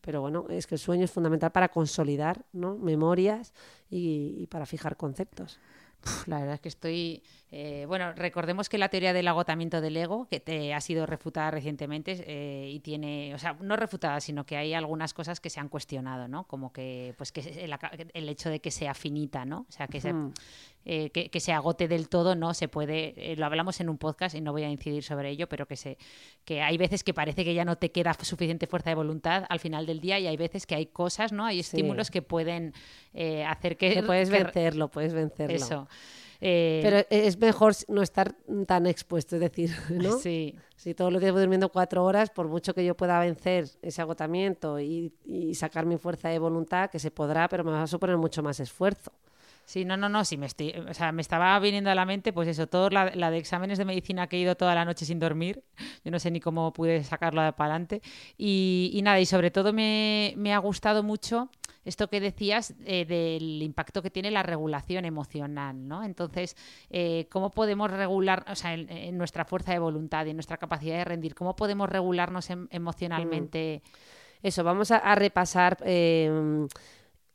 pero 0.00 0.20
bueno, 0.20 0.46
es 0.48 0.66
que 0.66 0.74
el 0.74 0.80
sueño 0.80 1.04
es 1.04 1.12
fundamental 1.12 1.52
para 1.52 1.68
consolidar 1.68 2.44
¿no? 2.52 2.76
memorias 2.76 3.54
y 3.88 4.48
para 4.48 4.66
fijar 4.66 4.96
conceptos 4.96 5.60
la 6.26 6.38
verdad 6.38 6.54
es 6.54 6.60
que 6.60 6.68
estoy. 6.68 7.22
Eh, 7.54 7.84
bueno, 7.86 8.14
recordemos 8.14 8.70
que 8.70 8.78
la 8.78 8.88
teoría 8.88 9.12
del 9.12 9.28
agotamiento 9.28 9.82
del 9.82 9.94
ego, 9.98 10.26
que 10.26 10.40
te 10.40 10.72
ha 10.72 10.80
sido 10.80 11.04
refutada 11.04 11.50
recientemente 11.50 12.24
eh, 12.26 12.70
y 12.70 12.80
tiene. 12.80 13.34
O 13.34 13.38
sea, 13.38 13.58
no 13.60 13.76
refutada, 13.76 14.20
sino 14.20 14.46
que 14.46 14.56
hay 14.56 14.72
algunas 14.72 15.12
cosas 15.12 15.38
que 15.38 15.50
se 15.50 15.60
han 15.60 15.68
cuestionado, 15.68 16.28
¿no? 16.28 16.44
Como 16.44 16.72
que, 16.72 17.14
pues, 17.18 17.30
que 17.30 17.40
el, 18.14 18.28
hecho 18.30 18.48
de 18.48 18.60
que 18.60 18.70
sea 18.70 18.94
finita, 18.94 19.44
¿no? 19.44 19.66
O 19.68 19.72
sea, 19.72 19.86
que, 19.86 20.00
se, 20.00 20.14
eh, 20.86 21.10
que, 21.10 21.40
se 21.40 21.52
agote 21.52 21.88
del 21.88 22.08
todo, 22.08 22.34
no 22.34 22.54
se 22.54 22.68
puede. 22.68 23.36
lo 23.36 23.44
hablamos 23.44 23.80
en 23.80 23.90
un 23.90 23.98
podcast 23.98 24.34
y 24.34 24.40
no 24.40 24.52
voy 24.52 24.62
a 24.62 24.70
incidir 24.70 25.02
sobre 25.02 25.28
ello, 25.28 25.46
pero 25.46 25.66
que, 25.66 25.76
se, 25.76 25.98
que 26.46 26.62
hay 26.62 26.78
veces 26.78 27.04
que 27.04 27.12
parece 27.12 27.44
que 27.44 27.52
ya 27.52 27.66
no 27.66 27.76
te 27.76 27.92
queda 27.92 28.14
suficiente 28.14 28.66
fuerza 28.66 28.88
de 28.88 28.96
voluntad 28.96 29.44
al 29.50 29.60
final 29.60 29.84
del 29.84 30.00
día 30.00 30.18
y 30.18 30.26
hay 30.26 30.38
veces 30.38 30.64
que 30.64 30.74
hay 30.74 30.86
cosas, 30.86 31.32
¿no? 31.32 31.44
Hay 31.44 31.60
estímulos 31.60 32.10
que 32.10 32.22
pueden 32.22 32.72
hacer 33.46 33.76
que. 33.76 33.92
Que 33.92 34.02
puedes 34.02 34.30
vencerlo, 34.30 34.88
puedes 34.88 35.12
vencerlo. 35.12 35.54
Eso. 35.54 35.86
Eh, 36.44 36.80
Pero 36.82 37.06
es 37.08 37.38
mejor 37.38 37.72
no 37.86 38.02
estar 38.02 38.34
tan 38.66 38.86
expuesto, 38.86 39.36
es 39.36 39.40
decir, 39.40 39.70
¿no? 39.90 40.18
Sí. 40.18 40.56
Si 40.74 40.92
todos 40.92 41.12
los 41.12 41.20
días 41.20 41.30
voy 41.32 41.42
durmiendo 41.42 41.68
cuatro 41.68 42.04
horas, 42.04 42.30
por 42.30 42.48
mucho 42.48 42.74
que 42.74 42.84
yo 42.84 42.96
pueda 42.96 43.20
vencer 43.20 43.68
ese 43.80 44.02
agotamiento 44.02 44.80
y, 44.80 45.12
sacar 45.54 45.86
mi 45.86 45.98
fuerza 45.98 46.30
de 46.30 46.40
voluntad, 46.40 46.90
que 46.90 46.98
se 46.98 47.12
podrá, 47.12 47.48
pero 47.48 47.62
me 47.62 47.70
va 47.70 47.84
a 47.84 47.86
suponer 47.86 48.16
mucho 48.16 48.42
más 48.42 48.58
esfuerzo. 48.58 49.12
Sí, 49.64 49.84
no, 49.84 49.96
no, 49.96 50.08
no, 50.08 50.24
sí, 50.24 50.36
me, 50.36 50.46
estoy, 50.46 50.72
o 50.72 50.92
sea, 50.92 51.12
me 51.12 51.22
estaba 51.22 51.56
viniendo 51.60 51.88
a 51.88 51.94
la 51.94 52.04
mente, 52.04 52.32
pues 52.32 52.48
eso, 52.48 52.66
todo 52.66 52.90
la, 52.90 53.30
de 53.30 53.38
exámenes 53.38 53.78
de 53.78 53.84
medicina 53.84 54.26
que 54.26 54.36
he 54.36 54.40
ido 54.40 54.56
toda 54.56 54.74
la 54.74 54.84
noche 54.84 55.04
sin 55.04 55.20
dormir, 55.20 55.62
yo 56.04 56.10
no 56.10 56.18
sé 56.18 56.32
ni 56.32 56.40
cómo 56.40 56.72
pude 56.72 57.04
sacarlo 57.04 57.40
para 57.54 57.74
adelante, 57.74 58.02
y, 58.36 58.90
y 58.92 59.02
nada, 59.02 59.20
y 59.20 59.26
sobre 59.26 59.52
todo 59.52 59.72
me, 59.72 60.34
me 60.36 60.52
ha 60.52 60.58
gustado 60.58 61.04
mucho 61.04 61.48
esto 61.84 62.08
que 62.08 62.20
decías 62.20 62.74
eh, 62.84 63.04
del 63.04 63.62
impacto 63.62 64.02
que 64.02 64.10
tiene 64.10 64.30
la 64.30 64.42
regulación 64.42 65.04
emocional, 65.04 65.88
¿no? 65.88 66.04
Entonces, 66.04 66.56
eh, 66.90 67.26
¿cómo 67.30 67.50
podemos 67.50 67.90
regular, 67.90 68.44
o 68.48 68.54
sea, 68.54 68.74
en, 68.74 69.18
nuestra 69.18 69.44
fuerza 69.44 69.72
de 69.72 69.78
voluntad 69.78 70.26
y 70.26 70.30
en 70.30 70.36
nuestra 70.36 70.56
capacidad 70.56 70.96
de 70.96 71.04
rendir, 71.04 71.34
cómo 71.34 71.56
podemos 71.56 71.88
regularnos 71.88 72.50
em, 72.50 72.68
emocionalmente? 72.70 73.82
Mm. 73.84 74.46
Eso, 74.46 74.64
vamos 74.64 74.90
a, 74.90 75.14
repasar. 75.14 75.78
Eh, 75.84 76.66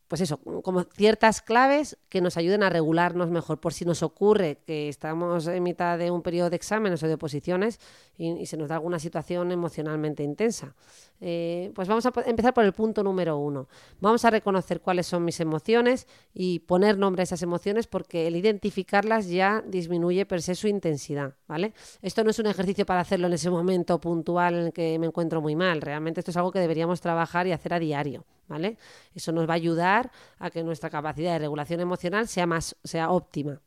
pues 0.08 0.22
eso, 0.22 0.38
como 0.38 0.84
ciertas 0.84 1.42
claves 1.42 1.98
que 2.08 2.22
nos 2.22 2.38
ayuden 2.38 2.64
a 2.64 2.70
regularnos 2.70 3.30
mejor. 3.30 3.60
Por 3.60 3.74
si 3.74 3.84
nos 3.84 4.04
ocurre 4.04 4.60
que 4.66 4.88
estamos 4.88 5.48
en 5.48 5.62
mitad 5.64 5.98
de 5.98 6.12
un 6.12 6.22
periodo 6.22 6.50
de 6.50 6.56
exámenes 6.56 7.04
o 7.04 7.08
de 7.08 7.16
oposiciones 7.16 7.80
y, 8.18 8.46
se 8.46 8.56
nos 8.56 8.70
da 8.70 8.76
alguna 8.76 9.00
situación 9.00 9.52
emocionalmente 9.52 10.24
intensa. 10.24 10.76
Eh, 11.20 11.72
pues 11.76 11.88
vamos 11.88 12.06
a 12.06 12.14
empezar 12.26 12.54
por 12.54 12.64
el 12.64 12.72
punto 12.72 13.04
número 13.04 13.38
uno. 13.38 13.68
Vamos 14.00 14.24
a 14.24 14.30
reconocer 14.30 14.80
cuáles 14.80 15.08
son 15.08 15.26
mis 15.26 15.40
emociones 15.42 16.08
y 16.34 16.60
poner 16.60 16.98
nombre 16.98 17.22
a 17.22 17.24
esas 17.24 17.42
emociones 17.42 17.88
porque 17.88 18.28
el 18.28 18.36
identificarlas 18.38 19.28
ya 19.28 19.62
disminuye 19.68 20.26
per 20.26 20.42
se 20.42 20.56
su 20.56 20.68
intensidad. 20.70 21.34
¿vale? 21.48 21.74
Esto 22.02 22.24
no 22.24 22.30
es 22.30 22.40
un 22.40 22.48
ejercicio 22.48 22.86
para 22.86 23.02
hacerlo 23.02 23.28
en 23.28 23.34
ese 23.34 23.50
momento 23.50 24.00
puntual 24.00 24.54
en 24.56 24.66
el 24.68 24.74
que 24.74 24.98
me 25.00 25.08
encuentro 25.08 25.42
muy 25.42 25.56
mal. 25.56 25.82
Realmente 25.82 26.22
esto 26.22 26.32
es 26.32 26.38
algo 26.38 26.52
que 26.52 26.60
deberíamos 26.60 27.02
trabajar 27.02 27.46
y 27.48 27.52
hacer 27.52 27.74
a 27.74 27.80
diario. 27.80 28.24
¿Vale? 28.48 28.78
Eso 29.14 29.32
nos 29.32 29.48
va 29.48 29.54
a 29.54 29.56
ayudar 29.56 30.12
a 30.40 30.50
que 30.50 30.64
nuestra 30.64 30.90
capacidad 30.90 31.34
de 31.34 31.40
regulación 31.40 31.80
emocional 31.82 32.28
sea 32.28 32.46
más 32.48 32.76
sea 32.84 33.12
óptima. 33.12 33.62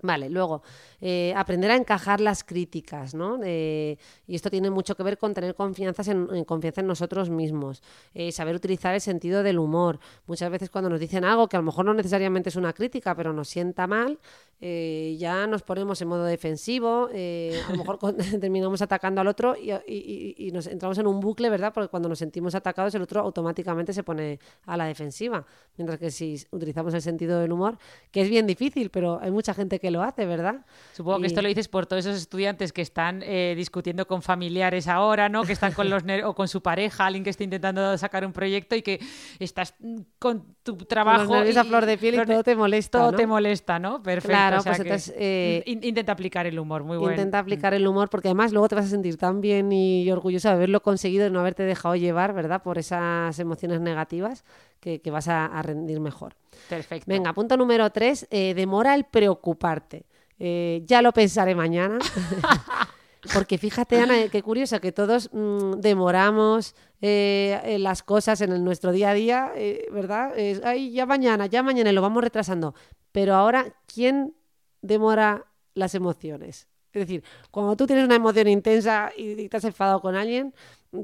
Vale, 0.00 0.30
luego, 0.30 0.62
eh, 1.00 1.34
aprender 1.36 1.72
a 1.72 1.76
encajar 1.76 2.20
las 2.20 2.44
críticas, 2.44 3.14
¿no? 3.14 3.44
y 3.44 3.96
esto 4.28 4.48
tiene 4.48 4.70
mucho 4.70 4.94
que 4.94 5.02
ver 5.02 5.18
con 5.18 5.34
tener 5.34 5.56
confianza 5.56 6.08
en, 6.12 6.44
confianza 6.44 6.82
en 6.82 6.86
nosotros 6.86 7.30
mismos, 7.30 7.82
eh, 8.14 8.30
saber 8.30 8.54
utilizar 8.54 8.94
el 8.94 9.00
sentido 9.00 9.42
del 9.42 9.58
humor. 9.58 9.98
Muchas 10.26 10.50
veces 10.50 10.70
cuando 10.70 10.88
nos 10.88 11.00
dicen 11.00 11.24
algo 11.24 11.48
que 11.48 11.56
a 11.56 11.60
lo 11.60 11.64
mejor 11.64 11.84
no 11.84 11.94
necesariamente 11.94 12.48
es 12.48 12.56
una 12.56 12.72
crítica, 12.72 13.16
pero 13.16 13.32
nos 13.32 13.48
sienta 13.48 13.88
mal, 13.88 14.18
eh, 14.60 15.16
ya 15.18 15.46
nos 15.46 15.62
ponemos 15.62 16.00
en 16.02 16.08
modo 16.08 16.24
defensivo, 16.24 17.08
eh, 17.12 17.60
a 17.68 17.72
lo 17.72 17.78
mejor 17.78 17.98
terminamos 18.40 18.82
atacando 18.82 19.20
al 19.20 19.28
otro 19.28 19.56
y, 19.56 20.50
nos 20.52 20.66
entramos 20.66 20.98
en 20.98 21.06
un 21.06 21.20
bucle, 21.20 21.50
¿verdad? 21.50 21.72
Porque 21.72 21.88
cuando 21.88 22.08
nos 22.08 22.18
sentimos 22.18 22.54
atacados 22.54 22.94
el 22.94 23.02
otro 23.02 23.20
automáticamente 23.20 23.92
se 23.92 24.02
pone 24.02 24.38
a 24.66 24.76
la 24.76 24.86
defensiva. 24.86 25.44
Mientras 25.76 25.98
que 25.98 26.10
si 26.10 26.36
utilizamos 26.50 26.94
el 26.94 27.02
sentido 27.02 27.38
del 27.38 27.52
humor, 27.52 27.78
que 28.10 28.22
es 28.22 28.30
bien 28.30 28.46
difícil, 28.46 28.90
pero 28.90 29.18
hay 29.20 29.30
mucha 29.30 29.54
gente 29.54 29.78
que 29.78 29.87
lo 29.90 30.02
hace, 30.02 30.26
¿verdad? 30.26 30.64
Supongo 30.92 31.20
que 31.20 31.26
esto 31.26 31.42
lo 31.42 31.48
dices 31.48 31.68
por 31.68 31.86
todos 31.86 32.04
esos 32.06 32.20
estudiantes 32.20 32.72
que 32.72 32.82
están 32.82 33.22
eh, 33.22 33.54
discutiendo 33.56 34.06
con 34.06 34.22
familiares 34.22 34.88
ahora, 34.88 35.28
¿no? 35.28 35.44
Que 35.44 35.52
están 35.52 35.72
con 35.72 35.88
los 35.90 36.02
o 36.24 36.34
con 36.34 36.48
su 36.48 36.62
pareja, 36.62 37.06
alguien 37.06 37.24
que 37.24 37.30
está 37.30 37.44
intentando 37.44 37.96
sacar 37.98 38.24
un 38.24 38.32
proyecto 38.32 38.76
y 38.76 38.82
que 38.82 39.00
estás 39.38 39.74
con 40.18 40.56
tu 40.62 40.76
trabajo. 40.76 41.26
Con 41.26 41.58
a 41.58 41.64
flor 41.64 41.86
de 41.86 41.98
piel 41.98 42.14
y, 42.14 42.26
todo 42.26 42.42
te 42.42 42.56
molesta. 42.56 42.98
Todo 42.98 43.12
te 43.12 43.26
molesta, 43.26 43.78
¿no? 43.78 44.02
Perfecto. 44.02 44.28
Claro, 44.28 44.62
pues 44.62 45.12
eh, 45.16 45.62
intenta 45.66 46.12
aplicar 46.12 46.46
el 46.46 46.58
humor, 46.58 46.84
muy 46.84 46.96
bueno. 46.96 47.12
Intenta 47.12 47.38
aplicar 47.38 47.74
el 47.74 47.86
humor 47.86 48.10
porque 48.10 48.28
además 48.28 48.52
luego 48.52 48.68
te 48.68 48.74
vas 48.74 48.86
a 48.86 48.88
sentir 48.88 49.16
tan 49.16 49.40
bien 49.40 49.72
y 49.72 50.10
orgullosa 50.10 50.50
de 50.50 50.56
haberlo 50.56 50.82
conseguido 50.82 51.26
y 51.26 51.30
no 51.30 51.40
haberte 51.40 51.62
dejado 51.62 51.96
llevar, 51.96 52.32
¿verdad? 52.32 52.62
Por 52.62 52.78
esas 52.78 53.38
emociones 53.38 53.80
negativas 53.80 54.44
que, 54.80 55.10
vas 55.10 55.28
a, 55.28 55.60
rendir 55.62 56.00
mejor. 56.00 56.34
Perfecto. 56.68 57.04
Venga, 57.06 57.32
punto 57.32 57.56
número 57.56 57.90
tres, 57.90 58.26
eh, 58.30 58.54
demora 58.54 58.94
el 58.94 59.04
Eh, 60.38 60.82
ya 60.86 61.02
lo 61.02 61.12
pensaré 61.12 61.54
mañana. 61.54 61.98
Porque 63.34 63.58
fíjate, 63.58 64.00
Ana, 64.00 64.28
qué 64.30 64.42
curioso 64.42 64.80
que 64.80 64.92
todos 64.92 65.30
mm, 65.32 65.80
demoramos 65.80 66.74
las 67.00 68.02
cosas 68.02 68.40
en 68.40 68.64
nuestro 68.64 68.92
día 68.92 69.10
a 69.10 69.14
día, 69.14 69.52
¿verdad? 69.92 70.32
ay, 70.64 70.92
ya 70.92 71.04
mañana, 71.06 71.46
ya 71.46 71.62
mañana, 71.62 71.90
y 71.90 71.92
lo 71.92 72.02
vamos 72.02 72.22
retrasando. 72.22 72.74
Pero 73.12 73.34
ahora, 73.34 73.74
¿quién 73.92 74.34
demora 74.82 75.44
las 75.74 75.94
emociones. 75.94 76.68
Es 76.92 77.00
decir, 77.06 77.22
cuando 77.50 77.76
tú 77.76 77.86
tienes 77.86 78.04
una 78.04 78.16
emoción 78.16 78.48
intensa 78.48 79.10
y 79.16 79.48
te 79.48 79.56
has 79.56 79.64
enfadado 79.64 80.00
con 80.00 80.16
alguien, 80.16 80.54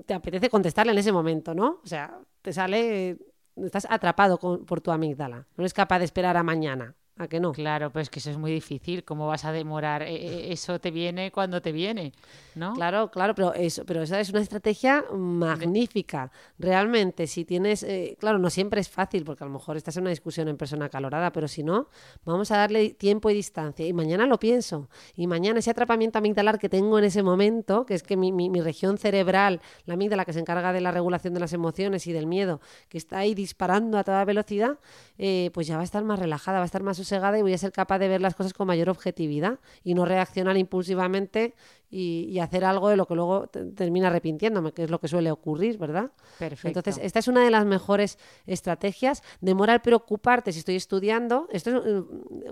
te 0.06 0.14
apetece 0.14 0.50
contestarle 0.50 0.92
en 0.92 0.98
ese 0.98 1.12
momento, 1.12 1.54
¿no? 1.54 1.80
O 1.84 1.86
sea, 1.86 2.18
te 2.42 2.52
sale, 2.52 3.18
estás 3.56 3.86
atrapado 3.88 4.38
con- 4.38 4.64
por 4.64 4.80
tu 4.80 4.90
amígdala. 4.90 5.46
No 5.56 5.62
eres 5.62 5.74
capaz 5.74 5.98
de 6.00 6.06
esperar 6.06 6.36
a 6.36 6.42
mañana. 6.42 6.94
¿A 7.16 7.28
que 7.28 7.38
no? 7.38 7.52
Claro, 7.52 7.90
pero 7.92 8.02
es 8.02 8.10
que 8.10 8.18
eso 8.18 8.30
es 8.30 8.36
muy 8.38 8.50
difícil. 8.50 9.04
¿Cómo 9.04 9.28
vas 9.28 9.44
a 9.44 9.52
demorar? 9.52 10.02
Eh, 10.02 10.14
eh, 10.16 10.52
Eso 10.52 10.80
te 10.80 10.90
viene 10.90 11.30
cuando 11.30 11.62
te 11.62 11.70
viene, 11.70 12.12
¿no? 12.56 12.74
Claro, 12.74 13.08
claro, 13.12 13.36
pero 13.36 13.54
eso, 13.54 13.84
pero 13.86 14.02
esa 14.02 14.18
es 14.18 14.30
una 14.30 14.40
estrategia 14.40 15.04
magnífica. 15.12 16.32
Realmente, 16.58 17.26
si 17.28 17.44
tienes, 17.44 17.82
eh, 17.84 18.16
claro, 18.18 18.38
no 18.38 18.50
siempre 18.50 18.80
es 18.80 18.88
fácil, 18.88 19.24
porque 19.24 19.44
a 19.44 19.46
lo 19.46 19.52
mejor 19.52 19.76
estás 19.76 19.96
en 19.96 20.02
una 20.02 20.10
discusión 20.10 20.48
en 20.48 20.56
persona 20.56 20.86
acalorada, 20.86 21.30
pero 21.32 21.46
si 21.46 21.62
no, 21.62 21.88
vamos 22.24 22.50
a 22.50 22.56
darle 22.56 22.90
tiempo 22.90 23.30
y 23.30 23.34
distancia. 23.34 23.86
Y 23.86 23.92
mañana 23.92 24.26
lo 24.26 24.38
pienso. 24.40 24.88
Y 25.14 25.28
mañana 25.28 25.60
ese 25.60 25.70
atrapamiento 25.70 26.18
amigdalar 26.18 26.58
que 26.58 26.68
tengo 26.68 26.98
en 26.98 27.04
ese 27.04 27.22
momento, 27.22 27.86
que 27.86 27.94
es 27.94 28.02
que 28.02 28.16
mi, 28.16 28.32
mi- 28.32 28.50
mi 28.50 28.60
región 28.60 28.98
cerebral, 28.98 29.60
la 29.86 29.94
amígdala 29.94 30.24
que 30.24 30.32
se 30.32 30.40
encarga 30.40 30.72
de 30.72 30.80
la 30.80 30.90
regulación 30.90 31.32
de 31.34 31.40
las 31.40 31.52
emociones 31.52 32.08
y 32.08 32.12
del 32.12 32.26
miedo, 32.26 32.60
que 32.88 32.98
está 32.98 33.18
ahí 33.18 33.34
disparando 33.34 33.98
a 33.98 34.04
toda 34.04 34.24
velocidad, 34.24 34.78
eh, 35.18 35.50
pues 35.54 35.66
ya 35.68 35.76
va 35.76 35.82
a 35.82 35.84
estar 35.84 36.02
más 36.04 36.18
relajada, 36.18 36.58
va 36.58 36.64
a 36.64 36.66
estar 36.66 36.82
más 36.82 36.98
y 37.38 37.42
voy 37.42 37.52
a 37.52 37.58
ser 37.58 37.72
capaz 37.72 37.98
de 37.98 38.08
ver 38.08 38.20
las 38.20 38.34
cosas 38.34 38.52
con 38.52 38.66
mayor 38.66 38.88
objetividad 38.88 39.58
y 39.82 39.94
no 39.94 40.04
reaccionar 40.04 40.56
impulsivamente 40.56 41.54
y, 41.94 42.26
y 42.28 42.40
hacer 42.40 42.64
algo 42.64 42.88
de 42.88 42.96
lo 42.96 43.06
que 43.06 43.14
luego 43.14 43.46
te- 43.46 43.64
termina 43.66 44.08
arrepintiéndome, 44.08 44.72
que 44.72 44.84
es 44.84 44.90
lo 44.90 44.98
que 44.98 45.06
suele 45.06 45.30
ocurrir, 45.30 45.78
¿verdad? 45.78 46.10
Perfecto. 46.38 46.66
Entonces, 46.66 46.98
esta 47.04 47.20
es 47.20 47.28
una 47.28 47.44
de 47.44 47.50
las 47.50 47.64
mejores 47.64 48.18
estrategias. 48.46 49.22
Demora 49.40 49.74
el 49.74 49.80
preocuparte 49.80 50.52
si 50.52 50.58
estoy 50.58 50.76
estudiando. 50.76 51.46
Esto 51.50 51.70
es, 51.70 51.76
eh, 51.86 52.02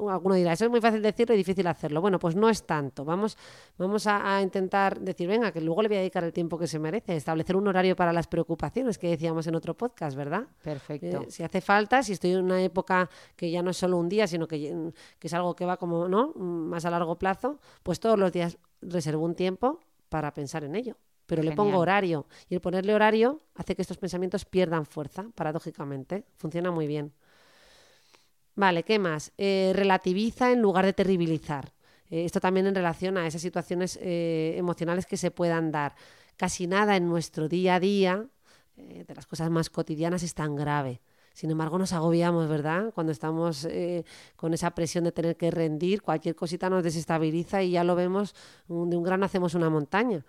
alguno 0.08 0.34
dirá, 0.36 0.52
eso 0.52 0.64
es 0.66 0.70
muy 0.70 0.80
fácil 0.80 1.02
decirlo 1.02 1.34
y 1.34 1.38
difícil 1.38 1.66
hacerlo. 1.66 2.00
Bueno, 2.00 2.18
pues 2.18 2.36
no 2.36 2.48
es 2.48 2.64
tanto. 2.64 3.04
Vamos, 3.04 3.36
vamos 3.78 4.06
a, 4.06 4.36
a 4.36 4.42
intentar 4.42 5.00
decir, 5.00 5.26
venga, 5.28 5.50
que 5.52 5.60
luego 5.60 5.82
le 5.82 5.88
voy 5.88 5.96
a 5.96 6.00
dedicar 6.00 6.24
el 6.24 6.32
tiempo 6.32 6.58
que 6.58 6.66
se 6.66 6.78
merece. 6.78 7.16
Establecer 7.16 7.56
un 7.56 7.66
horario 7.66 7.96
para 7.96 8.12
las 8.12 8.26
preocupaciones 8.28 8.98
que 8.98 9.08
decíamos 9.08 9.46
en 9.46 9.54
otro 9.56 9.76
podcast, 9.76 10.16
¿verdad? 10.16 10.46
Perfecto. 10.62 11.22
Eh, 11.22 11.26
si 11.30 11.42
hace 11.42 11.60
falta, 11.60 12.02
si 12.02 12.12
estoy 12.12 12.32
en 12.32 12.44
una 12.44 12.62
época 12.62 13.10
que 13.34 13.50
ya 13.50 13.62
no 13.62 13.70
es 13.70 13.76
solo 13.76 13.96
un 13.98 14.08
día, 14.08 14.26
sino 14.26 14.46
que, 14.46 14.92
que 15.18 15.26
es 15.26 15.34
algo 15.34 15.56
que 15.56 15.64
va 15.64 15.76
como, 15.76 16.08
¿no? 16.08 16.32
Más 16.34 16.84
a 16.84 16.90
largo 16.90 17.16
plazo, 17.18 17.58
pues 17.82 17.98
todos 17.98 18.18
los 18.18 18.32
días 18.32 18.56
reservo 18.82 19.24
un 19.24 19.34
tiempo 19.34 19.80
para 20.08 20.32
pensar 20.34 20.64
en 20.64 20.74
ello. 20.74 20.96
Pero 21.26 21.42
le 21.42 21.52
pongo 21.52 21.78
horario. 21.78 22.26
Y 22.48 22.54
el 22.54 22.60
ponerle 22.60 22.94
horario 22.94 23.40
hace 23.54 23.74
que 23.74 23.82
estos 23.82 23.96
pensamientos 23.96 24.44
pierdan 24.44 24.84
fuerza, 24.84 25.26
paradójicamente. 25.34 26.24
Funciona 26.36 26.70
muy 26.70 26.86
bien. 26.86 27.12
Vale, 28.54 28.82
¿qué 28.82 28.98
más? 28.98 29.32
Eh, 29.38 29.72
relativiza 29.74 30.52
en 30.52 30.60
lugar 30.60 30.84
de 30.84 30.92
terribilizar. 30.92 31.72
Eh, 32.10 32.24
esto 32.24 32.40
también 32.40 32.66
en 32.66 32.74
relación 32.74 33.16
a 33.16 33.26
esas 33.26 33.40
situaciones 33.40 33.98
eh, 34.02 34.54
emocionales 34.58 35.06
que 35.06 35.16
se 35.16 35.30
puedan 35.30 35.70
dar. 35.70 35.94
Casi 36.36 36.66
nada 36.66 36.96
en 36.96 37.08
nuestro 37.08 37.48
día 37.48 37.76
a 37.76 37.80
día, 37.80 38.26
de 38.74 39.14
las 39.14 39.26
cosas 39.26 39.48
más 39.50 39.70
cotidianas, 39.70 40.22
es 40.22 40.34
tan 40.34 40.56
grave. 40.56 41.00
Sin 41.34 41.50
embargo, 41.50 41.78
nos 41.78 41.92
agobiamos, 41.92 42.48
¿verdad? 42.48 42.92
Cuando 42.94 43.12
estamos 43.12 43.64
eh, 43.64 44.04
con 44.36 44.54
esa 44.54 44.70
presión 44.74 45.04
de 45.04 45.12
tener 45.12 45.36
que 45.36 45.50
rendir, 45.50 46.02
cualquier 46.02 46.34
cosita 46.34 46.68
nos 46.70 46.84
desestabiliza 46.84 47.62
y 47.62 47.72
ya 47.72 47.84
lo 47.84 47.94
vemos, 47.94 48.34
de 48.68 48.96
un 48.96 49.02
grano 49.02 49.24
hacemos 49.24 49.54
una 49.54 49.70
montaña. 49.70 50.24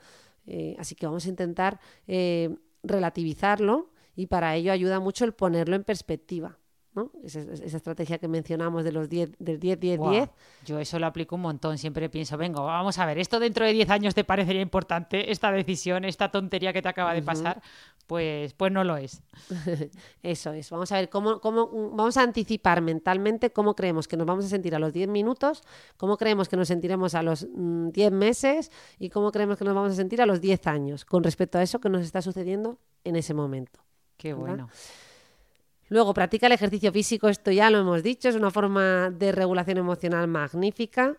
Eh, 0.46 0.76
así 0.80 0.96
que 0.96 1.06
vamos 1.06 1.26
a 1.26 1.30
intentar 1.30 1.80
eh, 2.08 2.56
relativizarlo 2.84 3.90
y 4.16 4.28
para 4.28 4.56
ello 4.56 4.72
ayuda 4.72 5.00
mucho 5.00 5.26
el 5.26 5.34
ponerlo 5.34 5.76
en 5.76 5.84
perspectiva. 5.84 6.58
¿No? 6.96 7.12
Esa, 7.24 7.42
esa 7.42 7.78
estrategia 7.78 8.18
que 8.18 8.28
mencionamos 8.28 8.84
de 8.84 8.92
los 8.92 9.10
10, 9.10 9.32
del 9.40 9.60
10, 9.60 9.80
10, 9.80 9.98
Buah, 9.98 10.12
10. 10.12 10.30
Yo 10.66 10.80
eso 10.80 11.00
lo 11.00 11.08
aplico 11.08 11.36
un 11.36 11.42
montón. 11.42 11.78
Siempre 11.78 12.10
pienso, 12.10 12.38
venga, 12.38 12.62
vamos 12.62 12.98
a 13.00 13.06
ver, 13.06 13.18
¿esto 13.18 13.40
dentro 13.40 13.66
de 13.66 13.74
10 13.74 13.90
años 13.90 14.16
te 14.16 14.24
parecería 14.24 14.62
importante? 14.62 15.32
¿Esta 15.32 15.52
decisión, 15.52 16.06
esta 16.06 16.32
tontería 16.32 16.74
que 16.74 16.82
te 16.82 16.90
acaba 16.90 17.14
de 17.14 17.22
pasar? 17.22 17.62
Pues, 18.08 18.54
pues 18.54 18.72
no 18.72 18.84
lo 18.84 18.98
es. 18.98 19.24
Eso 20.24 20.52
es. 20.54 20.70
Vamos 20.70 20.92
a 20.92 20.98
ver 20.98 21.10
cómo, 21.10 21.40
cómo 21.40 21.68
mm, 21.68 21.96
vamos 21.96 22.18
a 22.18 22.24
anticipar 22.24 22.82
mentalmente 22.82 23.52
cómo 23.52 23.76
creemos 23.76 24.08
que 24.08 24.18
nos 24.18 24.28
vamos 24.28 24.46
a 24.46 24.50
sentir 24.50 24.76
a 24.76 24.80
los 24.80 24.94
10 24.94 25.08
minutos, 25.08 25.62
cómo 25.98 26.18
creemos 26.18 26.50
que 26.50 26.58
nos 26.58 26.68
sentiremos 26.68 27.16
a 27.16 27.24
los 27.24 27.48
mm, 27.54 27.90
10 27.90 28.12
meses 28.12 28.72
y 29.00 29.10
cómo 29.10 29.32
creemos 29.32 29.58
que 29.58 29.66
nos 29.66 29.74
vamos 29.74 29.94
a 29.94 29.96
sentir 29.96 30.22
a 30.22 30.26
los 30.26 30.42
10 30.42 30.68
años 30.68 31.06
con 31.06 31.24
respecto 31.24 31.58
a 31.58 31.64
eso 31.64 31.80
que 31.80 31.90
nos 31.90 32.04
está 32.04 32.22
sucediendo 32.22 32.78
en 33.04 33.16
ese 33.16 33.34
momento. 33.34 33.80
Qué 34.18 34.34
¿verdad? 34.34 34.48
bueno. 34.48 34.70
Luego, 35.94 36.16
practica 36.16 36.48
el 36.48 36.54
ejercicio 36.54 36.92
físico, 36.92 37.30
esto 37.30 37.52
ya 37.52 37.70
lo 37.70 37.78
hemos 37.78 38.02
dicho, 38.02 38.28
es 38.28 38.36
una 38.36 38.50
forma 38.50 39.12
de 39.12 39.32
regulación 39.32 39.78
emocional 39.78 40.28
magnífica. 40.28 41.18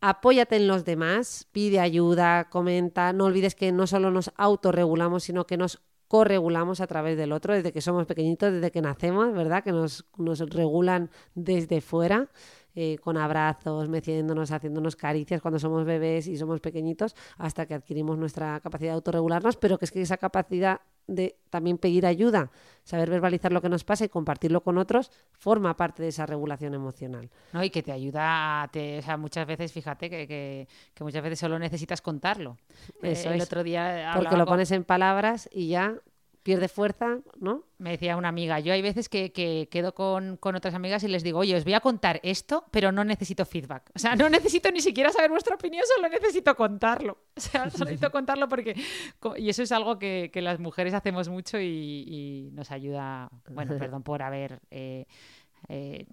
Apóyate 0.00 0.54
en 0.54 0.68
los 0.68 0.84
demás, 0.84 1.48
pide 1.50 1.80
ayuda, 1.80 2.48
comenta. 2.48 3.12
No 3.12 3.24
olvides 3.24 3.56
que 3.56 3.72
no 3.72 3.88
solo 3.88 4.12
nos 4.12 4.30
autorregulamos, 4.36 5.24
sino 5.24 5.44
que 5.44 5.56
nos 5.56 5.82
corregulamos 6.06 6.80
a 6.80 6.86
través 6.86 7.16
del 7.16 7.32
otro, 7.32 7.52
desde 7.52 7.72
que 7.72 7.80
somos 7.80 8.06
pequeñitos, 8.06 8.52
desde 8.52 8.70
que 8.70 8.80
nacemos, 8.80 9.32
¿verdad? 9.32 9.64
Que 9.64 9.72
nos, 9.72 10.04
nos 10.16 10.38
regulan 10.38 11.10
desde 11.34 11.80
fuera, 11.80 12.28
eh, 12.74 12.98
con 12.98 13.16
abrazos, 13.16 13.88
meciéndonos, 13.88 14.50
haciéndonos 14.50 14.96
caricias 14.96 15.40
cuando 15.42 15.58
somos 15.58 15.84
bebés 15.84 16.26
y 16.26 16.36
somos 16.36 16.60
pequeñitos, 16.60 17.14
hasta 17.38 17.66
que 17.66 17.74
adquirimos 17.74 18.18
nuestra 18.18 18.60
capacidad 18.60 18.90
de 18.90 18.94
autorregularnos, 18.96 19.56
pero 19.56 19.78
que 19.78 19.84
es 19.84 19.90
que 19.90 20.00
esa 20.02 20.16
capacidad 20.16 20.80
de 21.08 21.36
también 21.50 21.78
pedir 21.78 22.06
ayuda, 22.06 22.50
saber 22.84 23.10
verbalizar 23.10 23.52
lo 23.52 23.60
que 23.60 23.68
nos 23.68 23.82
pasa 23.82 24.04
y 24.04 24.08
compartirlo 24.08 24.62
con 24.62 24.78
otros, 24.78 25.10
forma 25.32 25.76
parte 25.76 26.00
de 26.02 26.08
esa 26.10 26.26
regulación 26.26 26.74
emocional. 26.74 27.28
¿no? 27.52 27.64
Y 27.64 27.70
que 27.70 27.82
te 27.82 27.90
ayuda, 27.90 28.62
a 28.62 28.68
te- 28.68 29.00
o 29.00 29.02
sea, 29.02 29.16
muchas 29.16 29.44
veces, 29.46 29.72
fíjate 29.72 30.08
que, 30.08 30.26
que- 30.28 30.68
que 30.94 31.04
muchas 31.04 31.22
veces 31.22 31.40
solo 31.40 31.58
necesitas 31.58 32.00
contarlo. 32.00 32.56
Eh, 33.02 33.12
Eso 33.12 33.30
el 33.30 33.40
es. 33.40 33.44
otro 33.46 33.64
día 33.64 34.12
Porque 34.14 34.36
lo 34.36 34.44
con- 34.46 34.52
pones 34.54 34.70
en 34.70 34.84
palabras 34.84 35.48
y 35.52 35.68
ya 35.68 35.96
pierde 36.42 36.68
fuerza, 36.68 37.18
¿no? 37.38 37.64
me 37.82 37.90
decía 37.90 38.16
una 38.16 38.28
amiga, 38.28 38.60
yo 38.60 38.72
hay 38.72 38.80
veces 38.80 39.08
que, 39.08 39.32
que 39.32 39.68
quedo 39.70 39.92
con, 39.92 40.36
con 40.36 40.54
otras 40.54 40.74
amigas 40.74 41.02
y 41.02 41.08
les 41.08 41.24
digo, 41.24 41.40
oye, 41.40 41.56
os 41.56 41.64
voy 41.64 41.74
a 41.74 41.80
contar 41.80 42.20
esto, 42.22 42.64
pero 42.70 42.92
no 42.92 43.04
necesito 43.04 43.44
feedback. 43.44 43.90
O 43.94 43.98
sea, 43.98 44.14
no 44.14 44.30
necesito 44.30 44.70
ni 44.70 44.80
siquiera 44.80 45.10
saber 45.10 45.30
vuestra 45.30 45.56
opinión, 45.56 45.82
solo 45.96 46.08
necesito 46.08 46.54
contarlo. 46.54 47.18
O 47.36 47.40
sea, 47.40 47.70
solo 47.70 47.84
necesito 47.86 48.12
contarlo 48.12 48.48
porque... 48.48 48.80
Y 49.36 49.48
eso 49.48 49.64
es 49.64 49.72
algo 49.72 49.98
que, 49.98 50.30
que 50.32 50.42
las 50.42 50.60
mujeres 50.60 50.94
hacemos 50.94 51.28
mucho 51.28 51.58
y, 51.58 52.04
y 52.06 52.50
nos 52.52 52.70
ayuda, 52.70 53.28
bueno, 53.50 53.76
perdón 53.78 54.02
por 54.04 54.22
haber... 54.22 54.60
eh, 54.70 55.06
eh, 55.68 56.06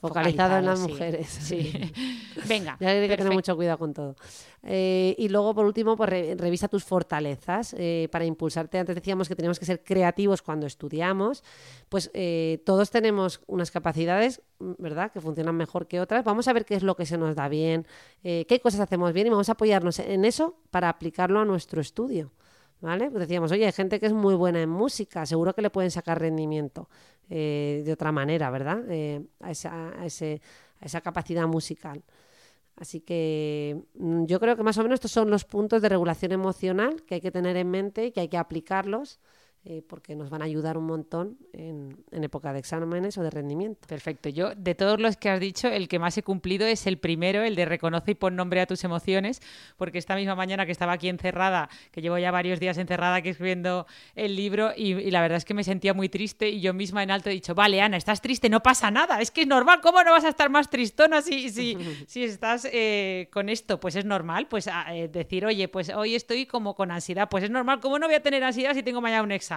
Focalizado 0.00 0.56
en 0.56 0.64
las 0.64 0.80
sí, 0.80 0.88
mujeres. 0.88 1.28
Sí. 1.28 1.92
Venga. 2.48 2.78
Ya 2.80 2.88
hay 2.88 3.06
que 3.06 3.18
tener 3.18 3.34
mucho 3.34 3.54
cuidado 3.54 3.76
con 3.76 3.92
todo. 3.92 4.16
Eh, 4.62 5.14
y 5.18 5.28
luego, 5.28 5.54
por 5.54 5.66
último, 5.66 5.94
pues 5.94 6.08
re- 6.08 6.34
revisa 6.36 6.68
tus 6.68 6.84
fortalezas 6.84 7.74
eh, 7.76 8.08
para 8.10 8.24
impulsarte. 8.24 8.78
Antes 8.78 8.94
decíamos 8.94 9.28
que 9.28 9.36
teníamos 9.36 9.58
que 9.58 9.66
ser 9.66 9.84
creativos 9.84 10.40
cuando 10.40 10.66
estudiamos. 10.66 11.44
Pues 11.90 12.10
eh, 12.14 12.62
todos 12.64 12.90
tenemos 12.90 13.42
unas 13.46 13.70
capacidades, 13.70 14.40
¿verdad?, 14.58 15.12
que 15.12 15.20
funcionan 15.20 15.54
mejor 15.56 15.86
que 15.86 16.00
otras. 16.00 16.24
Vamos 16.24 16.48
a 16.48 16.54
ver 16.54 16.64
qué 16.64 16.76
es 16.76 16.82
lo 16.82 16.96
que 16.96 17.04
se 17.04 17.18
nos 17.18 17.34
da 17.36 17.48
bien, 17.50 17.86
qué 18.22 18.60
cosas 18.62 18.80
hacemos 18.80 19.12
bien 19.12 19.26
y 19.26 19.30
vamos 19.30 19.50
a 19.50 19.52
apoyarnos 19.52 19.98
en 19.98 20.24
eso 20.24 20.56
para 20.70 20.88
aplicarlo 20.88 21.40
a 21.40 21.44
nuestro 21.44 21.78
estudio. 21.82 22.32
¿Vale? 22.80 23.10
Pues 23.10 23.20
decíamos, 23.22 23.52
oye, 23.52 23.66
hay 23.66 23.72
gente 23.72 24.00
que 24.00 24.06
es 24.06 24.12
muy 24.14 24.34
buena 24.34 24.62
en 24.62 24.70
música, 24.70 25.26
seguro 25.26 25.54
que 25.54 25.60
le 25.60 25.68
pueden 25.70 25.90
sacar 25.90 26.18
rendimiento 26.18 26.88
eh, 27.28 27.82
de 27.84 27.92
otra 27.92 28.10
manera, 28.10 28.48
¿verdad? 28.50 28.82
Eh, 28.88 29.22
a, 29.40 29.50
esa, 29.50 29.90
a 30.00 30.06
ese- 30.06 30.40
a 30.80 30.86
esa 30.86 31.02
capacidad 31.02 31.46
musical. 31.46 32.02
Así 32.76 33.00
que 33.00 33.82
mm, 33.94 34.24
yo 34.26 34.40
creo 34.40 34.56
que 34.56 34.62
más 34.62 34.78
o 34.78 34.82
menos 34.82 34.96
estos 34.96 35.12
son 35.12 35.30
los 35.30 35.44
puntos 35.44 35.82
de 35.82 35.88
regulación 35.90 36.32
emocional 36.32 37.02
que 37.04 37.16
hay 37.16 37.20
que 37.20 37.30
tener 37.30 37.56
en 37.56 37.70
mente 37.70 38.06
y 38.06 38.12
que 38.12 38.20
hay 38.20 38.28
que 38.28 38.38
aplicarlos 38.38 39.20
eh, 39.64 39.82
porque 39.86 40.16
nos 40.16 40.30
van 40.30 40.40
a 40.40 40.46
ayudar 40.46 40.78
un 40.78 40.86
montón 40.86 41.36
en, 41.52 41.98
en 42.12 42.24
época 42.24 42.52
de 42.54 42.60
exámenes 42.60 43.18
o 43.18 43.22
de 43.22 43.28
rendimiento. 43.30 43.86
Perfecto. 43.86 44.30
Yo, 44.30 44.54
de 44.54 44.74
todos 44.74 44.98
los 44.98 45.18
que 45.18 45.28
has 45.28 45.38
dicho, 45.38 45.68
el 45.68 45.86
que 45.86 45.98
más 45.98 46.16
he 46.16 46.22
cumplido 46.22 46.66
es 46.66 46.86
el 46.86 46.96
primero, 46.98 47.42
el 47.42 47.54
de 47.56 47.66
reconoce 47.66 48.12
y 48.12 48.14
pon 48.14 48.36
nombre 48.36 48.62
a 48.62 48.66
tus 48.66 48.82
emociones, 48.84 49.42
porque 49.76 49.98
esta 49.98 50.16
misma 50.16 50.34
mañana 50.34 50.64
que 50.64 50.72
estaba 50.72 50.92
aquí 50.94 51.08
encerrada, 51.10 51.68
que 51.92 52.00
llevo 52.00 52.16
ya 52.16 52.30
varios 52.30 52.58
días 52.58 52.78
encerrada 52.78 53.16
aquí 53.16 53.28
escribiendo 53.28 53.86
el 54.14 54.34
libro, 54.34 54.70
y, 54.74 54.92
y 54.94 55.10
la 55.10 55.20
verdad 55.20 55.36
es 55.36 55.44
que 55.44 55.52
me 55.52 55.62
sentía 55.62 55.92
muy 55.92 56.08
triste 56.08 56.48
y 56.48 56.62
yo 56.62 56.72
misma 56.72 57.02
en 57.02 57.10
alto 57.10 57.28
he 57.28 57.32
dicho, 57.34 57.54
vale, 57.54 57.82
Ana, 57.82 57.98
estás 57.98 58.22
triste, 58.22 58.48
no 58.48 58.62
pasa 58.62 58.90
nada, 58.90 59.20
es 59.20 59.30
que 59.30 59.42
es 59.42 59.46
normal, 59.46 59.80
¿cómo 59.82 60.02
no 60.02 60.12
vas 60.12 60.24
a 60.24 60.30
estar 60.30 60.48
más 60.48 60.70
tristona 60.70 61.20
si, 61.20 61.50
si, 61.50 61.76
si 62.06 62.24
estás 62.24 62.66
eh, 62.72 63.28
con 63.30 63.50
esto? 63.50 63.78
Pues 63.78 63.94
es 63.94 64.06
normal, 64.06 64.46
pues 64.48 64.68
a- 64.68 64.94
eh, 64.96 65.08
decir, 65.08 65.44
oye, 65.44 65.68
pues 65.68 65.90
hoy 65.90 66.14
estoy 66.14 66.46
como 66.46 66.74
con 66.74 66.90
ansiedad, 66.90 67.28
pues 67.28 67.44
es 67.44 67.50
normal, 67.50 67.80
¿cómo 67.80 67.98
no 67.98 68.06
voy 68.06 68.14
a 68.14 68.22
tener 68.22 68.42
ansiedad 68.42 68.72
si 68.72 68.82
tengo 68.82 69.02
mañana 69.02 69.22
un 69.22 69.32
examen? 69.32 69.49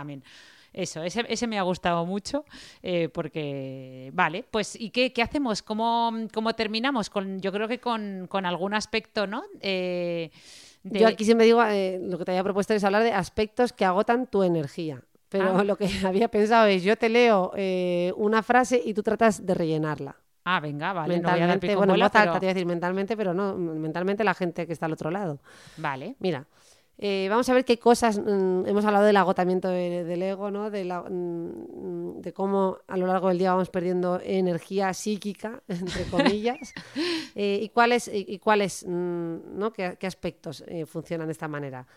Eso, 0.72 1.04
ese, 1.04 1.24
ese 1.30 1.46
me 1.46 1.60
ha 1.60 1.62
gustado 1.62 2.04
mucho 2.06 2.46
eh, 2.82 3.08
porque, 3.10 4.10
vale, 4.14 4.44
pues 4.50 4.76
¿y 4.80 4.90
qué, 4.90 5.14
qué 5.14 5.22
hacemos? 5.22 5.62
¿Cómo, 5.62 6.12
cómo 6.34 6.54
terminamos? 6.54 7.12
Con, 7.12 7.40
yo 7.42 7.52
creo 7.52 7.68
que 7.68 7.80
con, 7.80 8.26
con 8.28 8.46
algún 8.48 8.74
aspecto, 8.74 9.28
¿no? 9.28 9.44
Eh, 9.62 10.32
de- 10.82 11.00
Yo 11.00 11.08
aquí 11.08 11.26
siempre 11.26 11.46
digo, 11.46 11.64
eh, 11.64 12.00
lo 12.02 12.18
que 12.18 12.26
te 12.26 12.32
había 12.32 12.44
propuesto 12.44 12.74
es 12.74 12.84
hablar 12.84 13.04
de 13.04 13.14
aspectos 13.14 13.72
que 13.72 13.86
agotan 13.86 14.26
tu 14.26 14.42
energía. 14.42 15.04
Pero 15.30 15.60
Ah. 15.60 15.64
lo 15.64 15.76
que 15.76 15.86
había 16.08 16.28
pensado 16.28 16.66
es, 16.66 16.82
yo 16.84 16.96
te 16.98 17.08
leo 17.10 17.52
una 18.18 18.42
frase 18.42 18.82
y 18.84 18.96
tú 18.96 19.04
tratas 19.04 19.46
de 19.46 19.54
rellenarla. 19.54 20.16
Ah, 20.46 20.60
venga, 20.60 20.92
vale. 20.92 21.20
No 21.20 21.30
voy 21.30 21.38
a 21.40 21.48
dar 21.48 21.60
mentalmente, 21.60 21.76
bueno, 21.76 21.94
alta 21.94 22.20
pero- 22.20 22.34
te 22.34 22.40
voy 22.40 22.48
a 22.48 22.54
decir 22.54 22.66
mentalmente, 22.66 23.16
pero 23.16 23.34
no, 23.34 23.56
mentalmente 23.56 24.24
la 24.24 24.34
gente 24.34 24.66
que 24.68 24.74
está 24.74 24.88
al 24.88 24.94
otro 24.94 25.10
lado. 25.12 25.40
Vale. 25.78 26.16
Mira, 26.20 26.46
eh, 27.06 27.28
vamos 27.30 27.50
a 27.50 27.54
ver 27.54 27.66
qué 27.66 27.78
cosas. 27.78 28.18
mm, 28.18 28.66
hemos 28.66 28.86
hablado 28.86 29.04
del 29.06 29.18
agotamiento 29.18 29.68
de- 29.68 30.06
del 30.06 30.22
ego, 30.24 30.50
¿no? 30.52 30.72
De, 30.72 30.86
la- 30.86 31.02
mm, 31.04 32.22
de 32.22 32.32
cómo 32.32 32.78
a 32.88 32.96
lo 32.96 33.08
largo 33.08 33.28
del 33.28 33.38
día 33.40 33.52
vamos 33.52 33.70
perdiendo 33.70 34.22
energía 34.24 34.94
psíquica, 34.94 35.62
entre 35.68 36.06
comillas. 36.06 36.74
Eh, 37.36 37.60
y 37.64 37.70
cuáles, 37.70 38.08
y, 38.14 38.38
cuáles 38.38 38.86
mm, 38.88 39.58
¿no? 39.58 39.74
¿Qué, 39.74 39.98
qué 40.00 40.06
aspectos 40.06 40.64
eh, 40.68 40.86
funcionan 40.86 41.26
de 41.28 41.32
esta 41.32 41.48
manera. 41.48 41.88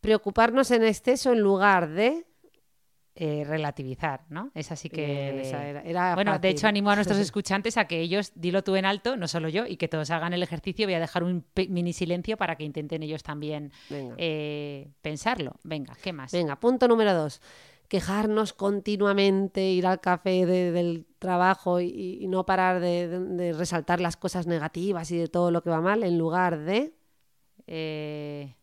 Preocuparnos 0.00 0.70
en 0.72 0.82
exceso 0.82 1.32
en 1.32 1.38
lugar 1.40 1.88
de. 1.90 2.26
Eh, 3.16 3.44
relativizar, 3.46 4.24
¿no? 4.28 4.50
Es 4.54 4.72
así 4.72 4.88
que... 4.90 5.40
Esa 5.42 5.68
era- 5.68 5.82
era 5.82 6.14
bueno, 6.16 6.32
de 6.40 6.48
hecho 6.48 6.66
animo 6.66 6.90
a 6.90 6.96
nuestros 6.96 7.18
escuchantes 7.22 7.76
a 7.76 7.84
que 7.86 8.00
ellos, 8.00 8.32
dilo 8.34 8.64
tú 8.64 8.74
en 8.74 8.84
alto, 8.84 9.16
no 9.16 9.28
solo 9.28 9.48
yo, 9.48 9.66
y 9.66 9.76
que 9.76 9.86
todos 9.86 10.10
hagan 10.10 10.32
el 10.32 10.42
ejercicio. 10.42 10.84
Voy 10.86 10.94
a 10.94 10.98
dejar 11.00 11.22
un 11.22 11.44
mini 11.68 11.92
silencio 11.92 12.36
para 12.36 12.56
que 12.56 12.64
intenten 12.64 13.04
ellos 13.04 13.22
también 13.22 13.70
eh, 14.18 14.90
pensarlo. 15.00 15.54
Venga, 15.62 15.94
¿qué 16.02 16.12
más? 16.12 16.32
Venga, 16.32 16.58
punto 16.58 16.88
número 16.88 17.14
dos. 17.14 17.40
Quejarnos 17.86 18.52
continuamente, 18.52 19.70
ir 19.70 19.86
al 19.86 20.00
café 20.00 20.44
de- 20.44 20.72
del 20.72 21.06
trabajo 21.20 21.80
y, 21.80 22.18
y 22.20 22.26
no 22.26 22.44
parar 22.44 22.80
de, 22.80 23.06
de- 23.06 23.20
de 23.20 23.52
resaltar 23.52 24.00
las 24.00 24.16
cosas 24.16 24.48
negativas 24.48 25.12
y 25.12 25.18
de 25.18 25.28
todo 25.28 25.52
lo 25.52 25.62
que 25.62 25.70
va 25.70 25.80
mal, 25.80 26.02
en 26.02 26.18
lugar 26.18 26.58
de. 26.64 26.94
Eh, 27.68 28.56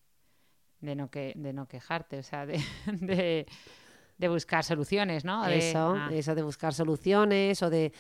de, 0.81 0.95
no 0.95 1.09
que, 1.09 1.33
de 1.37 1.53
no 1.53 1.67
quejarte, 1.67 2.17
o 2.19 2.23
sea, 2.23 2.45
de, 2.45 2.59
de, 4.21 4.27
buscar 4.29 4.63
soluciones, 4.63 5.25
¿no? 5.25 5.43
De- 5.45 5.57
Eso, 5.57 5.93
ah, 5.97 6.09
eso 6.13 6.33
de 6.35 6.43
buscar 6.43 6.73
soluciones 6.73 7.61
o 7.63 7.69
de. 7.69 7.91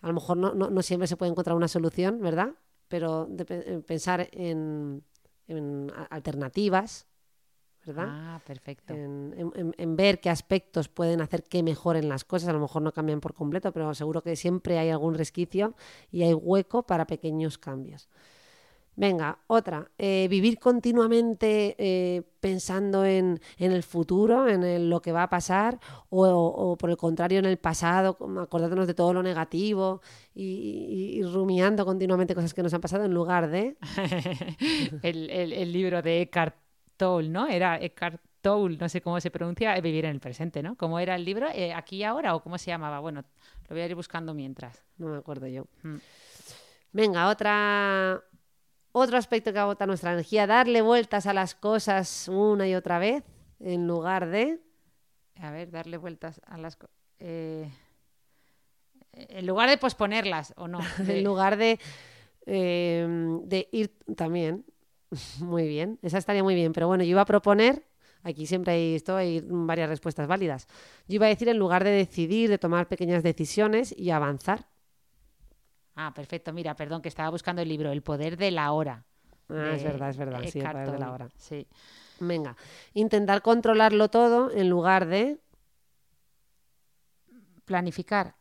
A 0.00 0.08
lo 0.08 0.14
mejor 0.14 0.36
no, 0.36 0.54
no- 0.54 0.70
no 0.70 0.82
siempre 0.82 1.06
se 1.06 1.16
puede 1.16 1.30
encontrar 1.30 1.56
una 1.56 1.68
solución, 1.68 2.20
¿verdad? 2.20 2.50
Pero 2.88 3.26
de 3.28 3.44
en 3.66 3.82
pensar 3.82 4.28
en, 4.32 5.02
alternativas, 6.10 7.06
¿verdad? 7.84 8.06
Ah, 8.08 8.40
perfecto. 8.46 8.92
en- 8.94 9.52
en- 9.54 9.74
en 9.76 9.96
ver 9.96 10.20
qué 10.20 10.30
aspectos 10.30 10.88
pueden 10.88 11.20
hacer 11.20 11.42
que 11.44 11.62
mejoren 11.62 12.08
las 12.08 12.24
cosas. 12.24 12.48
A 12.48 12.52
lo 12.52 12.60
mejor 12.60 12.82
no 12.82 12.92
cambian 12.92 13.20
por 13.20 13.32
completo, 13.34 13.72
pero 13.72 13.94
seguro 13.94 14.22
que 14.22 14.36
siempre 14.36 14.78
hay 14.78 14.90
algún 14.90 15.14
resquicio 15.14 15.74
y 16.10 16.22
hay 16.22 16.34
hueco 16.34 16.84
para 16.84 17.06
pequeños 17.06 17.58
cambios. 17.58 18.08
Venga, 18.98 19.38
otra. 19.46 19.90
eh, 19.98 20.26
vivir 20.30 20.58
continuamente 20.58 21.76
eh, 21.78 22.22
pensando 22.40 23.04
en, 23.04 23.38
en 23.58 23.72
el 23.72 23.82
futuro, 23.82 24.48
en 24.48 24.62
el- 24.64 24.88
lo 24.88 25.02
que 25.02 25.12
va 25.12 25.24
a 25.24 25.28
pasar, 25.28 25.78
o, 26.08 26.26
o 26.26 26.76
por 26.78 26.88
el 26.88 26.96
contrario 26.96 27.38
en 27.38 27.44
el 27.44 27.58
pasado, 27.58 28.16
acordándonos 28.40 28.86
de 28.86 28.94
todo 28.94 29.12
lo 29.12 29.22
negativo 29.22 30.00
y, 30.34 30.44
y- 30.44 31.18
y 31.18 31.22
rumiando 31.24 31.84
continuamente 31.84 32.34
cosas 32.34 32.54
que 32.54 32.62
nos 32.62 32.72
han 32.72 32.80
pasado 32.80 33.04
en 33.04 33.12
lugar 33.12 33.50
de... 33.50 33.76
el, 35.02 35.28
el- 35.30 35.52
el 35.52 35.72
libro 35.72 36.00
de 36.00 36.22
Eckhart 36.22 36.54
Tolle, 36.96 37.28
¿no? 37.28 37.46
Era 37.48 37.78
Eckhart 37.78 38.20
Tolle, 38.40 38.78
no 38.78 38.88
sé 38.88 39.02
cómo 39.02 39.20
se 39.20 39.30
pronuncia, 39.30 39.76
eh, 39.76 39.82
Vivir 39.82 40.06
en 40.06 40.12
el 40.12 40.20
presente, 40.20 40.62
¿no? 40.62 40.74
¿Cómo 40.76 40.98
era 40.98 41.16
el 41.16 41.24
libro? 41.26 41.48
Eh, 41.52 41.74
¿Aquí 41.74 41.96
y 41.98 42.04
ahora 42.04 42.34
o 42.34 42.42
cómo 42.42 42.56
se 42.56 42.68
llamaba? 42.70 43.00
Bueno, 43.00 43.24
lo 43.68 43.74
voy 43.74 43.80
a 43.82 43.86
ir 43.86 43.94
buscando 43.94 44.32
mientras. 44.32 44.82
No 44.96 45.08
me 45.08 45.18
acuerdo 45.18 45.46
yo. 45.48 45.66
Mm. 45.82 45.96
Venga, 46.92 47.28
otra, 47.28 48.22
otro 48.98 49.18
aspecto 49.18 49.52
que 49.52 49.58
agota 49.58 49.86
nuestra 49.86 50.12
energía, 50.12 50.46
darle 50.46 50.80
vueltas 50.80 51.26
a 51.26 51.34
las 51.34 51.54
cosas 51.54 52.28
una 52.28 52.66
y 52.66 52.74
otra 52.74 52.98
vez 52.98 53.24
en 53.60 53.86
lugar 53.86 54.30
de... 54.30 54.58
A 55.38 55.50
ver, 55.50 55.70
darle 55.70 55.98
vueltas 55.98 56.40
a 56.46 56.56
las... 56.56 56.78
eh, 57.18 57.70
en 59.12 59.46
lugar 59.46 59.68
de 59.68 59.76
posponerlas, 59.76 60.54
¿o 60.56 60.66
no? 60.66 60.80
En 61.06 61.24
lugar 61.24 61.58
de, 61.58 61.78
eh, 62.46 63.06
de 63.44 63.68
ir 63.70 63.98
también. 64.16 64.64
Muy 65.40 65.68
bien, 65.68 65.98
esa 66.00 66.16
estaría 66.16 66.42
muy 66.42 66.54
bien. 66.54 66.72
Pero 66.72 66.88
bueno, 66.88 67.04
yo 67.04 67.10
iba 67.10 67.20
a 67.20 67.26
proponer, 67.26 67.86
aquí 68.22 68.46
siempre 68.46 68.72
hay 68.72 68.94
esto, 68.94 69.14
hay 69.14 69.42
varias 69.44 69.90
respuestas 69.90 70.26
válidas. 70.26 70.68
Yo 71.06 71.16
iba 71.16 71.26
a 71.26 71.28
decir 71.28 71.48
en 71.50 71.58
lugar 71.58 71.84
de 71.84 71.90
decidir, 71.90 72.48
de 72.48 72.58
tomar 72.58 72.88
pequeñas 72.88 73.22
decisiones 73.22 73.94
y 73.96 74.10
avanzar. 74.10 74.66
Ah, 75.96 76.12
perfecto. 76.14 76.52
Mira, 76.52 76.74
perdón, 76.76 77.02
que 77.02 77.08
estaba 77.08 77.30
buscando 77.30 77.62
el 77.62 77.68
libro 77.68 77.90
El 77.90 78.02
poder 78.02 78.36
de 78.36 78.50
la 78.50 78.70
hora. 78.72 79.02
Ah, 79.48 79.72
es 79.74 79.82
verdad, 79.82 80.10
es 80.10 80.16
verdad, 80.16 80.40
sí, 80.46 80.58
el 80.60 80.70
poder 80.70 80.90
de 80.92 80.98
la 80.98 81.12
hora. 81.12 81.28
Sí. 81.38 81.66
Venga, 82.20 82.56
intentar 82.94 83.42
controlarlo 83.42 84.08
todo 84.08 84.50
en 84.50 84.68
lugar 84.68 85.06
de... 85.06 85.38
Planificar. 87.64 88.34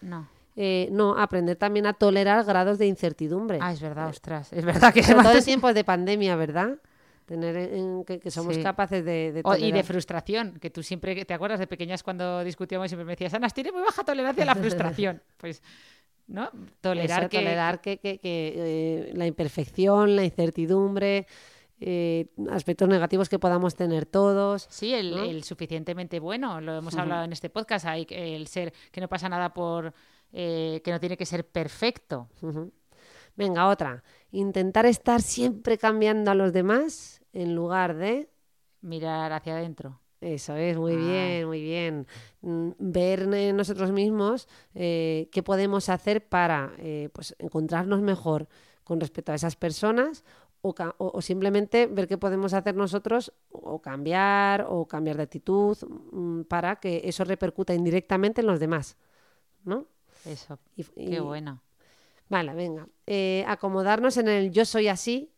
No. 0.00 0.28
eh, 0.56 0.88
no, 0.92 1.16
aprender 1.18 1.56
también 1.56 1.86
a 1.86 1.92
tolerar 1.92 2.44
grados 2.44 2.78
de 2.78 2.86
incertidumbre. 2.86 3.58
Ah, 3.60 3.72
es 3.72 3.80
verdad, 3.80 4.08
ostras. 4.08 4.52
Es 4.52 4.64
verdad 4.64 4.92
que 4.94 5.02
Sobre 5.02 5.22
todo 5.24 5.32
en 5.38 5.44
tiempos 5.44 5.74
de 5.74 5.84
pandemia, 5.84 6.36
¿verdad? 6.36 6.78
Tener 7.26 7.56
en- 7.56 8.04
que, 8.04 8.18
que 8.20 8.30
somos 8.30 8.54
Sí. 8.56 8.62
capaces 8.62 9.04
de, 9.04 9.32
de 9.32 9.40
O- 9.44 9.52
y 9.54 9.56
de 9.56 9.60
tolerar. 9.60 9.84
frustración, 9.84 10.58
que 10.60 10.70
tú 10.70 10.82
siempre, 10.82 11.24
¿te 11.24 11.34
acuerdas 11.34 11.58
de 11.60 11.66
pequeñas 11.66 12.02
cuando 12.02 12.42
discutíamos 12.44 12.88
siempre 12.88 13.04
me 13.04 13.12
decías, 13.12 13.34
Ana, 13.34 13.48
tiene 13.50 13.72
muy 13.72 13.82
baja 13.82 14.02
tolerancia 14.04 14.42
a 14.42 14.46
la 14.46 14.54
frustración? 14.56 15.22
Pues, 15.36 15.62
¿no? 16.30 16.50
Tolerar 16.80 17.22
Eso, 17.22 17.28
que... 17.28 17.38
tolerar 17.38 17.80
que, 17.80 17.98
que- 17.98 18.18
que, 18.18 18.54
eh, 18.56 19.12
la 19.14 19.26
imperfección, 19.26 20.14
la 20.16 20.24
incertidumbre, 20.24 21.26
eh, 21.80 22.26
aspectos 22.50 22.88
negativos 22.88 23.28
que 23.28 23.38
podamos 23.38 23.74
tener 23.74 24.06
todos. 24.06 24.66
Sí, 24.70 24.94
el, 24.94 25.10
¿no? 25.10 25.24
el 25.24 25.44
suficientemente 25.44 26.20
bueno, 26.20 26.60
lo 26.60 26.76
hemos 26.76 26.94
hablado 26.96 27.24
en 27.24 27.32
este 27.32 27.50
podcast, 27.50 27.86
hay 27.86 28.06
que- 28.06 28.36
el 28.36 28.46
ser 28.46 28.72
que 28.92 29.00
no 29.00 29.08
pasa 29.08 29.28
nada 29.28 29.52
por 29.52 29.92
eh, 30.32 30.80
que 30.84 30.92
no 30.92 31.00
tiene 31.00 31.16
que 31.16 31.26
ser 31.26 31.44
perfecto. 31.46 32.28
Venga, 33.36 33.66
otra. 33.68 34.02
Intentar 34.30 34.86
estar 34.86 35.20
siempre 35.22 35.76
cambiando 35.78 36.30
a 36.30 36.34
los 36.34 36.52
demás 36.52 37.20
en 37.32 37.54
lugar 37.54 37.96
de... 37.96 38.28
Mirar 38.82 39.32
hacia 39.32 39.54
adentro. 39.56 39.99
Eso 40.20 40.54
es, 40.56 40.76
muy 40.76 40.92
Ah. 40.94 40.96
bien, 40.96 41.46
muy 41.46 41.62
bien. 41.62 42.06
Mm, 42.42 42.70
Ver 42.78 43.20
en 43.32 43.56
nosotros 43.56 43.90
mismos 43.90 44.48
eh, 44.74 45.28
qué 45.32 45.42
podemos 45.42 45.88
hacer 45.88 46.26
para 46.28 46.72
eh, 46.78 47.08
pues, 47.12 47.34
encontrarnos 47.38 48.02
mejor 48.02 48.46
con 48.84 49.00
respecto 49.00 49.32
a 49.32 49.34
esas 49.34 49.56
personas 49.56 50.24
o, 50.62 50.74
o- 50.98 51.22
simplemente 51.22 51.86
ver 51.86 52.06
qué 52.06 52.18
podemos 52.18 52.52
hacer 52.52 52.74
nosotros 52.74 53.32
o 53.50 53.80
cambiar 53.80 54.66
o 54.68 54.86
cambiar 54.86 55.16
de 55.16 55.22
actitud 55.22 55.78
mm, 56.12 56.42
para 56.42 56.76
que 56.76 57.00
eso 57.04 57.24
repercuta 57.24 57.72
indirectamente 57.72 58.42
en 58.42 58.46
los 58.46 58.60
demás. 58.60 58.98
¿no? 59.64 59.86
Eso. 60.26 60.58
Y- 60.76 60.84
Qué 60.84 61.20
bueno. 61.20 61.62
Vale, 62.28 62.52
venga. 62.54 62.86
Eh, 63.06 63.42
acomodarnos 63.48 64.16
en 64.18 64.28
el 64.28 64.50
yo 64.52 64.64
soy 64.66 64.88
así 64.88 65.30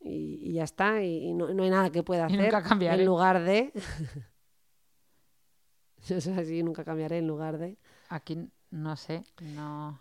y, 0.00 0.50
y 0.50 0.52
ya 0.54 0.64
está, 0.64 1.02
y, 1.02 1.28
y 1.28 1.34
no, 1.34 1.52
no 1.52 1.62
hay 1.62 1.70
nada 1.70 1.90
que 1.90 2.02
pueda 2.02 2.26
hacer 2.26 2.40
nunca 2.40 2.62
cambiaré. 2.62 3.02
en 3.02 3.06
lugar 3.06 3.42
de... 3.42 3.72
yo 6.06 6.20
soy 6.20 6.34
así 6.34 6.62
nunca 6.62 6.84
cambiaré 6.84 7.18
en 7.18 7.26
lugar 7.26 7.58
de... 7.58 7.78
Aquí 8.08 8.48
no 8.70 8.96
sé, 8.96 9.24
no. 9.40 9.98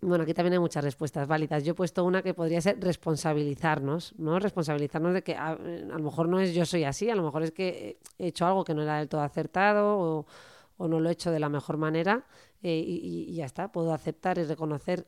Bueno, 0.00 0.24
aquí 0.24 0.34
también 0.34 0.54
hay 0.54 0.58
muchas 0.58 0.84
respuestas 0.84 1.26
válidas. 1.26 1.64
Yo 1.64 1.72
he 1.72 1.74
puesto 1.74 2.04
una 2.04 2.22
que 2.22 2.34
podría 2.34 2.60
ser 2.60 2.78
responsabilizarnos, 2.80 4.14
¿no? 4.18 4.38
Responsabilizarnos 4.38 5.14
de 5.14 5.22
que 5.22 5.34
a, 5.34 5.48
a 5.48 5.56
lo 5.56 5.98
mejor 5.98 6.28
no 6.28 6.38
es 6.38 6.54
yo 6.54 6.66
soy 6.66 6.84
así, 6.84 7.08
a 7.08 7.14
lo 7.14 7.22
mejor 7.22 7.42
es 7.42 7.52
que 7.52 7.98
he 8.18 8.26
hecho 8.26 8.46
algo 8.46 8.64
que 8.64 8.74
no 8.74 8.82
era 8.82 8.98
del 8.98 9.08
todo 9.08 9.22
acertado 9.22 9.98
o, 9.98 10.26
o 10.76 10.88
no 10.88 11.00
lo 11.00 11.08
he 11.08 11.12
hecho 11.12 11.30
de 11.30 11.40
la 11.40 11.48
mejor 11.48 11.78
manera 11.78 12.26
eh, 12.62 12.82
y 12.86 13.34
ya 13.34 13.46
está. 13.46 13.72
Puedo 13.72 13.92
aceptar 13.92 14.38
y 14.38 14.44
reconocer 14.44 15.06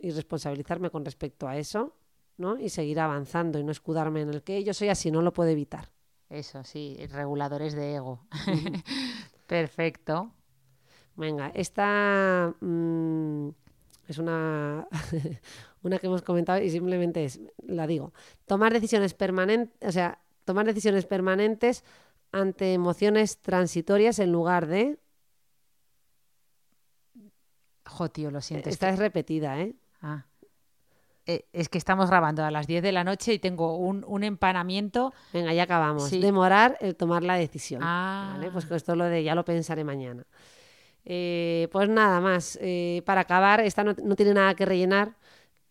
y 0.00 0.10
responsabilizarme 0.10 0.90
con 0.90 1.04
respecto 1.04 1.48
a 1.48 1.56
eso, 1.56 1.96
¿no? 2.36 2.58
Y 2.58 2.68
seguir 2.68 3.00
avanzando 3.00 3.58
y 3.58 3.64
no 3.64 3.72
escudarme 3.72 4.22
en 4.22 4.30
el 4.30 4.42
que 4.42 4.62
yo 4.64 4.74
soy 4.74 4.88
así, 4.88 5.10
no 5.10 5.22
lo 5.22 5.32
puedo 5.32 5.50
evitar. 5.50 5.90
Eso, 6.28 6.64
sí, 6.64 6.98
reguladores 7.10 7.74
de 7.74 7.96
ego. 7.96 8.26
Perfecto. 9.46 10.32
Venga, 11.16 11.52
esta 11.54 12.54
mm, 12.60 13.48
es 14.08 14.18
una, 14.18 14.88
una 15.82 15.98
que 15.98 16.06
hemos 16.06 16.22
comentado 16.22 16.60
y 16.60 16.70
simplemente 16.70 17.24
es, 17.24 17.40
la 17.66 17.86
digo, 17.86 18.12
tomar 18.46 18.72
decisiones 18.72 19.14
permanentes, 19.14 19.76
o 19.86 19.92
sea, 19.92 20.18
tomar 20.44 20.66
decisiones 20.66 21.06
permanentes 21.06 21.84
ante 22.32 22.72
emociones 22.72 23.38
transitorias 23.38 24.18
en 24.18 24.32
lugar 24.32 24.66
de... 24.66 24.98
Jo, 27.86 28.10
tío, 28.10 28.30
lo 28.30 28.40
siento. 28.40 28.70
Esta 28.70 28.88
es 28.88 28.98
repetida, 28.98 29.60
¿eh? 29.60 29.76
Ah. 30.00 30.26
Eh, 31.26 31.46
es 31.52 31.68
que 31.68 31.78
estamos 31.78 32.10
grabando 32.10 32.44
a 32.44 32.50
las 32.50 32.66
10 32.66 32.82
de 32.82 32.92
la 32.92 33.02
noche 33.02 33.32
y 33.32 33.38
tengo 33.38 33.76
un, 33.78 34.04
un 34.06 34.24
empanamiento. 34.24 35.14
Venga, 35.32 35.52
ya 35.54 35.62
acabamos. 35.62 36.08
Sí. 36.08 36.20
Demorar 36.20 36.76
el 36.80 36.96
tomar 36.96 37.22
la 37.22 37.34
decisión. 37.36 37.80
Ah. 37.82 38.32
¿vale? 38.34 38.50
Pues 38.50 38.70
esto 38.70 38.94
lo 38.94 39.04
de 39.06 39.24
ya 39.24 39.34
lo 39.34 39.44
pensaré 39.44 39.84
mañana. 39.84 40.24
Eh, 41.04 41.68
pues 41.72 41.88
nada 41.88 42.20
más. 42.20 42.58
eh, 42.60 43.02
para 43.06 43.22
acabar, 43.22 43.60
esta 43.60 43.84
no, 43.84 43.94
no 44.02 44.16
tiene 44.16 44.34
nada 44.34 44.54
que 44.54 44.64
rellenar. 44.66 45.14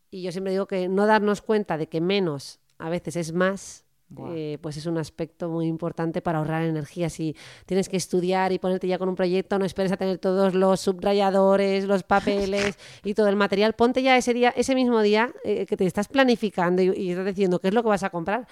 Y 0.10 0.22
yo 0.24 0.32
siempre 0.32 0.52
digo 0.52 0.68
que 0.68 0.88
no 0.90 1.06
darnos 1.06 1.42
cuenta 1.42 1.78
de 1.78 1.88
que 1.88 2.02
menos 2.02 2.60
a 2.78 2.90
veces 2.90 3.16
es 3.16 3.32
más 3.34 3.83
eh, 4.30 4.58
pues 4.62 4.78
es 4.78 4.86
un 4.86 4.98
aspecto 4.98 5.50
muy 5.50 5.68
importante 5.68 6.22
para 6.22 6.40
ahorrar 6.40 6.64
energía. 6.64 7.10
Si 7.10 7.36
tienes 7.66 7.90
que 7.90 7.98
estudiar 7.98 8.52
y 8.52 8.60
ponerte 8.60 8.88
ya 8.88 8.98
con 8.98 9.10
un 9.10 9.16
proyecto, 9.16 9.60
no 9.60 9.66
esperes 9.66 9.92
a 9.92 9.98
tener 9.98 10.18
todos 10.18 10.54
los 10.54 10.80
subrayadores, 10.82 11.86
los 11.86 12.04
papeles 12.14 12.78
y 13.04 13.14
todo 13.14 13.28
el 13.28 13.36
material. 13.36 13.74
Ponte 13.74 14.02
ya 14.02 14.18
ese 14.18 14.34
día, 14.34 14.54
ese 14.56 14.76
mismo 14.76 15.02
día 15.02 15.34
eh, 15.44 15.66
que 15.66 15.78
te 15.78 15.86
estás 15.86 16.08
planificando 16.08 16.82
y, 16.82 16.92
y 16.96 17.12
estás 17.12 17.26
diciendo 17.26 17.60
qué 17.60 17.70
es 17.70 17.74
lo 17.74 17.84
que 17.84 17.90
vas 17.90 18.04
a 18.04 18.10
comprar. 18.10 18.48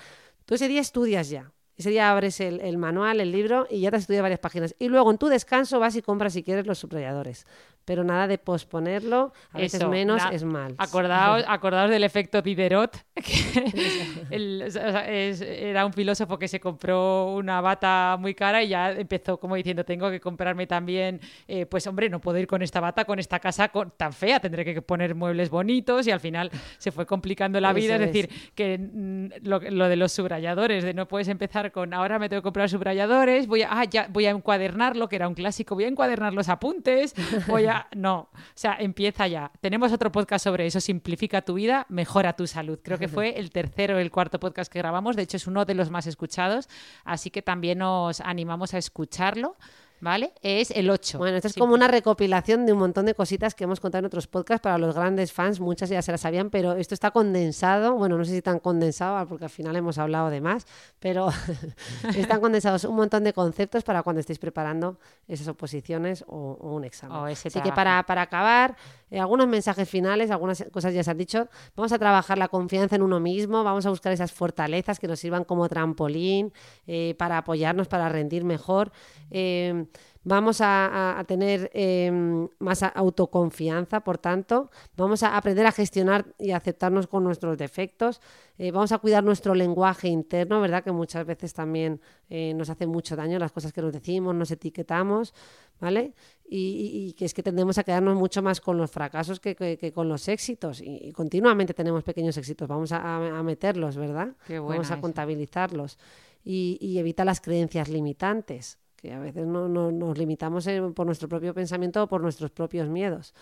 Tú 0.46 0.56
ese 0.56 0.68
día 0.68 0.82
estudias 0.82 1.30
ya. 1.30 1.52
Ese 1.78 1.90
día 1.90 2.12
abres 2.12 2.40
el, 2.42 2.62
el, 2.62 2.78
manual, 2.78 3.22
el 3.22 3.32
libro 3.32 3.66
y 3.68 3.82
ya 3.82 3.90
te 3.90 3.96
has 3.96 4.04
estudiado 4.04 4.24
varias 4.24 4.40
páginas. 4.40 4.76
Y 4.78 4.88
luego 4.88 5.10
en 5.10 5.18
tu 5.18 5.28
descanso 5.28 5.80
vas 5.80 5.96
y 5.96 6.04
compras 6.04 6.34
si 6.34 6.44
quieres 6.44 6.68
los 6.68 6.78
subrayadores. 6.78 7.48
Pero 7.84 8.04
nada 8.04 8.28
de 8.28 8.38
posponerlo, 8.38 9.34
a 9.52 9.58
veces 9.58 9.86
menos 9.88 10.22
es 10.32 10.44
mal. 10.44 10.76
Acordaos, 10.78 11.44
acordaos 11.48 11.90
del 11.90 12.04
efecto 12.04 12.42
Diderot, 12.42 12.96
que 13.16 14.24
el- 14.30 14.64
o 14.68 14.70
sea, 14.72 15.10
es- 15.12 15.42
era 15.42 15.86
un 15.86 15.92
filósofo 15.94 16.38
que 16.38 16.48
se 16.48 16.60
compró 16.60 17.34
una 17.34 17.60
bata 17.60 18.18
muy 18.20 18.36
cara 18.36 18.64
y 18.64 18.70
ya 18.70 18.92
empezó 18.92 19.40
como 19.40 19.56
diciendo, 19.56 19.84
tengo 19.84 20.10
que 20.12 20.20
comprarme 20.20 20.68
también, 20.68 21.20
eh, 21.48 21.66
pues 21.66 21.86
hombre, 21.88 22.10
no 22.10 22.22
puedo 22.22 22.38
ir 22.38 22.48
con 22.48 22.62
esta 22.62 22.80
bata, 22.80 23.06
con 23.06 23.18
esta 23.20 23.40
casa 23.40 23.70
con- 23.70 23.92
tan 23.98 24.14
fea, 24.14 24.40
tendré 24.40 24.64
que 24.64 24.82
poner 24.82 25.16
muebles 25.16 25.50
bonitos 25.50 26.06
y 26.08 26.12
al 26.12 26.20
final 26.20 26.52
se 26.78 26.92
fue 26.92 27.06
complicando 27.06 27.60
la 27.60 27.74
vida, 27.74 27.96
Eso 27.96 28.04
es 28.04 28.10
es. 28.10 28.14
decir, 28.14 28.52
que 28.56 28.78
mm, 28.78 29.48
lo, 29.48 29.60
lo 29.60 29.90
de 29.90 29.96
los 29.96 30.12
subrayadores, 30.12 30.84
de 30.84 30.94
no 30.94 31.08
puedes 31.08 31.28
empezar 31.28 31.72
con 31.72 31.94
ahora 31.94 32.20
me 32.20 32.30
tengo 32.30 32.42
que 32.42 32.46
comprar 32.46 32.70
subrayadores, 32.70 33.48
voy 33.48 33.64
a, 33.64 33.70
ah, 33.72 33.86
ya, 33.86 34.08
voy 34.10 34.26
a 34.28 34.30
encuadernarlo, 34.32 35.10
que 35.10 35.16
era 35.16 35.28
un 35.28 35.34
clásico, 35.34 35.76
voy 35.76 35.86
a 35.86 35.88
encuadernar 35.88 36.34
los 36.34 36.48
apuntes, 36.48 37.14
voy 37.48 37.66
a... 37.66 37.71
No, 37.96 38.30
o 38.34 38.40
sea, 38.56 38.78
empieza 38.80 39.28
ya. 39.28 39.52
Tenemos 39.62 39.92
otro 39.92 40.12
podcast 40.12 40.44
sobre 40.44 40.66
eso, 40.66 40.80
simplifica 40.80 41.42
tu 41.42 41.56
vida, 41.56 41.86
mejora 41.90 42.34
tu 42.34 42.48
salud. 42.48 42.80
Creo 42.84 42.98
que 42.98 43.08
fue 43.08 43.40
el 43.40 43.52
tercero 43.52 43.96
o 43.96 44.00
el 44.00 44.12
cuarto 44.12 44.40
podcast 44.40 44.72
que 44.72 44.80
grabamos, 44.80 45.16
de 45.16 45.24
hecho 45.24 45.38
es 45.38 45.48
uno 45.48 45.66
de 45.66 45.76
los 45.76 45.90
más 45.90 46.08
escuchados, 46.08 46.70
así 47.04 47.30
que 47.30 47.42
también 47.42 47.80
nos 47.80 48.22
animamos 48.22 48.74
a 48.74 48.78
escucharlo, 48.78 49.58
¿vale? 50.02 50.34
Es 50.42 50.72
el 50.72 50.90
8. 50.90 51.18
Bueno, 51.18 51.38
esto 51.38 51.48
es 51.48 51.56
como 51.56 51.74
una 51.74 51.88
recopilación 51.88 52.66
de 52.66 52.74
un 52.74 52.80
montón 52.80 53.06
de 53.06 53.16
cositas 53.16 53.56
que 53.56 53.64
hemos 53.64 53.80
contado 53.80 54.00
en 54.00 54.06
otros 54.06 54.28
podcasts 54.28 54.62
para 54.62 54.78
los 54.78 54.96
grandes 54.96 55.32
fans. 55.32 55.60
Muchas 55.60 55.90
ya 55.90 56.02
se 56.02 56.12
las 56.12 56.22
sabían, 56.22 56.50
pero 56.50 56.74
esto 56.74 56.94
está 56.94 57.12
condensado. 57.12 57.96
Bueno, 57.96 58.18
no 58.18 58.26
sé 58.26 58.32
si 58.32 58.42
tan 58.42 58.60
condensado, 58.60 59.26
porque 59.28 59.46
al 59.46 59.50
final 59.50 59.76
hemos 59.76 59.98
hablado 59.98 60.30
de 60.30 60.42
más, 60.42 60.66
pero 61.00 61.30
están 62.16 62.42
condensados 62.42 62.84
un 62.84 62.96
montón 62.96 63.24
de 63.24 63.34
conceptos 63.34 63.84
para 63.84 64.04
cuando 64.04 64.20
estéis 64.20 64.40
preparando 64.40 65.00
esas 65.28 65.48
oposiciones 65.48 66.24
o, 66.28 66.58
o 66.60 66.76
un 66.76 66.84
examen. 66.84 67.18
O 67.18 67.26
Así 67.26 67.62
que 67.62 67.72
para, 67.72 68.04
para 68.04 68.24
acabar, 68.24 68.76
eh, 69.12 69.20
algunos 69.20 69.48
mensajes 69.48 69.88
finales, 69.88 70.32
algunas 70.32 70.66
cosas 70.72 70.94
ya 70.94 71.04
se 71.04 71.12
han 71.12 71.18
dicho. 71.18 71.50
Vamos 71.76 71.92
a 71.92 72.00
trabajar 72.00 72.38
la 72.38 72.48
confianza 72.48 72.96
en 72.96 73.02
uno 73.02 73.20
mismo, 73.20 73.64
vamos 73.64 73.86
a 73.86 73.90
buscar 73.90 74.14
esas 74.14 74.32
fortalezas 74.32 75.00
que 75.00 75.08
nos 75.08 75.20
sirvan 75.20 75.44
como 75.44 75.68
trampolín 75.68 76.54
eh, 76.88 77.14
para 77.20 77.38
apoyarnos, 77.38 77.90
para 77.90 78.08
rendir 78.08 78.46
mejor. 78.46 78.92
Eh, 79.30 79.86
Vamos 80.24 80.62
a, 80.62 80.86
a- 80.86 81.20
a 81.20 81.24
tener 81.24 81.72
eh, 81.74 82.12
más 82.60 82.84
autoconfianza, 82.84 84.02
por 84.02 84.18
tanto, 84.20 84.70
vamos 84.96 85.24
a 85.24 85.36
aprender 85.36 85.66
a 85.66 85.72
gestionar 85.72 86.26
y 86.38 86.52
a 86.52 86.58
aceptarnos 86.58 87.08
con 87.08 87.24
nuestros 87.24 87.58
defectos, 87.58 88.22
Eh, 88.58 88.70
vamos 88.70 88.92
a 88.92 89.00
cuidar 89.00 89.24
nuestro 89.24 89.56
lenguaje 89.56 90.08
interno, 90.08 90.62
¿verdad? 90.62 90.84
Que 90.84 90.92
muchas 90.92 91.26
veces 91.26 91.52
también 91.52 92.00
eh, 92.30 92.54
nos 92.54 92.70
hace 92.70 92.86
mucho 92.86 93.16
daño 93.16 93.40
las 93.40 93.52
cosas 93.52 93.74
que 93.74 93.82
nos 93.82 93.92
decimos, 93.92 94.36
nos 94.36 94.52
etiquetamos, 94.52 95.34
¿vale? 95.80 96.14
Y, 96.48 96.58
y- 96.58 97.08
y 97.10 97.14
que 97.14 97.26
es 97.26 97.34
que 97.34 97.42
tendemos 97.42 97.80
a 97.80 97.84
quedarnos 97.84 98.16
mucho 98.16 98.44
más 98.44 98.62
con 98.62 98.78
los 98.78 98.92
fracasos 98.92 99.40
que, 99.40 99.56
que- 99.56 99.78
que 99.80 99.92
con 99.92 100.08
los 100.08 100.28
éxitos. 100.28 100.80
Y, 100.82 101.08
y 101.08 101.12
continuamente 101.12 101.74
tenemos 101.74 102.04
pequeños 102.04 102.38
éxitos, 102.38 102.68
vamos 102.68 102.92
a, 102.92 103.42
meterlos, 103.42 103.96
¿verdad? 103.98 104.36
Qué 104.46 104.60
vamos 104.60 104.92
a 104.92 104.94
esa. 104.94 105.02
contabilizarlos. 105.02 105.98
Y, 106.44 106.78
y 106.80 107.00
evita 107.00 107.26
las 107.26 107.42
creencias 107.42 107.90
limitantes 107.90 108.78
que 109.02 109.12
a 109.14 109.20
veces 109.20 109.46
no, 109.48 109.68
no- 109.68 109.92
nos 109.92 110.18
limitamos 110.18 110.68
por 110.96 111.06
nuestro 111.06 111.28
propio 111.28 111.54
pensamiento 111.54 112.04
o 112.04 112.08
por 112.08 112.22
nuestros 112.22 112.52
propios 112.52 112.88
miedos. 112.90 113.34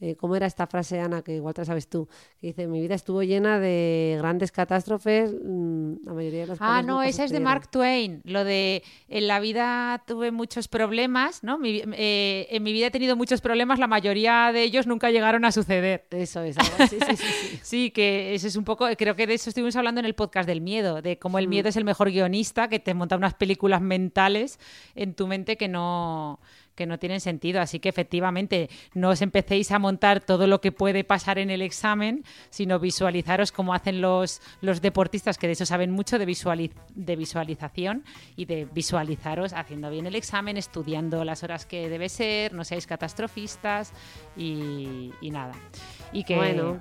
Eh, 0.00 0.14
¿Cómo 0.14 0.36
era 0.36 0.46
esta 0.46 0.66
frase, 0.68 1.00
Ana, 1.00 1.22
que 1.22 1.34
igual 1.34 1.54
te 1.54 1.62
la 1.62 1.64
sabes 1.64 1.88
tú? 1.88 2.08
Que 2.40 2.48
dice, 2.48 2.68
mi 2.68 2.80
vida 2.80 2.94
estuvo 2.94 3.22
llena 3.24 3.58
de 3.58 4.14
grandes 4.18 4.52
catástrofes, 4.52 5.32
mm, 5.32 6.04
la 6.04 6.12
mayoría 6.12 6.40
de 6.42 6.46
los 6.46 6.58
Ah, 6.60 6.82
no, 6.82 7.02
esa 7.02 7.08
es 7.08 7.16
de 7.16 7.22
sucedieron". 7.38 7.42
Mark 7.44 7.68
Twain. 7.70 8.20
Lo 8.24 8.44
de 8.44 8.84
en 9.08 9.26
la 9.26 9.40
vida 9.40 10.04
tuve 10.06 10.30
muchos 10.30 10.68
problemas, 10.68 11.42
¿no? 11.42 11.58
Mi 11.58 11.82
eh, 11.94 12.46
en 12.50 12.62
mi 12.62 12.72
vida 12.72 12.86
he 12.86 12.90
tenido 12.92 13.16
muchos 13.16 13.40
problemas, 13.40 13.80
la 13.80 13.88
mayoría 13.88 14.52
de 14.52 14.62
ellos 14.62 14.86
nunca 14.86 15.10
llegaron 15.10 15.44
a 15.44 15.50
suceder. 15.50 16.06
Eso 16.10 16.42
es, 16.42 16.54
sí, 16.90 16.98
sí, 17.00 17.16
sí. 17.16 17.58
Sí, 17.62 17.90
que 17.90 18.34
ese 18.34 18.46
es 18.48 18.54
un 18.56 18.64
poco, 18.64 18.86
creo 18.96 19.16
que 19.16 19.26
de 19.26 19.34
eso 19.34 19.50
estuvimos 19.50 19.74
hablando 19.74 19.98
en 19.98 20.04
el 20.06 20.14
podcast 20.14 20.46
del 20.48 20.60
miedo, 20.60 21.02
de 21.02 21.18
cómo 21.18 21.38
el 21.40 21.46
Mm. 21.48 21.50
miedo 21.50 21.68
es 21.70 21.76
el 21.76 21.84
mejor 21.84 22.10
guionista, 22.12 22.68
que 22.68 22.78
te 22.78 22.94
monta 22.94 23.16
unas 23.16 23.34
películas 23.34 23.80
mentales 23.82 24.60
en 24.94 25.14
tu 25.14 25.26
mente 25.26 25.56
que 25.56 25.66
no 25.66 26.38
que 26.78 26.86
no 26.86 26.98
tienen 27.00 27.20
sentido. 27.20 27.60
Así 27.60 27.80
que 27.80 27.88
efectivamente 27.88 28.70
no 28.94 29.10
os 29.10 29.20
empecéis 29.20 29.72
a 29.72 29.80
montar 29.80 30.20
todo 30.20 30.46
lo 30.46 30.60
que 30.60 30.70
puede 30.70 31.02
pasar 31.02 31.38
en 31.38 31.50
el 31.50 31.60
examen, 31.60 32.22
sino 32.50 32.78
visualizaros 32.78 33.50
como 33.50 33.74
hacen 33.74 34.00
los, 34.00 34.40
los 34.60 34.80
deportistas, 34.80 35.36
que 35.38 35.48
de 35.48 35.54
eso 35.54 35.66
saben 35.66 35.90
mucho, 35.90 36.18
de, 36.20 36.26
visualiz- 36.26 36.72
de 36.94 37.16
visualización 37.16 38.04
y 38.36 38.44
de 38.44 38.64
visualizaros 38.64 39.52
haciendo 39.54 39.90
bien 39.90 40.06
el 40.06 40.14
examen, 40.14 40.56
estudiando 40.56 41.24
las 41.24 41.42
horas 41.42 41.66
que 41.66 41.88
debe 41.88 42.08
ser, 42.08 42.52
no 42.52 42.62
seáis 42.62 42.86
catastrofistas 42.86 43.92
y, 44.36 45.10
nada. 45.22 45.54
Y 46.12 46.22
que 46.22 46.36
Bueno, 46.36 46.80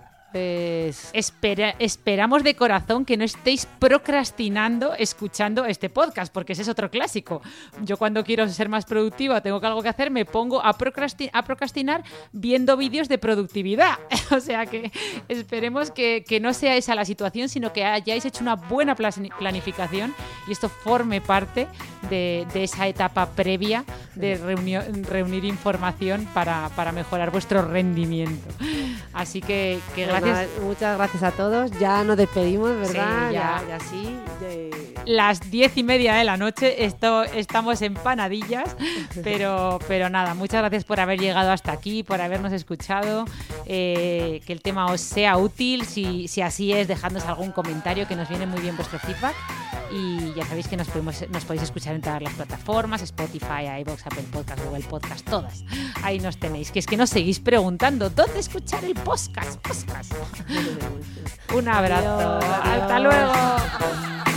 Espera- 1.13 1.75
esperamos 1.79 2.43
de 2.43 2.55
corazón 2.55 3.05
que 3.05 3.17
no 3.17 3.23
estéis 3.23 3.65
procrastinando 3.79 4.93
escuchando 4.93 5.65
este 5.65 5.89
podcast, 5.89 6.33
porque 6.33 6.53
ese 6.53 6.61
es 6.61 6.69
otro 6.69 6.89
clásico. 6.89 7.41
Yo 7.83 7.97
cuando 7.97 8.23
quiero 8.23 8.47
ser 8.47 8.69
más 8.69 8.85
productiva, 8.85 9.41
tengo 9.41 9.59
algo 9.65 9.81
que 9.81 9.89
hacer, 9.89 10.11
me 10.11 10.25
pongo 10.25 10.63
a, 10.63 10.77
procrasti- 10.77 11.29
a 11.33 11.43
procrastinar 11.43 12.03
viendo 12.31 12.77
vídeos 12.77 13.09
de 13.09 13.17
productividad. 13.17 13.99
o 14.31 14.39
sea 14.39 14.65
que 14.65 14.91
esperemos 15.27 15.91
que, 15.91 16.23
que 16.27 16.39
no 16.39 16.53
sea 16.53 16.75
esa 16.75 16.95
la 16.95 17.05
situación, 17.05 17.49
sino 17.49 17.73
que 17.73 17.83
hayáis 17.85 18.25
hecho 18.25 18.41
una 18.43 18.55
buena 18.55 18.95
planificación 18.95 20.13
y 20.47 20.51
esto 20.51 20.69
forme 20.69 21.21
parte 21.21 21.67
de, 22.09 22.45
de 22.53 22.63
esa 22.63 22.87
etapa 22.87 23.27
previa 23.31 23.83
de 24.15 24.37
reunio- 24.37 24.83
reunir 25.09 25.45
información 25.45 26.27
para, 26.33 26.69
para 26.75 26.91
mejorar 26.91 27.31
vuestro 27.31 27.61
rendimiento. 27.61 28.47
Así 29.13 29.41
que, 29.41 29.79
que 29.95 30.05
pues 30.05 30.21
gracias. 30.27 30.49
nada, 30.49 30.67
muchas 30.67 30.97
gracias 30.97 31.23
a 31.23 31.31
todos. 31.31 31.71
Ya 31.79 32.03
nos 32.03 32.17
despedimos, 32.17 32.69
¿verdad? 32.75 33.29
Sí, 33.29 33.33
ya. 33.33 33.61
ya, 33.67 33.77
ya 33.77 33.79
sí. 33.79 34.19
las 35.05 35.51
diez 35.51 35.77
y 35.77 35.83
media 35.83 36.15
de 36.15 36.23
la 36.23 36.37
noche. 36.37 36.85
Esto, 36.85 37.23
estamos 37.23 37.81
en 37.81 37.93
panadillas, 37.93 38.75
pero, 39.23 39.79
pero 39.87 40.09
nada, 40.09 40.33
muchas 40.33 40.61
gracias 40.61 40.83
por 40.83 40.99
haber 40.99 41.19
llegado 41.19 41.51
hasta 41.51 41.71
aquí, 41.71 42.03
por 42.03 42.21
habernos 42.21 42.53
escuchado, 42.53 43.25
eh, 43.65 44.41
que 44.45 44.53
el 44.53 44.61
tema 44.61 44.87
os 44.87 45.01
sea 45.01 45.37
útil, 45.37 45.85
si, 45.85 46.27
si 46.27 46.41
así 46.41 46.73
es, 46.73 46.87
dejadnos 46.87 47.25
algún 47.25 47.51
comentario, 47.51 48.07
que 48.07 48.15
nos 48.15 48.29
viene 48.29 48.45
muy 48.45 48.61
bien 48.61 48.75
vuestro 48.75 48.99
feedback. 48.99 49.35
Y 49.91 50.33
ya 50.33 50.45
sabéis 50.45 50.67
que 50.67 50.77
nos, 50.77 50.87
podemos, 50.87 51.23
nos 51.29 51.45
podéis 51.45 51.63
escuchar 51.63 51.95
en 51.95 52.01
todas 52.01 52.21
las 52.21 52.33
plataformas, 52.33 53.01
Spotify, 53.01 53.81
iVoox, 53.81 54.05
Apple 54.05 54.25
Podcast, 54.31 54.63
Google 54.65 54.83
Podcast, 54.83 55.29
todas. 55.29 55.63
Ahí 56.03 56.19
nos 56.19 56.37
tenéis. 56.37 56.71
Que 56.71 56.79
es 56.79 56.85
que 56.85 56.97
nos 56.97 57.09
seguís 57.09 57.39
preguntando, 57.39 58.09
¿dónde 58.09 58.39
escuchar 58.39 58.83
el 58.83 58.93
podcast? 58.93 59.59
podcast? 59.61 60.13
Un 61.55 61.67
abrazo. 61.67 62.39
Adiós, 62.39 62.81
Hasta 62.81 62.99
luego. 62.99 64.36